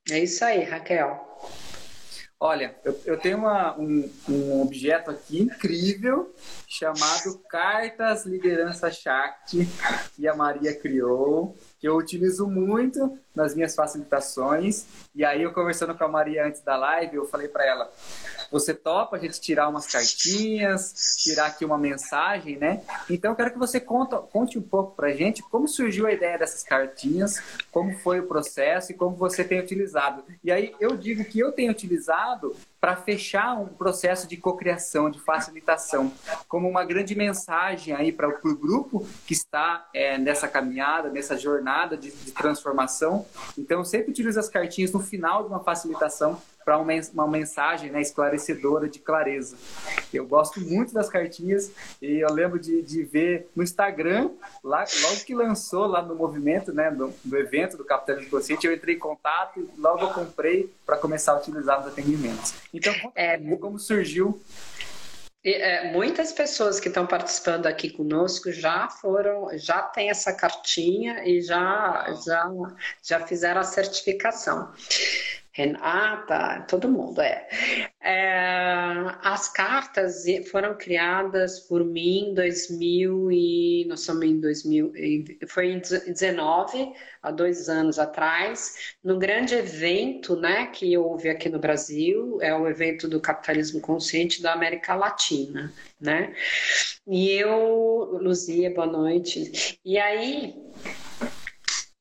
É 0.09 0.19
isso 0.19 0.43
aí, 0.43 0.63
Raquel. 0.63 1.29
Olha, 2.41 2.73
eu, 2.85 2.97
eu 3.05 3.17
tenho 3.17 3.37
uma, 3.37 3.77
um, 3.77 4.09
um, 4.29 4.61
objeto 4.61 5.11
aqui 5.11 5.41
incrível 5.41 6.33
chamado 6.65 7.37
Cartas 7.49 8.25
Liderança 8.25 8.89
Shakti, 8.89 9.67
que 10.15 10.25
a 10.25 10.33
Maria 10.33 10.73
criou, 10.73 11.57
que 11.81 11.87
eu 11.87 11.97
utilizo 11.97 12.47
muito 12.47 13.19
nas 13.39 13.55
minhas 13.55 13.73
facilitações. 13.73 14.85
E 15.15 15.23
aí, 15.23 15.41
eu 15.41 15.53
conversando 15.53 15.95
com 15.95 16.03
a 16.03 16.07
Maria 16.07 16.45
antes 16.45 16.61
da 16.61 16.75
live, 16.75 17.15
eu 17.15 17.25
falei 17.25 17.47
para 17.47 17.65
ela: 17.65 17.91
você 18.51 18.73
topa 18.73 19.15
a 19.15 19.19
gente 19.19 19.39
tirar 19.39 19.69
umas 19.69 19.87
cartinhas, 19.87 21.17
tirar 21.23 21.47
aqui 21.47 21.63
uma 21.63 21.77
mensagem, 21.77 22.57
né? 22.57 22.83
Então, 23.09 23.31
eu 23.31 23.35
quero 23.35 23.51
que 23.51 23.57
você 23.57 23.79
conta, 23.79 24.17
conte 24.17 24.59
um 24.59 24.61
pouco 24.61 24.95
para 24.95 25.11
gente 25.13 25.41
como 25.41 25.67
surgiu 25.67 26.05
a 26.05 26.11
ideia 26.11 26.37
dessas 26.37 26.63
cartinhas, 26.63 27.41
como 27.71 27.97
foi 27.99 28.19
o 28.19 28.27
processo 28.27 28.91
e 28.91 28.95
como 28.95 29.15
você 29.15 29.43
tem 29.43 29.59
utilizado. 29.59 30.23
E 30.43 30.51
aí, 30.51 30.75
eu 30.79 30.95
digo 30.97 31.23
que 31.23 31.39
eu 31.39 31.51
tenho 31.51 31.71
utilizado 31.71 32.55
para 32.79 32.95
fechar 32.95 33.59
um 33.59 33.67
processo 33.67 34.27
de 34.27 34.37
cocriação, 34.37 35.09
de 35.09 35.19
facilitação, 35.19 36.11
como 36.47 36.67
uma 36.67 36.85
grande 36.85 37.13
mensagem 37.13 37.93
aí 37.93 38.11
para 38.11 38.29
o 38.29 38.55
grupo 38.55 39.05
que 39.27 39.33
está 39.33 39.87
é, 39.93 40.17
nessa 40.17 40.47
caminhada, 40.47 41.09
nessa 41.09 41.37
jornada 41.37 41.97
de, 41.97 42.09
de 42.09 42.31
transformação. 42.31 43.25
Então, 43.57 43.79
eu 43.79 43.85
sempre 43.85 44.11
utilizo 44.11 44.39
as 44.39 44.49
cartinhas 44.49 44.91
no 44.91 44.99
final 44.99 45.43
de 45.43 45.49
uma 45.49 45.63
facilitação 45.63 46.41
para 46.63 46.77
uma 46.77 47.27
mensagem 47.27 47.89
né, 47.89 47.99
esclarecedora 47.99 48.87
de 48.87 48.99
clareza. 48.99 49.57
Eu 50.13 50.27
gosto 50.27 50.61
muito 50.61 50.93
das 50.93 51.09
cartinhas 51.09 51.71
e 51.99 52.19
eu 52.19 52.31
lembro 52.31 52.59
de, 52.59 52.83
de 52.83 53.01
ver 53.01 53.47
no 53.55 53.63
Instagram, 53.63 54.29
lá, 54.63 54.85
logo 55.01 55.25
que 55.25 55.33
lançou 55.33 55.87
lá 55.87 56.01
no 56.03 56.13
movimento, 56.13 56.71
né, 56.71 56.91
no, 56.91 57.11
no 57.25 57.37
evento 57.37 57.75
do 57.75 57.83
Capitalismo 57.83 58.29
Consciente, 58.29 58.67
eu 58.67 58.73
entrei 58.73 58.95
em 58.95 58.99
contato 58.99 59.59
e 59.59 59.81
logo 59.81 60.01
eu 60.01 60.09
comprei 60.09 60.71
para 60.85 60.97
começar 60.97 61.31
a 61.31 61.37
utilizar 61.37 61.79
nos 61.79 61.87
atendimentos. 61.87 62.53
Então, 62.71 62.93
é, 63.15 63.37
como 63.57 63.79
surgiu 63.79 64.39
é, 65.53 65.91
muitas 65.91 66.31
pessoas 66.31 66.79
que 66.79 66.87
estão 66.87 67.05
participando 67.05 67.65
aqui 67.65 67.89
conosco 67.89 68.51
já 68.51 68.89
foram, 68.89 69.49
já 69.57 69.81
tem 69.81 70.09
essa 70.09 70.33
cartinha 70.33 71.23
e 71.25 71.41
já, 71.41 72.13
já, 72.25 72.49
já 73.03 73.19
fizeram 73.25 73.61
a 73.61 73.63
certificação. 73.63 74.71
Renata, 75.59 76.65
todo 76.69 76.87
mundo 76.87 77.19
é. 77.19 77.45
é. 78.01 78.79
As 79.21 79.49
cartas 79.49 80.23
foram 80.49 80.77
criadas 80.77 81.59
por 81.59 81.83
mim 81.83 82.29
em 82.29 82.33
2000 82.33 83.29
e 83.29 83.85
nós 83.89 83.99
somos 83.99 84.23
em 84.23 84.39
2000, 84.39 84.93
foi 85.49 85.73
em 85.73 85.79
19, 85.79 86.93
há 87.21 87.31
dois 87.31 87.67
anos 87.67 87.99
atrás, 87.99 88.95
no 89.03 89.19
grande 89.19 89.53
evento, 89.53 90.37
né, 90.37 90.67
que 90.67 90.97
houve 90.97 91.29
aqui 91.29 91.49
no 91.49 91.59
Brasil, 91.59 92.39
é 92.41 92.55
o 92.55 92.65
evento 92.65 93.09
do 93.09 93.19
capitalismo 93.19 93.81
consciente 93.81 94.41
da 94.41 94.53
América 94.53 94.95
Latina, 94.95 95.73
né? 95.99 96.33
E 97.05 97.31
eu, 97.31 98.17
Luzia, 98.21 98.73
boa 98.73 98.87
noite. 98.87 99.77
E 99.83 99.97
aí 99.97 100.55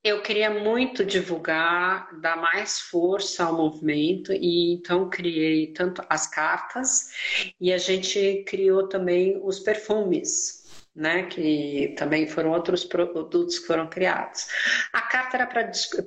eu 0.09 0.23
queria 0.23 0.51
muito 0.51 1.05
divulgar, 1.05 2.09
dar 2.21 2.37
mais 2.37 2.81
força 2.81 3.45
ao 3.45 3.57
movimento 3.57 4.33
e 4.33 4.73
então 4.73 5.11
criei 5.11 5.73
tanto 5.73 6.03
as 6.09 6.27
cartas 6.27 7.11
e 7.61 7.73
a 7.73 7.79
gente 7.79 8.43
criou 8.47 8.89
também 8.89 9.39
os 9.43 9.61
perfumes 9.61 10.58
né, 10.99 11.23
que 11.23 11.95
também 11.97 12.27
foram 12.27 12.51
outros 12.51 12.85
produtos 12.85 13.61
que 13.61 13.69
foram 13.69 13.87
criados. 13.87 14.49
A 14.93 15.03
carta 15.03 15.37
era 15.37 15.47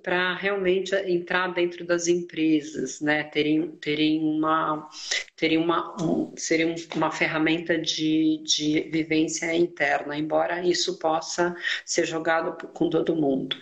para 0.04 0.36
realmente 0.36 0.94
entrar 0.94 1.48
dentro 1.54 1.86
das 1.86 2.10
empresas, 2.10 3.00
né, 3.00 3.24
terem, 3.24 3.70
terem 3.78 4.20
uma, 4.20 4.90
terem 5.38 5.58
uma, 5.58 5.96
um, 6.04 6.34
seria 6.36 6.76
uma 6.94 7.10
ferramenta 7.10 7.78
de, 7.78 8.44
de 8.44 8.90
vivência 8.92 9.56
interna, 9.56 10.18
embora 10.18 10.62
isso 10.62 11.00
possa 11.00 11.56
ser 11.86 12.06
jogado 12.06 12.68
com 12.74 12.90
todo 12.90 13.16
mundo. 13.16 13.56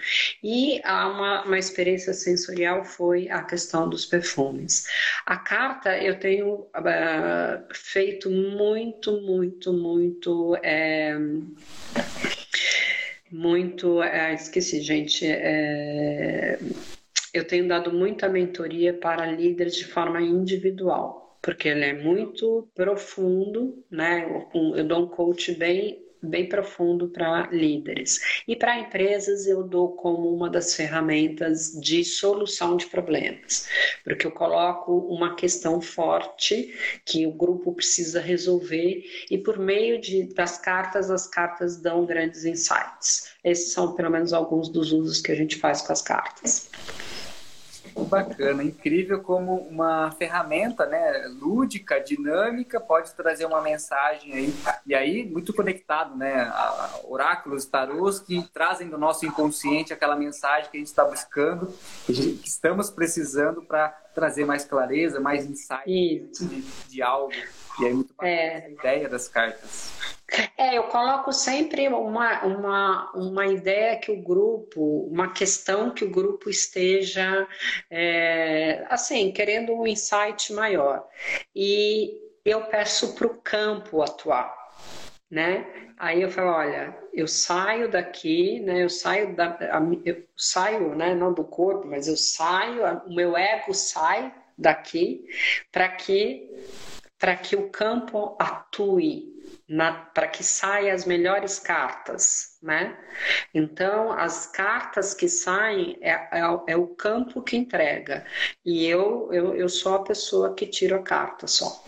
E 0.43 0.81
uma, 0.83 1.43
uma 1.43 1.59
experiência 1.59 2.11
sensorial 2.11 2.83
foi 2.83 3.29
a 3.29 3.43
questão 3.43 3.87
dos 3.87 4.03
perfumes. 4.03 4.85
A 5.27 5.37
carta 5.37 5.95
eu 5.95 6.17
tenho 6.17 6.53
uh, 6.53 7.67
feito 7.71 8.31
muito, 8.31 9.21
muito, 9.21 9.71
muito. 9.71 10.57
É, 10.63 11.18
muito. 13.31 14.01
É, 14.01 14.33
esqueci, 14.33 14.81
gente. 14.81 15.25
É, 15.25 16.59
eu 17.33 17.45
tenho 17.45 17.67
dado 17.67 17.91
muita 17.91 18.27
mentoria 18.27 18.93
para 18.93 19.25
líderes 19.25 19.75
de 19.75 19.85
forma 19.85 20.21
individual, 20.21 21.37
porque 21.41 21.67
ele 21.67 21.85
é 21.85 21.93
muito 21.93 22.67
profundo, 22.73 23.83
né? 23.89 24.25
Eu 24.75 24.83
dou 24.83 25.03
um 25.03 25.07
coach 25.07 25.53
bem 25.53 26.08
bem 26.21 26.47
profundo 26.47 27.07
para 27.07 27.49
líderes. 27.51 28.19
E 28.47 28.55
para 28.55 28.79
empresas 28.79 29.47
eu 29.47 29.63
dou 29.63 29.93
como 29.93 30.33
uma 30.33 30.49
das 30.49 30.75
ferramentas 30.75 31.71
de 31.79 32.03
solução 32.03 32.75
de 32.77 32.85
problemas, 32.87 33.67
porque 34.03 34.27
eu 34.27 34.31
coloco 34.31 34.91
uma 35.09 35.35
questão 35.35 35.81
forte 35.81 36.73
que 37.05 37.25
o 37.25 37.31
grupo 37.31 37.73
precisa 37.73 38.19
resolver 38.19 39.03
e 39.29 39.37
por 39.37 39.57
meio 39.57 39.99
de, 39.99 40.23
das 40.33 40.57
cartas, 40.57 41.09
as 41.09 41.27
cartas 41.27 41.77
dão 41.77 42.05
grandes 42.05 42.45
insights. 42.45 43.29
Esses 43.43 43.71
são 43.71 43.95
pelo 43.95 44.09
menos 44.09 44.33
alguns 44.33 44.69
dos 44.69 44.91
usos 44.91 45.21
que 45.21 45.31
a 45.31 45.35
gente 45.35 45.55
faz 45.55 45.81
com 45.81 45.93
as 45.93 46.01
cartas 46.01 46.69
bacana, 48.05 48.63
incrível 48.63 49.21
como 49.21 49.55
uma 49.55 50.11
ferramenta, 50.11 50.85
né, 50.85 51.27
lúdica, 51.39 51.99
dinâmica, 51.99 52.79
pode 52.79 53.13
trazer 53.13 53.45
uma 53.45 53.61
mensagem 53.61 54.33
aí, 54.33 54.53
e 54.85 54.95
aí 54.95 55.29
muito 55.29 55.53
conectado, 55.53 56.15
né, 56.15 56.41
a 56.41 56.99
oráculos, 57.05 57.65
tarôs 57.65 58.19
que 58.19 58.41
trazem 58.53 58.89
do 58.89 58.97
nosso 58.97 59.25
inconsciente 59.25 59.93
aquela 59.93 60.15
mensagem 60.15 60.69
que 60.69 60.77
a 60.77 60.79
gente 60.79 60.87
está 60.87 61.05
buscando, 61.05 61.73
que 62.05 62.41
estamos 62.43 62.89
precisando 62.89 63.61
para 63.61 63.89
trazer 64.13 64.45
mais 64.45 64.65
clareza, 64.65 65.19
mais 65.19 65.45
insight 65.45 66.29
de, 66.31 66.61
de, 66.89 67.01
algo, 67.01 67.33
e 67.81 67.85
aí 67.85 67.93
muito 67.93 68.13
bacana 68.13 68.31
é. 68.31 68.57
essa 68.57 68.69
ideia 68.69 69.09
das 69.09 69.27
cartas. 69.27 69.91
É, 70.57 70.77
eu 70.77 70.83
coloco 70.83 71.33
sempre 71.33 71.87
uma, 71.87 72.43
uma, 72.43 73.11
uma 73.13 73.47
ideia 73.47 73.97
que 73.97 74.11
o 74.11 74.21
grupo, 74.21 75.07
uma 75.11 75.31
questão 75.31 75.91
que 75.91 76.05
o 76.05 76.09
grupo 76.09 76.49
esteja, 76.49 77.47
é, 77.89 78.85
assim, 78.89 79.31
querendo 79.31 79.73
um 79.73 79.87
insight 79.87 80.53
maior. 80.53 81.07
E 81.55 82.21
eu 82.45 82.61
peço 82.65 83.15
para 83.15 83.27
o 83.27 83.41
campo 83.41 84.01
atuar, 84.01 84.53
né? 85.29 85.65
Aí 85.97 86.21
eu 86.21 86.29
falo, 86.29 86.51
olha, 86.51 86.97
eu 87.13 87.27
saio 87.27 87.89
daqui, 87.89 88.59
né? 88.61 88.83
Eu 88.83 88.89
saio 88.89 89.35
da, 89.35 89.57
eu 90.05 90.23
saio, 90.37 90.95
né? 90.95 91.13
Não 91.15 91.33
do 91.33 91.43
corpo, 91.43 91.87
mas 91.87 92.07
eu 92.07 92.15
saio, 92.15 92.83
o 93.05 93.13
meu 93.13 93.35
ego 93.35 93.73
sai 93.73 94.33
daqui 94.57 95.25
para 95.71 95.87
que 95.89 96.49
para 97.19 97.35
que 97.35 97.55
o 97.55 97.69
campo 97.69 98.35
atue 98.39 99.37
para 100.13 100.27
que 100.27 100.43
saiam 100.43 100.95
as 100.95 101.05
melhores 101.05 101.59
cartas, 101.59 102.57
né? 102.61 102.97
Então, 103.53 104.11
as 104.11 104.47
cartas 104.47 105.13
que 105.13 105.29
saem 105.29 105.97
é, 106.01 106.11
é, 106.11 106.41
é, 106.69 106.75
o 106.75 106.87
campo 106.87 107.41
que 107.41 107.55
entrega. 107.55 108.25
E 108.65 108.87
eu, 108.87 109.29
eu, 109.31 109.55
eu 109.55 109.69
sou 109.69 109.93
a 109.95 110.03
pessoa 110.03 110.55
que 110.55 110.65
tiro 110.65 110.95
a 110.95 111.03
carta 111.03 111.45
só. 111.45 111.83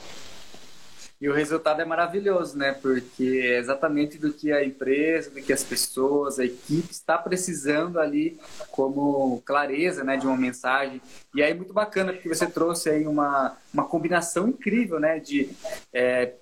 E 1.22 1.30
o 1.30 1.34
resultado 1.34 1.80
é 1.80 1.86
maravilhoso, 1.86 2.57
né? 2.57 2.74
Porque 2.74 3.41
é 3.43 3.59
exatamente 3.59 4.17
do 4.17 4.34
que 4.34 4.51
a 4.51 4.65
empresa, 4.65 5.30
do 5.30 5.39
que 5.39 5.53
as 5.53 5.63
pessoas, 5.63 6.39
a 6.39 6.45
equipe 6.45 6.91
está 6.91 7.15
precisando 7.15 7.99
ali 7.99 8.39
como 8.72 9.39
clareza, 9.45 10.03
né, 10.03 10.17
de 10.17 10.26
uma 10.26 10.36
mensagem. 10.36 10.99
E 11.36 11.43
aí 11.43 11.53
muito 11.53 11.74
bacana 11.74 12.11
porque 12.11 12.28
você 12.28 12.47
trouxe 12.47 12.89
aí 12.89 13.05
uma, 13.05 13.55
uma 13.72 13.86
combinação 13.86 14.47
incrível, 14.47 14.99
né, 14.99 15.19
de 15.19 15.49
é, 15.93 16.34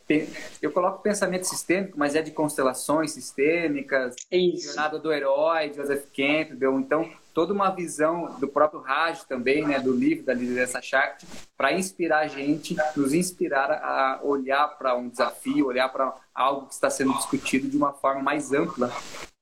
eu 0.62 0.72
coloco 0.72 1.04
pensamento 1.04 1.44
sistêmico, 1.44 2.00
mas 2.00 2.16
é 2.16 2.22
de 2.22 2.32
constelações 2.32 3.12
sistêmicas, 3.12 4.16
Isso. 4.32 4.68
jornada 4.68 4.98
do 4.98 5.12
herói, 5.12 5.74
Joseph 5.76 6.06
Campbell. 6.16 6.80
Então 6.80 7.10
toda 7.34 7.54
uma 7.54 7.70
visão 7.70 8.38
do 8.40 8.48
próprio 8.48 8.82
Raj 8.82 9.24
também, 9.24 9.66
né, 9.66 9.80
do 9.80 9.94
livro 9.94 10.26
da 10.26 10.34
liderança 10.34 10.82
Shakti, 10.82 11.26
para 11.58 11.74
inspirar 11.74 12.20
a 12.20 12.28
gente, 12.28 12.76
nos 12.96 13.14
inspirar 13.14 13.72
a 13.72 14.20
olhar 14.24 14.68
para 14.78 14.96
um 14.96 15.10
desafio, 15.10 15.68
olhar 15.68 15.90
para 15.90 16.14
algo 16.34 16.68
que 16.68 16.74
está 16.74 16.90
sendo 16.90 17.14
discutido 17.14 17.68
de 17.68 17.78
uma 17.78 17.94
forma 17.94 18.22
mais 18.22 18.52
ampla. 18.54 18.92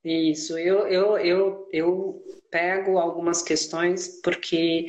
Isso, 0.04 0.58
eu, 0.58 0.88
eu, 0.88 1.18
eu, 1.18 1.70
eu 1.72 2.24
pego 2.50 2.98
algumas 2.98 3.42
questões 3.42 4.22
porque 4.24 4.88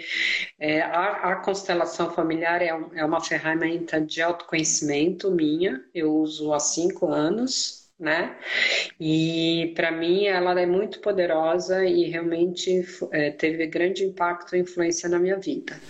é, 0.58 0.80
a, 0.80 1.32
a, 1.32 1.36
constelação 1.36 2.10
familiar 2.12 2.62
é, 2.62 2.72
um, 2.72 2.90
é 2.94 3.04
uma 3.04 3.20
ferramenta 3.20 4.00
de 4.00 4.22
autoconhecimento 4.22 5.30
minha, 5.30 5.84
eu 5.94 6.14
uso 6.14 6.52
há 6.52 6.60
cinco 6.60 7.08
anos, 7.08 7.77
né? 7.98 8.36
E 9.00 9.72
para 9.74 9.90
mim 9.90 10.26
ela 10.26 10.58
é 10.60 10.66
muito 10.66 11.00
poderosa 11.00 11.84
e 11.84 12.04
realmente 12.04 12.84
é, 13.10 13.30
teve 13.30 13.66
grande 13.66 14.04
impacto 14.04 14.54
e 14.54 14.60
influência 14.60 15.08
na 15.08 15.18
minha 15.18 15.36
vida. 15.36 15.80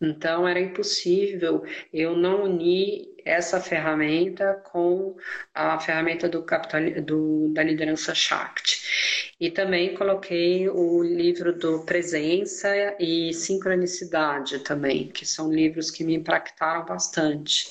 Então 0.00 0.46
era 0.46 0.60
impossível 0.60 1.64
eu 1.92 2.16
não 2.16 2.44
unir 2.44 3.15
essa 3.26 3.60
ferramenta 3.60 4.54
com 4.64 5.16
a 5.52 5.78
ferramenta 5.80 6.28
do 6.28 6.44
capital, 6.44 6.80
do, 7.02 7.48
da 7.52 7.62
liderança 7.62 8.14
Shakti. 8.14 9.34
E 9.40 9.50
também 9.50 9.94
coloquei 9.94 10.68
o 10.68 11.02
livro 11.02 11.52
do 11.58 11.84
Presença 11.84 12.68
e 13.00 13.34
Sincronicidade 13.34 14.60
também, 14.60 15.08
que 15.08 15.26
são 15.26 15.52
livros 15.52 15.90
que 15.90 16.04
me 16.04 16.14
impactaram 16.14 16.86
bastante. 16.86 17.68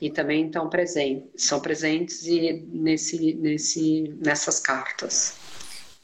E 0.00 0.10
também 0.10 0.46
estão 0.46 0.68
presentes, 0.70 1.28
são 1.36 1.60
presentes 1.60 2.26
e 2.26 2.66
nesse, 2.72 3.34
nesse, 3.34 4.16
nessas 4.24 4.58
cartas. 4.58 5.47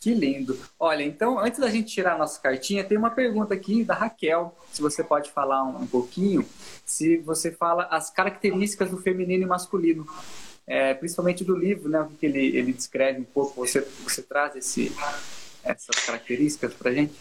Que 0.05 0.13
lindo. 0.13 0.59
Olha, 0.79 1.03
então, 1.03 1.39
antes 1.39 1.59
da 1.59 1.71
gente 1.71 1.91
tirar 1.91 2.17
a 2.17 2.19
nossa 2.19 2.39
cartinha, 2.39 2.85
tem 2.85 2.99
uma 2.99 3.09
pergunta 3.09 3.55
aqui 3.55 3.83
da 3.83 3.95
Raquel. 3.95 4.55
Se 4.71 4.83
você 4.83 5.03
pode 5.03 5.31
falar 5.31 5.65
um, 5.65 5.79
um 5.79 5.87
pouquinho, 5.87 6.47
se 6.85 7.17
você 7.17 7.51
fala 7.51 7.85
as 7.85 8.11
características 8.11 8.91
do 8.91 8.99
feminino 8.99 9.45
e 9.45 9.47
masculino. 9.47 10.07
É, 10.67 10.93
principalmente 10.93 11.43
do 11.43 11.57
livro, 11.57 11.89
né? 11.89 12.07
Que 12.21 12.27
ele, 12.27 12.55
ele 12.55 12.75
descreve 12.75 13.19
um 13.19 13.25
pouco. 13.25 13.67
Você, 13.67 13.81
você 13.81 14.21
traz 14.21 14.55
esse, 14.57 14.93
essas 15.63 15.97
características 16.05 16.75
para 16.75 16.93
gente? 16.93 17.15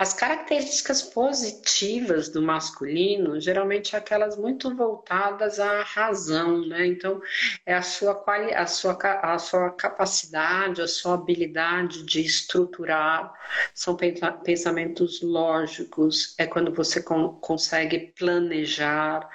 As 0.00 0.14
características 0.14 1.02
positivas 1.02 2.28
do 2.28 2.40
masculino, 2.40 3.40
geralmente 3.40 3.96
é 3.96 3.98
aquelas 3.98 4.36
muito 4.36 4.72
voltadas 4.76 5.58
à 5.58 5.82
razão, 5.82 6.64
né? 6.64 6.86
Então, 6.86 7.20
é 7.66 7.74
a 7.74 7.82
sua, 7.82 8.14
quali 8.14 8.54
a 8.54 8.64
sua, 8.64 8.96
a 9.22 9.36
sua 9.40 9.72
capacidade, 9.72 10.80
a 10.80 10.86
sua 10.86 11.14
habilidade 11.14 12.04
de 12.04 12.20
estruturar, 12.20 13.32
são 13.74 13.96
pensamentos 14.44 15.20
lógicos, 15.20 16.32
é 16.38 16.46
quando 16.46 16.72
você 16.72 17.02
consegue 17.02 18.14
planejar, 18.16 19.28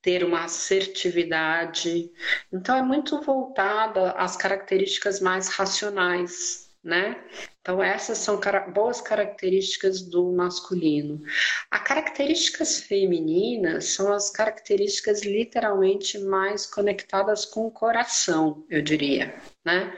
ter 0.00 0.24
uma 0.24 0.44
assertividade. 0.44 2.10
Então, 2.50 2.74
é 2.74 2.82
muito 2.82 3.20
voltada 3.20 4.12
às 4.12 4.34
características 4.34 5.20
mais 5.20 5.48
racionais 5.48 6.65
né? 6.86 7.16
Então, 7.60 7.82
essas 7.82 8.18
são 8.18 8.40
boas 8.72 9.00
características 9.00 10.02
do 10.02 10.30
masculino. 10.32 11.20
As 11.68 11.82
características 11.82 12.80
femininas 12.80 13.86
são 13.86 14.12
as 14.12 14.30
características 14.30 15.24
literalmente 15.24 16.16
mais 16.20 16.64
conectadas 16.64 17.44
com 17.44 17.66
o 17.66 17.70
coração, 17.72 18.64
eu 18.70 18.80
diria, 18.80 19.34
né? 19.64 19.92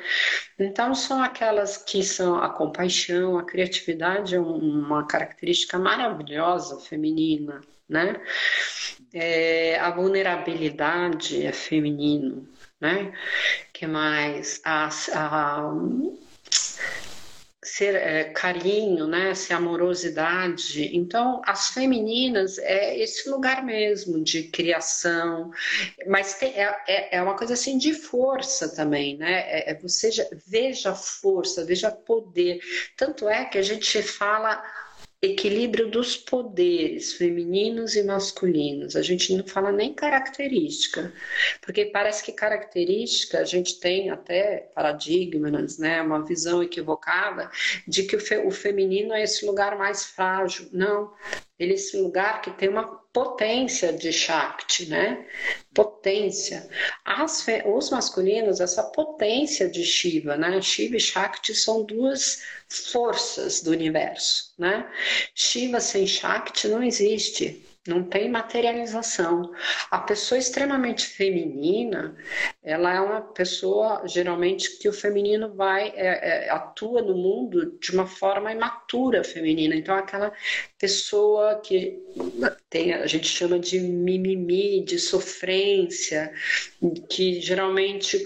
Então, 0.58 0.94
são 0.94 1.22
aquelas 1.22 1.76
que 1.76 2.02
são 2.02 2.36
a 2.36 2.48
compaixão, 2.48 3.36
a 3.36 3.44
criatividade 3.44 4.34
é 4.34 4.40
uma 4.40 5.06
característica 5.06 5.78
maravilhosa 5.78 6.80
feminina, 6.80 7.60
né? 7.86 8.18
É, 9.12 9.78
a 9.78 9.90
vulnerabilidade 9.90 11.44
é 11.44 11.52
feminino, 11.52 12.48
né? 12.80 13.12
que 13.78 13.86
mais? 13.86 14.60
A, 14.64 14.88
a 15.14 15.72
ser 17.68 17.94
é, 17.94 18.24
carinho, 18.24 19.06
né, 19.06 19.34
ser 19.34 19.54
amorosidade. 19.54 20.96
Então, 20.96 21.40
as 21.44 21.68
femininas 21.68 22.58
é 22.58 22.98
esse 22.98 23.28
lugar 23.28 23.64
mesmo 23.64 24.22
de 24.22 24.44
criação, 24.44 25.50
mas 26.06 26.34
tem, 26.34 26.50
é, 26.50 26.76
é, 26.86 27.16
é 27.16 27.22
uma 27.22 27.36
coisa 27.36 27.54
assim 27.54 27.78
de 27.78 27.94
força 27.94 28.74
também, 28.74 29.16
né? 29.16 29.40
É, 29.46 29.70
é 29.70 29.74
você 29.74 30.10
veja 30.46 30.94
força, 30.94 31.64
veja 31.64 31.90
poder. 31.90 32.60
Tanto 32.96 33.28
é 33.28 33.44
que 33.44 33.58
a 33.58 33.62
gente 33.62 34.02
fala 34.02 34.62
equilíbrio 35.20 35.90
dos 35.90 36.16
poderes 36.16 37.12
femininos 37.12 37.96
e 37.96 38.02
masculinos. 38.04 38.94
A 38.94 39.02
gente 39.02 39.34
não 39.34 39.44
fala 39.46 39.72
nem 39.72 39.92
característica, 39.92 41.12
porque 41.60 41.86
parece 41.86 42.24
que 42.24 42.32
característica 42.32 43.40
a 43.40 43.44
gente 43.44 43.80
tem 43.80 44.10
até 44.10 44.70
paradigmas, 44.74 45.78
né, 45.78 46.00
uma 46.02 46.24
visão 46.24 46.62
equivocada 46.62 47.50
de 47.86 48.04
que 48.04 48.16
o, 48.16 48.20
fe 48.20 48.38
o 48.38 48.50
feminino 48.50 49.12
é 49.12 49.24
esse 49.24 49.44
lugar 49.44 49.76
mais 49.76 50.04
frágil. 50.04 50.68
Não, 50.72 51.12
ele 51.58 51.72
é 51.72 51.74
esse 51.74 51.96
lugar 51.96 52.40
que 52.40 52.50
tem 52.52 52.68
uma 52.68 52.86
potência 53.12 53.92
de 53.92 54.12
Shakti, 54.12 54.86
né? 54.86 55.26
Potência. 55.74 56.68
As, 57.04 57.44
os 57.66 57.90
masculinos, 57.90 58.60
essa 58.60 58.82
potência 58.82 59.68
de 59.68 59.84
Shiva, 59.84 60.36
né? 60.36 60.60
Shiva 60.62 60.96
e 60.96 61.00
Shakti 61.00 61.54
são 61.54 61.84
duas 61.84 62.42
forças 62.68 63.60
do 63.60 63.72
universo, 63.72 64.54
né? 64.56 64.88
Shiva 65.34 65.80
sem 65.80 66.06
Shakti 66.06 66.68
não 66.68 66.82
existe 66.82 67.67
não 67.88 68.04
tem 68.04 68.30
materialização. 68.30 69.50
A 69.90 69.98
pessoa 69.98 70.38
extremamente 70.38 71.06
feminina, 71.06 72.14
ela 72.62 72.94
é 72.94 73.00
uma 73.00 73.20
pessoa 73.20 74.02
geralmente 74.06 74.78
que 74.78 74.88
o 74.88 74.92
feminino 74.92 75.54
vai 75.54 75.88
é, 75.96 76.46
é, 76.46 76.50
atua 76.50 77.00
no 77.00 77.16
mundo 77.16 77.78
de 77.80 77.92
uma 77.92 78.06
forma 78.06 78.52
imatura 78.52 79.24
feminina. 79.24 79.74
Então 79.74 79.94
aquela 79.94 80.32
pessoa 80.78 81.60
que 81.60 81.98
tem 82.68 82.92
a 82.92 83.06
gente 83.06 83.26
chama 83.26 83.58
de 83.58 83.80
mimimi, 83.80 84.84
de 84.84 84.98
sofrência, 84.98 86.32
que 87.08 87.40
geralmente 87.40 88.18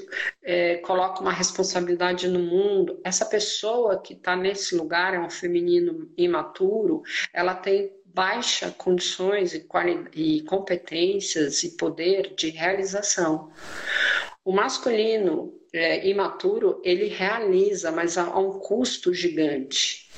é, 0.42 0.76
coloca 0.78 1.20
uma 1.20 1.32
responsabilidade 1.32 2.26
no 2.28 2.40
mundo. 2.40 3.00
Essa 3.04 3.24
pessoa 3.24 4.00
que 4.00 4.14
está 4.14 4.34
nesse 4.34 4.74
lugar 4.74 5.14
é 5.14 5.20
um 5.20 5.30
feminino 5.30 6.10
imaturo, 6.16 7.02
ela 7.32 7.54
tem 7.54 7.92
baixa 8.14 8.70
condições 8.70 9.54
e, 9.54 9.66
e 10.14 10.42
competências 10.42 11.62
e 11.62 11.76
poder 11.76 12.34
de 12.34 12.50
realização. 12.50 13.50
O 14.44 14.52
masculino 14.52 15.52
é, 15.72 16.06
imaturo, 16.06 16.80
ele 16.84 17.06
realiza, 17.06 17.90
mas 17.90 18.18
a, 18.18 18.24
a 18.24 18.38
um 18.38 18.58
custo 18.58 19.14
gigante. 19.14 20.10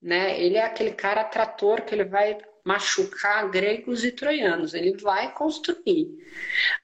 Né? 0.00 0.40
Ele 0.40 0.56
é 0.56 0.64
aquele 0.64 0.92
cara 0.92 1.24
trator 1.24 1.82
que 1.82 1.94
ele 1.94 2.04
vai 2.04 2.38
machucar 2.64 3.50
gregos 3.50 4.04
e 4.04 4.12
troianos. 4.12 4.74
Ele 4.74 4.96
vai 4.96 5.32
construir, 5.34 6.08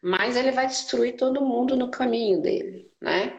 mas 0.02 0.36
ele 0.36 0.50
vai 0.52 0.66
destruir 0.66 1.16
todo 1.16 1.44
mundo 1.44 1.76
no 1.76 1.90
caminho 1.90 2.40
dele. 2.40 2.90
né? 3.00 3.38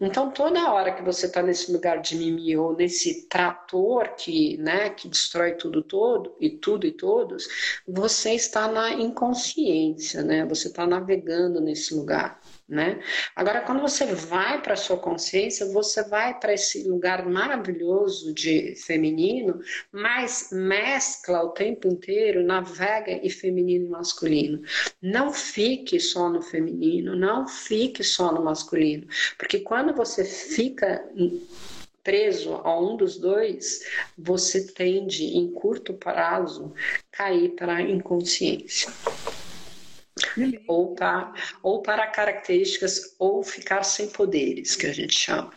Então, 0.00 0.30
toda 0.30 0.72
hora 0.72 0.92
que 0.92 1.02
você 1.02 1.26
está 1.26 1.42
nesse 1.42 1.72
lugar 1.72 2.00
de 2.00 2.16
mimi 2.16 2.56
ou 2.56 2.76
nesse 2.76 3.26
trator 3.28 4.14
que, 4.16 4.56
né, 4.58 4.90
que 4.90 5.08
destrói 5.08 5.52
tudo 5.54 5.82
todo 5.82 6.36
e 6.40 6.50
tudo 6.50 6.86
e 6.86 6.92
todos, 6.92 7.48
você 7.86 8.34
está 8.34 8.68
na 8.68 8.92
inconsciência, 8.92 10.22
né? 10.22 10.44
Você 10.46 10.68
está 10.68 10.86
navegando 10.86 11.60
nesse 11.60 11.94
lugar 11.94 12.40
né? 12.68 13.00
Agora, 13.34 13.62
quando 13.62 13.80
você 13.80 14.04
vai 14.04 14.60
para 14.60 14.74
a 14.74 14.76
sua 14.76 14.98
consciência, 14.98 15.72
você 15.72 16.06
vai 16.06 16.38
para 16.38 16.52
esse 16.52 16.86
lugar 16.86 17.24
maravilhoso 17.26 18.34
de 18.34 18.74
feminino, 18.76 19.60
mas 19.90 20.50
mescla 20.52 21.42
o 21.42 21.50
tempo 21.50 21.88
inteiro, 21.88 22.44
navega 22.44 23.12
em 23.12 23.30
feminino 23.30 23.86
e 23.86 23.88
masculino. 23.88 24.62
Não 25.00 25.32
fique 25.32 25.98
só 25.98 26.28
no 26.28 26.42
feminino, 26.42 27.16
não 27.16 27.48
fique 27.48 28.04
só 28.04 28.30
no 28.32 28.44
masculino, 28.44 29.06
porque 29.38 29.60
quando 29.60 29.94
você 29.94 30.22
fica 30.24 31.02
preso 32.04 32.54
a 32.64 32.78
um 32.78 32.96
dos 32.96 33.18
dois, 33.18 33.80
você 34.16 34.66
tende, 34.66 35.24
em 35.24 35.50
curto 35.50 35.94
prazo, 35.94 36.72
cair 37.10 37.50
para 37.50 37.76
a 37.76 37.82
inconsciência 37.82 38.92
ou 40.66 40.94
para, 40.94 41.32
ou 41.62 41.82
para 41.82 42.06
características 42.06 43.14
ou 43.18 43.42
ficar 43.42 43.82
sem 43.82 44.08
poderes, 44.08 44.76
que 44.76 44.86
a 44.86 44.92
gente 44.92 45.14
chama. 45.14 45.52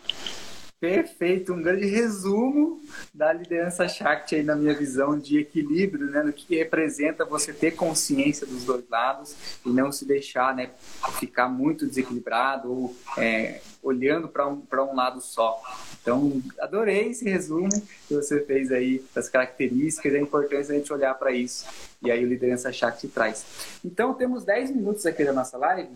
Perfeito, 0.81 1.53
um 1.53 1.61
grande 1.61 1.85
resumo 1.85 2.81
da 3.13 3.31
liderança 3.31 3.87
Shakti 3.87 4.33
aí 4.33 4.41
na 4.41 4.55
minha 4.55 4.73
visão 4.73 5.15
de 5.15 5.37
equilíbrio, 5.37 6.07
né, 6.07 6.23
no 6.23 6.33
que 6.33 6.55
representa 6.55 7.23
você 7.23 7.53
ter 7.53 7.75
consciência 7.75 8.47
dos 8.47 8.65
dois 8.65 8.83
lados 8.89 9.35
e 9.63 9.69
não 9.69 9.91
se 9.91 10.05
deixar, 10.05 10.55
né, 10.55 10.71
ficar 11.19 11.47
muito 11.47 11.85
desequilibrado 11.85 12.71
ou 12.71 12.95
é, 13.15 13.61
olhando 13.83 14.27
para 14.27 14.47
um, 14.49 14.63
um 14.73 14.95
lado 14.95 15.21
só. 15.21 15.61
Então, 16.01 16.41
adorei 16.59 17.09
esse 17.09 17.29
resumo 17.29 17.69
que 18.07 18.15
você 18.15 18.43
fez 18.43 18.71
aí 18.71 19.05
das 19.13 19.29
características, 19.29 20.15
é 20.15 20.19
importante 20.19 20.71
a 20.71 20.73
gente 20.73 20.91
olhar 20.91 21.13
para 21.13 21.31
isso. 21.31 21.63
E 22.01 22.09
aí 22.09 22.25
o 22.25 22.27
Liderança 22.27 22.73
Shakti 22.73 23.07
traz. 23.07 23.45
Então, 23.85 24.15
temos 24.15 24.43
10 24.43 24.71
minutos 24.71 25.05
aqui 25.05 25.23
da 25.23 25.31
nossa 25.31 25.59
live. 25.59 25.91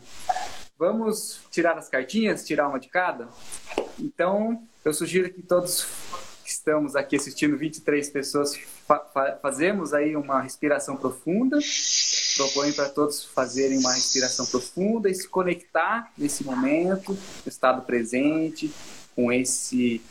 Vamos 0.77 1.39
tirar 1.49 1.75
as 1.75 1.89
cartinhas, 1.89 2.45
tirar 2.45 2.67
uma 2.67 2.79
de 2.79 2.88
cada? 2.88 3.27
Então, 3.97 4.61
eu 4.86 4.93
sugiro 4.93 5.33
que 5.33 5.41
todos 5.41 5.88
que 6.43 6.51
estamos 6.51 6.95
aqui 6.95 7.15
assistindo, 7.15 7.57
23 7.57 8.07
pessoas, 8.09 8.55
fa 8.88 8.99
fazemos 9.41 9.95
aí 9.95 10.15
uma 10.15 10.39
respiração 10.39 10.95
profunda. 10.95 11.57
Proponho 12.38 12.73
para 12.75 12.89
todos 12.89 13.25
fazerem 13.25 13.79
uma 13.79 13.91
respiração 13.91 14.45
profunda 14.45 15.09
e 15.09 15.15
se 15.15 15.27
conectar 15.27 16.11
nesse 16.15 16.43
momento, 16.43 17.13
no 17.13 17.49
estado 17.49 17.81
presente, 17.81 18.71
com 19.15 19.31
esse 19.31 20.01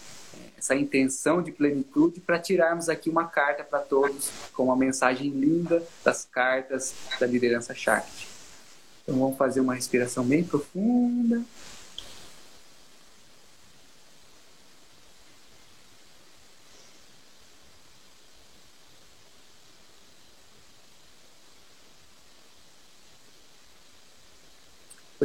essa 0.59 0.75
intenção 0.75 1.43
de 1.43 1.53
plenitude 1.53 2.21
para 2.21 2.39
tirarmos 2.39 2.89
aqui 2.89 3.11
uma 3.11 3.27
carta 3.27 3.63
para 3.63 3.81
todos 3.81 4.31
com 4.55 4.65
uma 4.65 4.77
mensagem 4.77 5.29
linda 5.29 5.87
das 6.03 6.25
cartas 6.25 6.95
da 7.21 7.27
liderança 7.27 7.75
Shakti. 7.75 8.27
Então 9.03 9.19
vamos 9.19 9.37
fazer 9.37 9.61
uma 9.61 9.75
respiração 9.75 10.25
bem 10.25 10.43
profunda. 10.43 11.43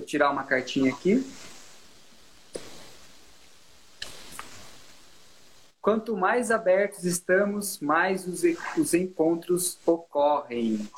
Tirar 0.09 0.31
uma 0.31 0.43
cartinha 0.43 0.91
aqui. 0.91 1.23
Quanto 5.79 6.17
mais 6.17 6.49
abertos 6.51 7.03
estamos, 7.05 7.79
mais 7.79 8.27
os, 8.27 8.41
os 8.77 8.93
encontros 8.93 9.77
ocorrem. 9.85 10.89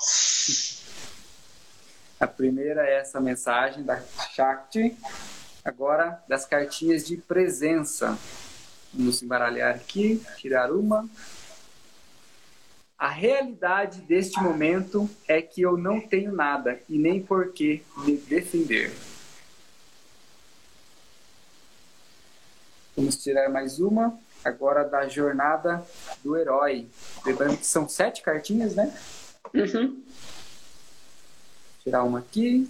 A 2.19 2.25
primeira 2.25 2.87
é 2.87 2.99
essa 2.99 3.19
mensagem 3.19 3.83
da 3.83 4.01
Shakti. 4.33 4.97
Agora, 5.63 6.23
das 6.27 6.45
cartinhas 6.45 7.05
de 7.05 7.17
presença. 7.17 8.17
Vamos 8.93 9.21
embaralhar 9.21 9.75
aqui, 9.75 10.23
tirar 10.37 10.71
uma. 10.71 11.07
A 13.01 13.07
realidade 13.07 13.99
deste 14.01 14.39
momento 14.39 15.09
é 15.27 15.41
que 15.41 15.59
eu 15.59 15.75
não 15.75 15.99
tenho 15.99 16.31
nada 16.31 16.79
e 16.87 16.99
nem 16.99 17.19
por 17.19 17.51
que 17.51 17.83
me 18.05 18.15
defender. 18.15 18.93
Vamos 22.95 23.17
tirar 23.17 23.49
mais 23.49 23.79
uma, 23.79 24.15
agora 24.45 24.83
da 24.83 25.07
jornada 25.07 25.83
do 26.23 26.37
herói. 26.37 26.87
Lembrando 27.25 27.57
que 27.57 27.65
são 27.65 27.89
sete 27.89 28.21
cartinhas, 28.21 28.75
né? 28.75 28.95
Uhum. 29.51 29.99
Tirar 31.83 32.03
uma 32.03 32.19
aqui. 32.19 32.69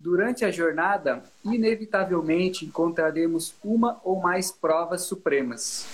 Durante 0.00 0.44
a 0.44 0.50
jornada, 0.50 1.22
inevitavelmente 1.44 2.64
encontraremos 2.64 3.54
uma 3.62 4.00
ou 4.02 4.20
mais 4.20 4.50
provas 4.50 5.02
supremas 5.02 5.86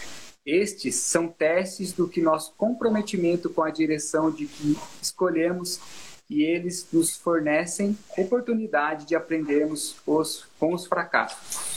estes 0.44 0.94
são 0.96 1.28
testes 1.28 1.92
do 1.92 2.08
que 2.08 2.20
nosso 2.20 2.52
comprometimento 2.56 3.50
com 3.50 3.62
a 3.62 3.70
direção 3.70 4.30
de 4.30 4.46
que 4.46 4.76
escolhemos 5.00 5.80
e 6.28 6.42
eles 6.42 6.86
nos 6.92 7.16
fornecem 7.16 7.98
oportunidade 8.16 9.04
de 9.04 9.16
aprendermos 9.16 9.96
os, 10.06 10.46
com 10.58 10.72
os 10.72 10.86
fracassos. 10.86 11.76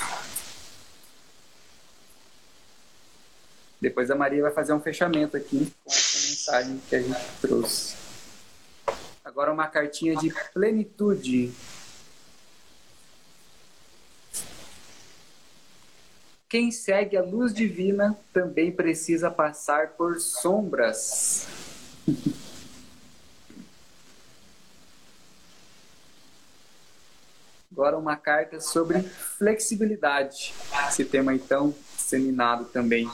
Depois 3.81 4.09
a 4.09 4.15
Maria 4.15 4.43
vai 4.43 4.51
fazer 4.51 4.71
um 4.71 4.79
fechamento 4.79 5.35
aqui 5.35 5.73
com 5.83 5.91
essa 5.91 6.29
mensagem 6.29 6.81
que 6.87 6.95
a 6.95 7.01
gente 7.01 7.19
trouxe. 7.41 7.95
Agora 9.25 9.51
uma 9.51 9.67
cartinha 9.67 10.15
de 10.15 10.33
plenitude 10.53 11.51
Quem 16.53 16.69
segue 16.69 17.17
a 17.17 17.23
luz 17.23 17.51
divina 17.51 18.15
também 18.31 18.71
precisa 18.71 19.31
passar 19.31 19.93
por 19.93 20.19
sombras. 20.19 21.47
Agora 27.71 27.97
uma 27.97 28.15
carta 28.15 28.59
sobre 28.59 29.01
flexibilidade. 29.01 30.53
Esse 30.87 31.03
tema 31.03 31.33
então 31.33 31.73
disseminado 31.95 32.65
também 32.65 33.09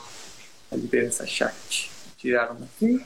a 0.70 0.76
liderança 0.76 1.26
chat. 1.26 1.90
Tiraram 2.18 2.58
aqui. 2.62 3.02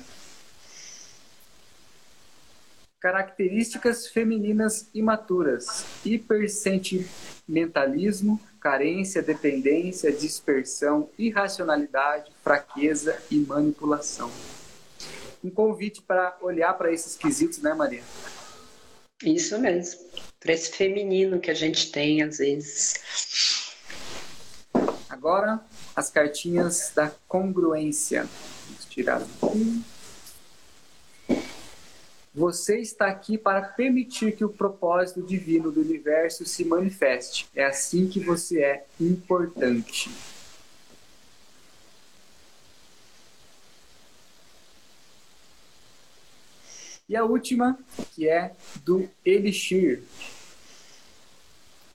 Características 3.00 4.08
femininas 4.08 4.90
imaturas: 4.96 5.86
hipersentimentalismo, 6.04 8.42
carência, 8.64 9.22
dependência, 9.22 10.10
dispersão, 10.10 11.10
irracionalidade, 11.20 12.32
fraqueza 12.42 13.22
e 13.30 13.38
manipulação. 13.40 14.32
Um 15.44 15.50
convite 15.50 16.02
para 16.02 16.38
olhar 16.42 16.74
para 16.76 16.90
esses 16.90 17.18
quesitos, 17.18 17.60
né, 17.60 17.74
Maria? 17.74 18.02
Isso 19.22 19.60
mesmo. 19.60 20.00
Para 20.40 20.54
esse 20.54 20.72
feminino 20.72 21.42
que 21.42 21.52
a 21.52 21.54
gente 21.54 21.92
tem 21.92 22.24
às 22.24 22.38
vezes. 22.38 23.74
Agora, 25.10 25.60
as 25.94 26.10
cartinhas 26.10 26.94
da 26.96 27.12
congruência. 27.28 28.26
Vamos 28.68 28.86
tirar 28.86 29.22
aqui. 29.22 29.84
Você 32.36 32.80
está 32.80 33.08
aqui 33.08 33.38
para 33.38 33.62
permitir 33.62 34.36
que 34.36 34.44
o 34.44 34.50
propósito 34.50 35.22
divino 35.22 35.72
do 35.72 35.82
universo 35.82 36.44
se 36.46 36.66
manifeste. 36.66 37.48
É 37.56 37.66
assim 37.66 38.08
que 38.08 38.20
você 38.20 38.64
é 38.64 38.86
importante. 39.00 40.10
E 47.08 47.16
a 47.16 47.24
última, 47.24 47.78
que 48.16 48.28
é 48.28 48.56
do 48.84 49.08
Elixir. 49.24 50.02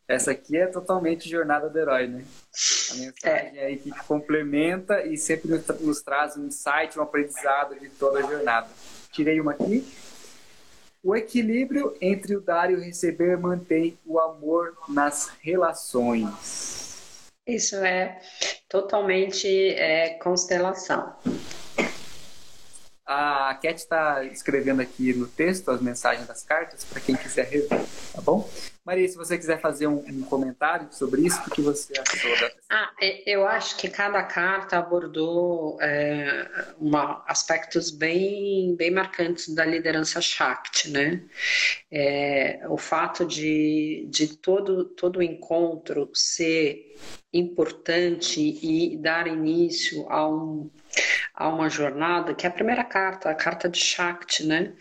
Essa 0.07 0.31
aqui 0.31 0.57
é 0.57 0.67
totalmente 0.67 1.29
jornada 1.29 1.69
do 1.69 1.77
herói, 1.77 2.07
né? 2.07 2.25
A 2.91 2.95
mensagem 2.95 3.59
é. 3.59 3.67
aí 3.67 3.77
que 3.77 3.91
complementa 4.07 5.05
e 5.05 5.17
sempre 5.19 5.51
nos 5.81 6.01
traz 6.01 6.37
um 6.37 6.47
insight, 6.47 6.97
um 6.97 7.03
aprendizado 7.03 7.79
de 7.79 7.89
toda 7.91 8.21
a 8.21 8.23
jornada. 8.23 8.69
Tirei 9.11 9.41
uma 9.41 9.53
aqui. 9.53 9.85
O 11.03 11.15
equilíbrio 11.15 11.97
entre 12.01 12.37
o 12.37 12.41
dar 12.41 12.71
e 12.71 12.75
o 12.75 12.81
receber 12.81 13.39
mantém 13.39 13.97
o 14.05 14.19
amor 14.19 14.77
nas 14.89 15.31
relações. 15.41 17.31
Isso 17.47 17.77
é 17.77 18.21
totalmente 18.69 19.47
é, 19.47 20.19
constelação. 20.19 21.15
A 23.11 23.55
Cat 23.55 23.81
está 23.81 24.23
escrevendo 24.25 24.83
aqui 24.83 25.15
no 25.15 25.27
texto 25.27 25.71
as 25.71 25.81
mensagens 25.81 26.27
das 26.29 26.43
cartas 26.43 26.85
para 26.85 27.01
quem 27.01 27.17
quiser 27.17 27.49
rever, 27.49 27.81
tá 28.13 28.21
bom? 28.21 28.47
Maria, 28.85 29.09
se 29.09 29.17
você 29.17 29.39
quiser 29.39 29.61
fazer 29.63 29.87
um, 29.87 30.05
um 30.07 30.23
comentário 30.23 30.89
sobre 30.91 31.23
isso, 31.23 31.41
o 31.47 31.51
que 31.51 31.63
você 31.63 31.95
achou 31.99 32.39
da 32.39 32.51
ah, 32.69 32.91
é, 33.01 33.23
Eu 33.31 33.47
acho 33.47 33.79
que 33.79 33.89
cada 33.89 34.23
carta 34.23 34.77
abordou 34.77 35.79
é, 35.81 36.51
uma, 36.79 37.25
aspectos 37.27 37.91
bem, 37.91 38.77
bem 38.77 38.91
marcantes 38.91 39.55
da 39.55 39.65
liderança 39.65 40.21
Shakti, 40.21 40.91
né? 40.91 41.23
É, 41.91 42.61
o 42.69 42.77
fato 42.77 43.25
de, 43.25 44.07
de 44.11 44.37
todo, 44.37 44.85
todo 44.85 45.23
encontro 45.23 46.11
ser 46.13 46.95
importante 47.33 48.41
e 48.63 48.99
dar 48.99 49.27
início 49.27 50.07
a 50.11 50.29
um 50.29 50.71
a 51.35 51.49
uma 51.49 51.69
jornada, 51.69 52.35
que 52.35 52.47
é 52.47 52.49
a 52.49 52.53
primeira 52.53 52.83
carta, 52.83 53.31
a 53.31 53.35
carta 53.35 53.69
de 53.69 53.79
Shakti, 53.79 54.45
né? 54.45 54.73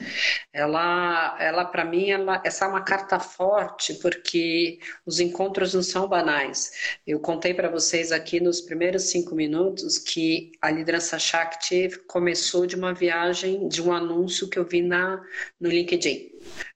Ela, 0.51 1.37
ela 1.39 1.65
para 1.65 1.85
mim, 1.85 2.09
ela, 2.09 2.41
essa 2.43 2.65
é 2.65 2.67
uma 2.67 2.81
carta 2.81 3.19
forte, 3.19 3.93
porque 3.95 4.79
os 5.05 5.19
encontros 5.19 5.73
não 5.75 5.83
são 5.83 6.07
banais. 6.07 6.71
Eu 7.05 7.19
contei 7.19 7.53
para 7.53 7.69
vocês 7.69 8.11
aqui 8.11 8.39
nos 8.39 8.59
primeiros 8.59 9.03
cinco 9.03 9.35
minutos 9.35 9.99
que 9.99 10.51
a 10.61 10.71
liderança 10.71 11.19
Shakti 11.19 11.89
começou 12.07 12.65
de 12.65 12.75
uma 12.75 12.93
viagem, 12.93 13.67
de 13.67 13.81
um 13.81 13.93
anúncio 13.93 14.49
que 14.49 14.57
eu 14.57 14.65
vi 14.65 14.81
na, 14.81 15.21
no 15.59 15.69
LinkedIn. 15.69 16.31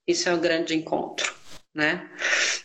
Isso 0.07 0.29
é 0.29 0.33
um 0.33 0.39
grande 0.39 0.75
encontro 0.75 1.40
né? 1.73 2.09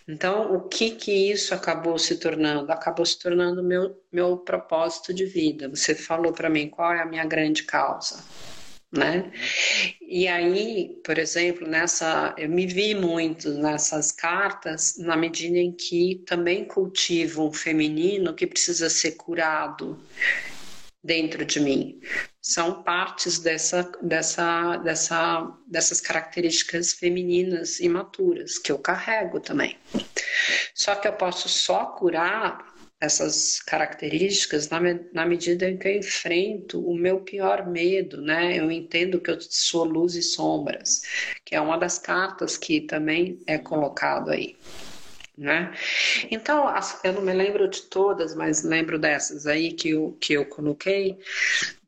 Então, 0.09 0.55
o 0.55 0.69
que 0.69 0.91
que 0.91 1.31
isso 1.33 1.55
acabou 1.55 1.99
se 1.99 2.19
tornando? 2.19 2.71
Acabou 2.71 3.05
se 3.05 3.19
tornando 3.19 3.63
meu 3.63 3.97
meu 4.13 4.37
propósito 4.37 5.13
de 5.13 5.25
vida. 5.25 5.69
Você 5.69 5.95
falou 5.95 6.33
para 6.33 6.49
mim 6.49 6.69
qual 6.69 6.93
é 6.93 7.01
a 7.01 7.07
minha 7.07 7.25
grande 7.25 7.65
causa, 7.65 8.25
né? 8.93 9.33
E 10.01 10.29
aí, 10.29 11.01
por 11.05 11.19
exemplo, 11.19 11.67
nessa 11.67 12.35
eu 12.39 12.49
me 12.49 12.67
vi 12.67 12.95
muito 12.95 13.51
nessas 13.51 14.13
cartas 14.13 14.97
na 14.99 15.17
medida 15.17 15.59
em 15.59 15.73
que 15.73 16.23
também 16.27 16.65
cultivo 16.65 17.49
um 17.49 17.53
feminino 17.53 18.35
que 18.35 18.47
precisa 18.47 18.89
ser 18.89 19.13
curado 19.13 19.99
dentro 21.07 21.45
de 21.45 21.61
mim. 21.61 22.01
São 22.43 22.83
partes 22.83 23.39
dessa, 23.39 23.91
dessa, 24.03 24.77
dessa, 24.79 25.57
dessas 25.67 26.01
características 26.01 26.93
femininas 26.93 27.81
imaturas 27.81 28.59
que 28.59 28.71
eu 28.71 28.79
carrego 28.79 29.41
também. 29.41 29.79
Só 30.75 30.95
que 30.97 31.09
eu 31.09 31.13
posso 31.13 31.49
só 31.49 31.87
curar 31.87 32.75
essas 33.01 33.61
características 33.61 34.69
na, 34.69 34.81
na 35.13 35.27
medida 35.27 35.69
em 35.69 35.77
que 35.77 35.87
eu 35.87 35.99
enfrento 35.99 36.81
o 36.81 36.97
meu 36.97 37.21
pior 37.21 37.67
medo, 37.67 38.23
né? 38.23 38.59
Eu 38.59 38.71
entendo 38.71 39.21
que 39.21 39.31
eu 39.31 39.39
sou 39.41 39.85
luz 39.85 40.15
e 40.15 40.23
sombras, 40.23 41.03
que 41.45 41.55
é 41.55 41.61
uma 41.61 41.77
das 41.77 41.99
cartas 41.99 42.57
que 42.57 42.81
também 42.81 43.39
é 43.47 43.59
colocado 43.59 44.31
aí. 44.31 44.57
Né? 45.37 45.75
Então, 46.31 46.73
eu 47.05 47.13
não 47.13 47.21
me 47.21 47.33
lembro 47.33 47.69
de 47.69 47.83
todas, 47.83 48.35
mas 48.35 48.63
lembro 48.63 48.99
dessas 48.99 49.47
aí 49.47 49.73
que 49.73 49.91
eu, 49.91 50.17
que 50.19 50.33
eu 50.33 50.47
coloquei. 50.47 51.19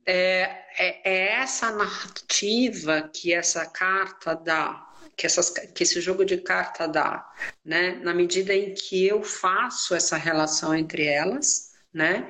É, 0.04 0.64
é, 0.78 1.10
é 1.10 1.32
essa 1.40 1.70
narrativa 1.70 3.10
que 3.12 3.32
essa 3.32 3.64
carta 3.66 4.34
dá, 4.34 4.86
que, 5.16 5.26
essas, 5.26 5.50
que 5.50 5.82
esse 5.82 6.00
jogo 6.00 6.24
de 6.24 6.36
carta 6.38 6.86
dá, 6.86 7.26
né? 7.64 7.98
na 8.02 8.14
medida 8.14 8.54
em 8.54 8.74
que 8.74 9.06
eu 9.06 9.22
faço 9.22 9.94
essa 9.94 10.16
relação 10.16 10.74
entre 10.74 11.04
elas, 11.04 11.72
né? 11.92 12.28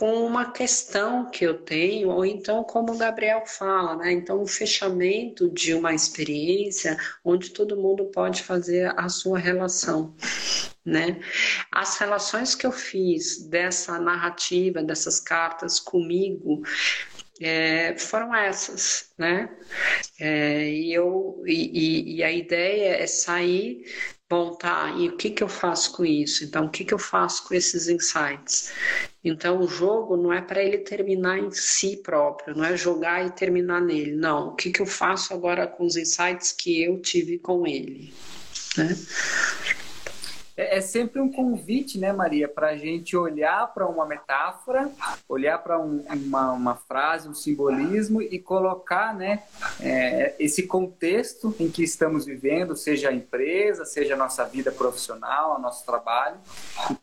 Com 0.00 0.24
uma 0.24 0.50
questão 0.50 1.30
que 1.30 1.44
eu 1.44 1.58
tenho, 1.58 2.08
ou 2.08 2.24
então, 2.24 2.64
como 2.64 2.94
o 2.94 2.96
Gabriel 2.96 3.44
fala, 3.44 3.96
né? 3.96 4.10
Então, 4.10 4.40
o 4.40 4.46
fechamento 4.46 5.50
de 5.50 5.74
uma 5.74 5.92
experiência 5.92 6.96
onde 7.22 7.50
todo 7.50 7.76
mundo 7.76 8.06
pode 8.06 8.42
fazer 8.42 8.94
a 8.98 9.10
sua 9.10 9.38
relação. 9.38 10.16
Né? 10.82 11.20
As 11.70 11.98
relações 11.98 12.54
que 12.54 12.66
eu 12.66 12.72
fiz 12.72 13.46
dessa 13.46 13.98
narrativa, 13.98 14.82
dessas 14.82 15.20
cartas 15.20 15.78
comigo, 15.78 16.62
é, 17.38 17.94
foram 17.98 18.34
essas, 18.34 19.12
né? 19.18 19.50
É, 20.18 20.66
e, 20.66 20.94
eu, 20.94 21.42
e, 21.46 22.16
e, 22.16 22.24
a 22.24 22.32
ideia 22.32 23.02
é 23.02 23.06
sair, 23.06 23.84
bom, 24.30 24.54
tá, 24.54 24.94
e 24.96 25.08
o 25.08 25.16
que, 25.16 25.30
que 25.30 25.42
eu 25.42 25.48
faço 25.48 25.92
com 25.92 26.04
isso? 26.04 26.44
Então, 26.44 26.66
o 26.66 26.70
que, 26.70 26.84
que 26.84 26.94
eu 26.94 26.98
faço 27.00 27.48
com 27.48 27.52
esses 27.52 27.88
insights? 27.88 28.70
Então, 29.24 29.60
o 29.60 29.66
jogo 29.66 30.16
não 30.16 30.32
é 30.32 30.40
para 30.40 30.62
ele 30.62 30.78
terminar 30.78 31.36
em 31.36 31.50
si 31.50 31.96
próprio, 31.96 32.56
não 32.56 32.64
é 32.64 32.76
jogar 32.76 33.26
e 33.26 33.30
terminar 33.32 33.80
nele. 33.80 34.12
Não, 34.12 34.50
o 34.50 34.54
que, 34.54 34.70
que 34.70 34.80
eu 34.80 34.86
faço 34.86 35.34
agora 35.34 35.66
com 35.66 35.84
os 35.84 35.96
insights 35.96 36.52
que 36.52 36.80
eu 36.80 37.00
tive 37.00 37.38
com 37.38 37.66
ele? 37.66 38.14
Né? 38.78 38.96
É, 40.60 40.76
é 40.76 40.80
sempre 40.82 41.22
um 41.22 41.32
convite, 41.32 41.98
né, 41.98 42.12
Maria, 42.12 42.46
para 42.46 42.68
a 42.68 42.76
gente 42.76 43.16
olhar 43.16 43.72
para 43.72 43.86
uma 43.86 44.04
metáfora, 44.04 44.90
olhar 45.26 45.56
para 45.56 45.80
um, 45.80 46.04
uma, 46.10 46.52
uma, 46.52 46.76
frase, 46.76 47.26
um 47.26 47.34
simbolismo 47.34 48.20
e 48.20 48.38
colocar, 48.38 49.14
né, 49.14 49.42
é, 49.80 50.34
esse 50.38 50.64
contexto 50.64 51.56
em 51.58 51.70
que 51.70 51.82
estamos 51.82 52.26
vivendo, 52.26 52.76
seja 52.76 53.08
a 53.08 53.12
empresa, 53.12 53.86
seja 53.86 54.12
a 54.12 54.16
nossa 54.18 54.44
vida 54.44 54.70
profissional, 54.70 55.56
o 55.56 55.58
nosso 55.58 55.86
trabalho, 55.86 56.36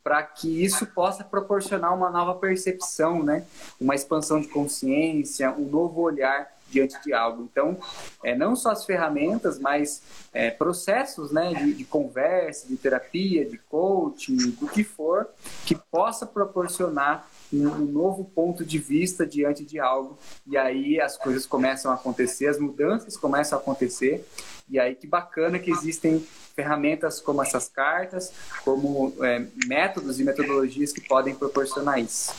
para 0.03 0.22
que 0.22 0.64
isso 0.64 0.86
possa 0.86 1.24
proporcionar 1.24 1.95
uma 1.95 2.12
nova 2.12 2.36
percepção, 2.36 3.24
né, 3.24 3.43
uma 3.82 3.95
expansão 3.95 4.39
de 4.39 4.49
consciência, 4.49 5.51
um 5.51 5.66
novo 5.66 6.01
olhar 6.01 6.57
diante 6.70 7.01
de 7.03 7.13
algo. 7.13 7.47
Então, 7.51 7.78
é, 8.24 8.36
não 8.36 8.55
só 8.55 8.72
as 8.72 8.86
ferramentas, 8.86 9.59
mas 9.59 10.01
é, 10.34 10.49
processos 10.49 11.32
né, 11.32 11.53
de, 11.53 11.74
de, 11.74 11.86
conversa, 11.86 12.68
de 12.68 12.76
terapia, 12.78 13.45
de 13.45 13.57
coaching, 13.57 14.38
do 14.51 14.68
que 14.68 14.84
for, 14.84 15.30
que 15.65 15.76
possa 15.76 16.26
proporcionar 16.26 17.28
um, 17.51 17.68
um, 17.68 17.86
novo 17.86 18.26
ponto 18.26 18.65
de 18.65 18.78
vista 18.78 19.26
diante 19.26 19.63
de 19.63 19.80
algo. 19.80 20.18
E 20.45 20.57
aí 20.57 20.99
as 20.99 21.18
coisas 21.18 21.45
começam 21.45 21.91
a 21.91 21.95
acontecer, 21.95 22.47
as 22.47 22.59
mudanças 22.59 23.18
começam 23.18 23.57
a 23.57 23.61
acontecer. 23.61 24.28
E 24.70 24.80
aí 24.80 24.95
que 24.95 25.07
bacana 25.07 25.57
que 25.59 25.72
existem 25.72 26.26
ferramentas 26.55 27.22
como 27.22 27.41
essas 27.41 27.70
cartas, 27.70 28.34
como 28.65 29.13
é, 29.24 29.45
métodos 29.65 30.20
e 30.20 30.24
metodologias 30.24 30.91
que 30.91 31.01
podem 31.01 31.36
proporcionar 31.36 31.99
isso. 31.99 32.34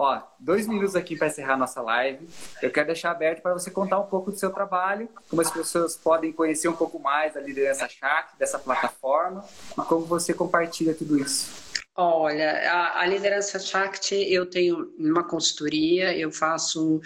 Ó, 0.00 0.22
dois 0.38 0.68
minutos 0.68 0.94
aqui 0.94 1.16
para 1.16 1.26
encerrar 1.26 1.56
nossa 1.56 1.82
live. 1.82 2.28
Eu 2.62 2.70
quero 2.70 2.86
deixar 2.86 3.10
aberto 3.10 3.42
para 3.42 3.52
você 3.52 3.68
contar 3.68 3.98
um 3.98 4.06
pouco 4.06 4.30
do 4.30 4.38
seu 4.38 4.52
trabalho, 4.52 5.08
como 5.28 5.42
as 5.42 5.50
pessoas 5.50 5.96
podem 5.96 6.32
conhecer 6.32 6.68
um 6.68 6.76
pouco 6.76 7.00
mais 7.00 7.34
da 7.34 7.40
liderança 7.40 7.88
chat, 7.88 8.28
dessa 8.38 8.60
plataforma, 8.60 9.44
e 9.72 9.82
como 9.82 10.06
você 10.06 10.32
compartilha 10.32 10.94
tudo 10.94 11.18
isso. 11.18 11.50
Olha, 11.96 12.70
a, 12.70 13.00
a, 13.00 13.06
liderança 13.06 13.58
Shakti, 13.58 14.14
eu 14.32 14.46
tenho 14.46 14.94
uma 14.96 15.24
consultoria, 15.24 16.16
eu 16.16 16.30
faço 16.30 17.00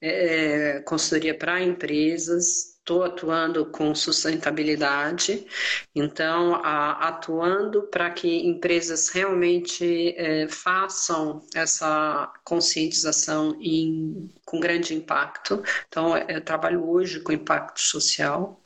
é, 0.00 0.80
consultoria 0.86 1.36
para 1.36 1.60
empresas, 1.60 2.75
estou 2.86 3.02
atuando 3.02 3.66
com 3.66 3.92
sustentabilidade, 3.96 5.44
então 5.92 6.54
a, 6.62 7.08
atuando 7.08 7.82
para 7.82 8.10
que 8.10 8.46
empresas 8.46 9.08
realmente 9.08 10.14
é, 10.16 10.46
façam 10.46 11.44
essa 11.52 12.32
conscientização 12.44 13.58
em, 13.60 14.30
com 14.44 14.60
grande 14.60 14.94
impacto. 14.94 15.60
Então 15.88 16.16
eu 16.16 16.40
trabalho 16.40 16.88
hoje 16.88 17.18
com 17.18 17.32
impacto 17.32 17.80
social. 17.80 18.60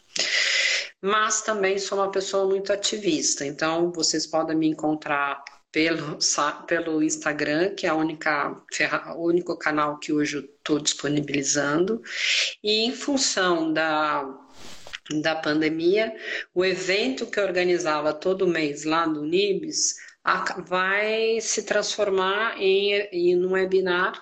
Mas 1.00 1.40
também 1.40 1.78
sou 1.78 1.96
uma 1.96 2.10
pessoa 2.10 2.46
muito 2.46 2.74
ativista, 2.74 3.46
então 3.46 3.90
vocês 3.90 4.26
podem 4.26 4.54
me 4.54 4.68
encontrar 4.68 5.42
pelo, 5.72 6.18
pelo 6.66 7.02
Instagram, 7.02 7.74
que 7.74 7.86
é 7.86 7.90
a 7.90 7.94
única, 7.94 8.56
o 9.16 9.26
único 9.26 9.56
canal 9.56 9.98
que 9.98 10.12
hoje 10.12 10.38
eu 10.38 10.42
estou 10.42 10.78
disponibilizando. 10.78 12.02
E 12.62 12.84
em 12.84 12.92
função 12.92 13.72
da, 13.72 14.28
da 15.22 15.36
pandemia, 15.36 16.14
o 16.54 16.64
evento 16.64 17.26
que 17.26 17.38
eu 17.38 17.44
organizava 17.44 18.12
todo 18.12 18.46
mês 18.46 18.84
lá 18.84 19.06
no 19.06 19.24
Nibs 19.24 19.94
vai 20.66 21.40
se 21.40 21.62
transformar 21.62 22.60
em, 22.60 22.92
em 23.10 23.36
um 23.44 23.52
webinar 23.52 24.12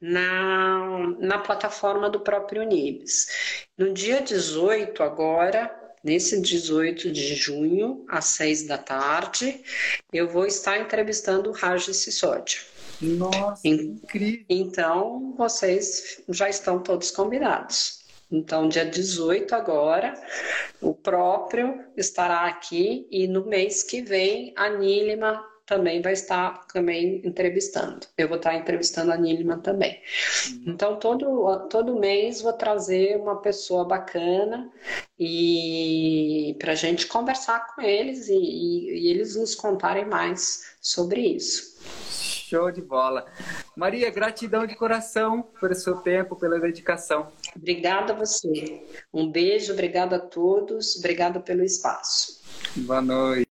na, 0.00 1.14
na 1.18 1.38
plataforma 1.38 2.08
do 2.08 2.20
próprio 2.20 2.62
Nibs. 2.62 3.26
No 3.76 3.92
dia 3.92 4.20
18 4.20 5.02
agora, 5.02 5.81
Nesse 6.02 6.40
18 6.40 7.12
de 7.12 7.34
junho, 7.36 8.04
às 8.08 8.24
6 8.26 8.66
da 8.66 8.76
tarde, 8.76 9.62
eu 10.12 10.28
vou 10.28 10.46
estar 10.46 10.78
entrevistando 10.80 11.50
o 11.50 11.52
Raj 11.52 11.86
Sissódia. 11.92 12.58
Nossa, 13.00 13.66
incrível! 13.66 14.44
Então, 14.48 15.34
vocês 15.36 16.22
já 16.28 16.48
estão 16.48 16.80
todos 16.80 17.10
convidados. 17.10 18.02
Então, 18.30 18.68
dia 18.68 18.84
18 18.84 19.54
agora, 19.54 20.14
o 20.80 20.94
próprio 20.94 21.84
estará 21.96 22.46
aqui 22.46 23.06
e 23.10 23.28
no 23.28 23.44
mês 23.46 23.82
que 23.82 24.00
vem 24.00 24.52
a 24.56 24.70
Nílima 24.70 25.51
também 25.66 26.02
vai 26.02 26.12
estar 26.12 26.66
também 26.66 27.22
entrevistando. 27.24 28.06
Eu 28.16 28.28
vou 28.28 28.36
estar 28.36 28.54
entrevistando 28.54 29.12
a 29.12 29.16
Nilma 29.16 29.58
também. 29.58 30.00
Então, 30.66 30.98
todo, 30.98 31.68
todo 31.68 31.98
mês 31.98 32.42
vou 32.42 32.52
trazer 32.52 33.16
uma 33.16 33.40
pessoa 33.40 33.84
bacana 33.84 34.70
e 35.18 36.56
para 36.58 36.72
a 36.72 36.76
gente 36.76 37.06
conversar 37.06 37.74
com 37.74 37.82
eles 37.82 38.28
e, 38.28 38.34
e, 38.34 39.06
e 39.06 39.08
eles 39.08 39.36
nos 39.36 39.54
contarem 39.54 40.04
mais 40.04 40.76
sobre 40.80 41.20
isso. 41.20 41.80
Show 42.52 42.70
de 42.70 42.82
bola. 42.82 43.24
Maria, 43.74 44.10
gratidão 44.10 44.66
de 44.66 44.74
coração 44.74 45.42
pelo 45.58 45.74
seu 45.74 45.96
tempo, 45.96 46.36
pela 46.36 46.60
dedicação. 46.60 47.32
Obrigada 47.56 48.12
a 48.12 48.16
você. 48.16 48.84
Um 49.10 49.30
beijo, 49.30 49.72
obrigada 49.72 50.16
a 50.16 50.20
todos, 50.20 50.96
obrigada 50.96 51.40
pelo 51.40 51.64
espaço. 51.64 52.42
Boa 52.76 53.00
noite. 53.00 53.40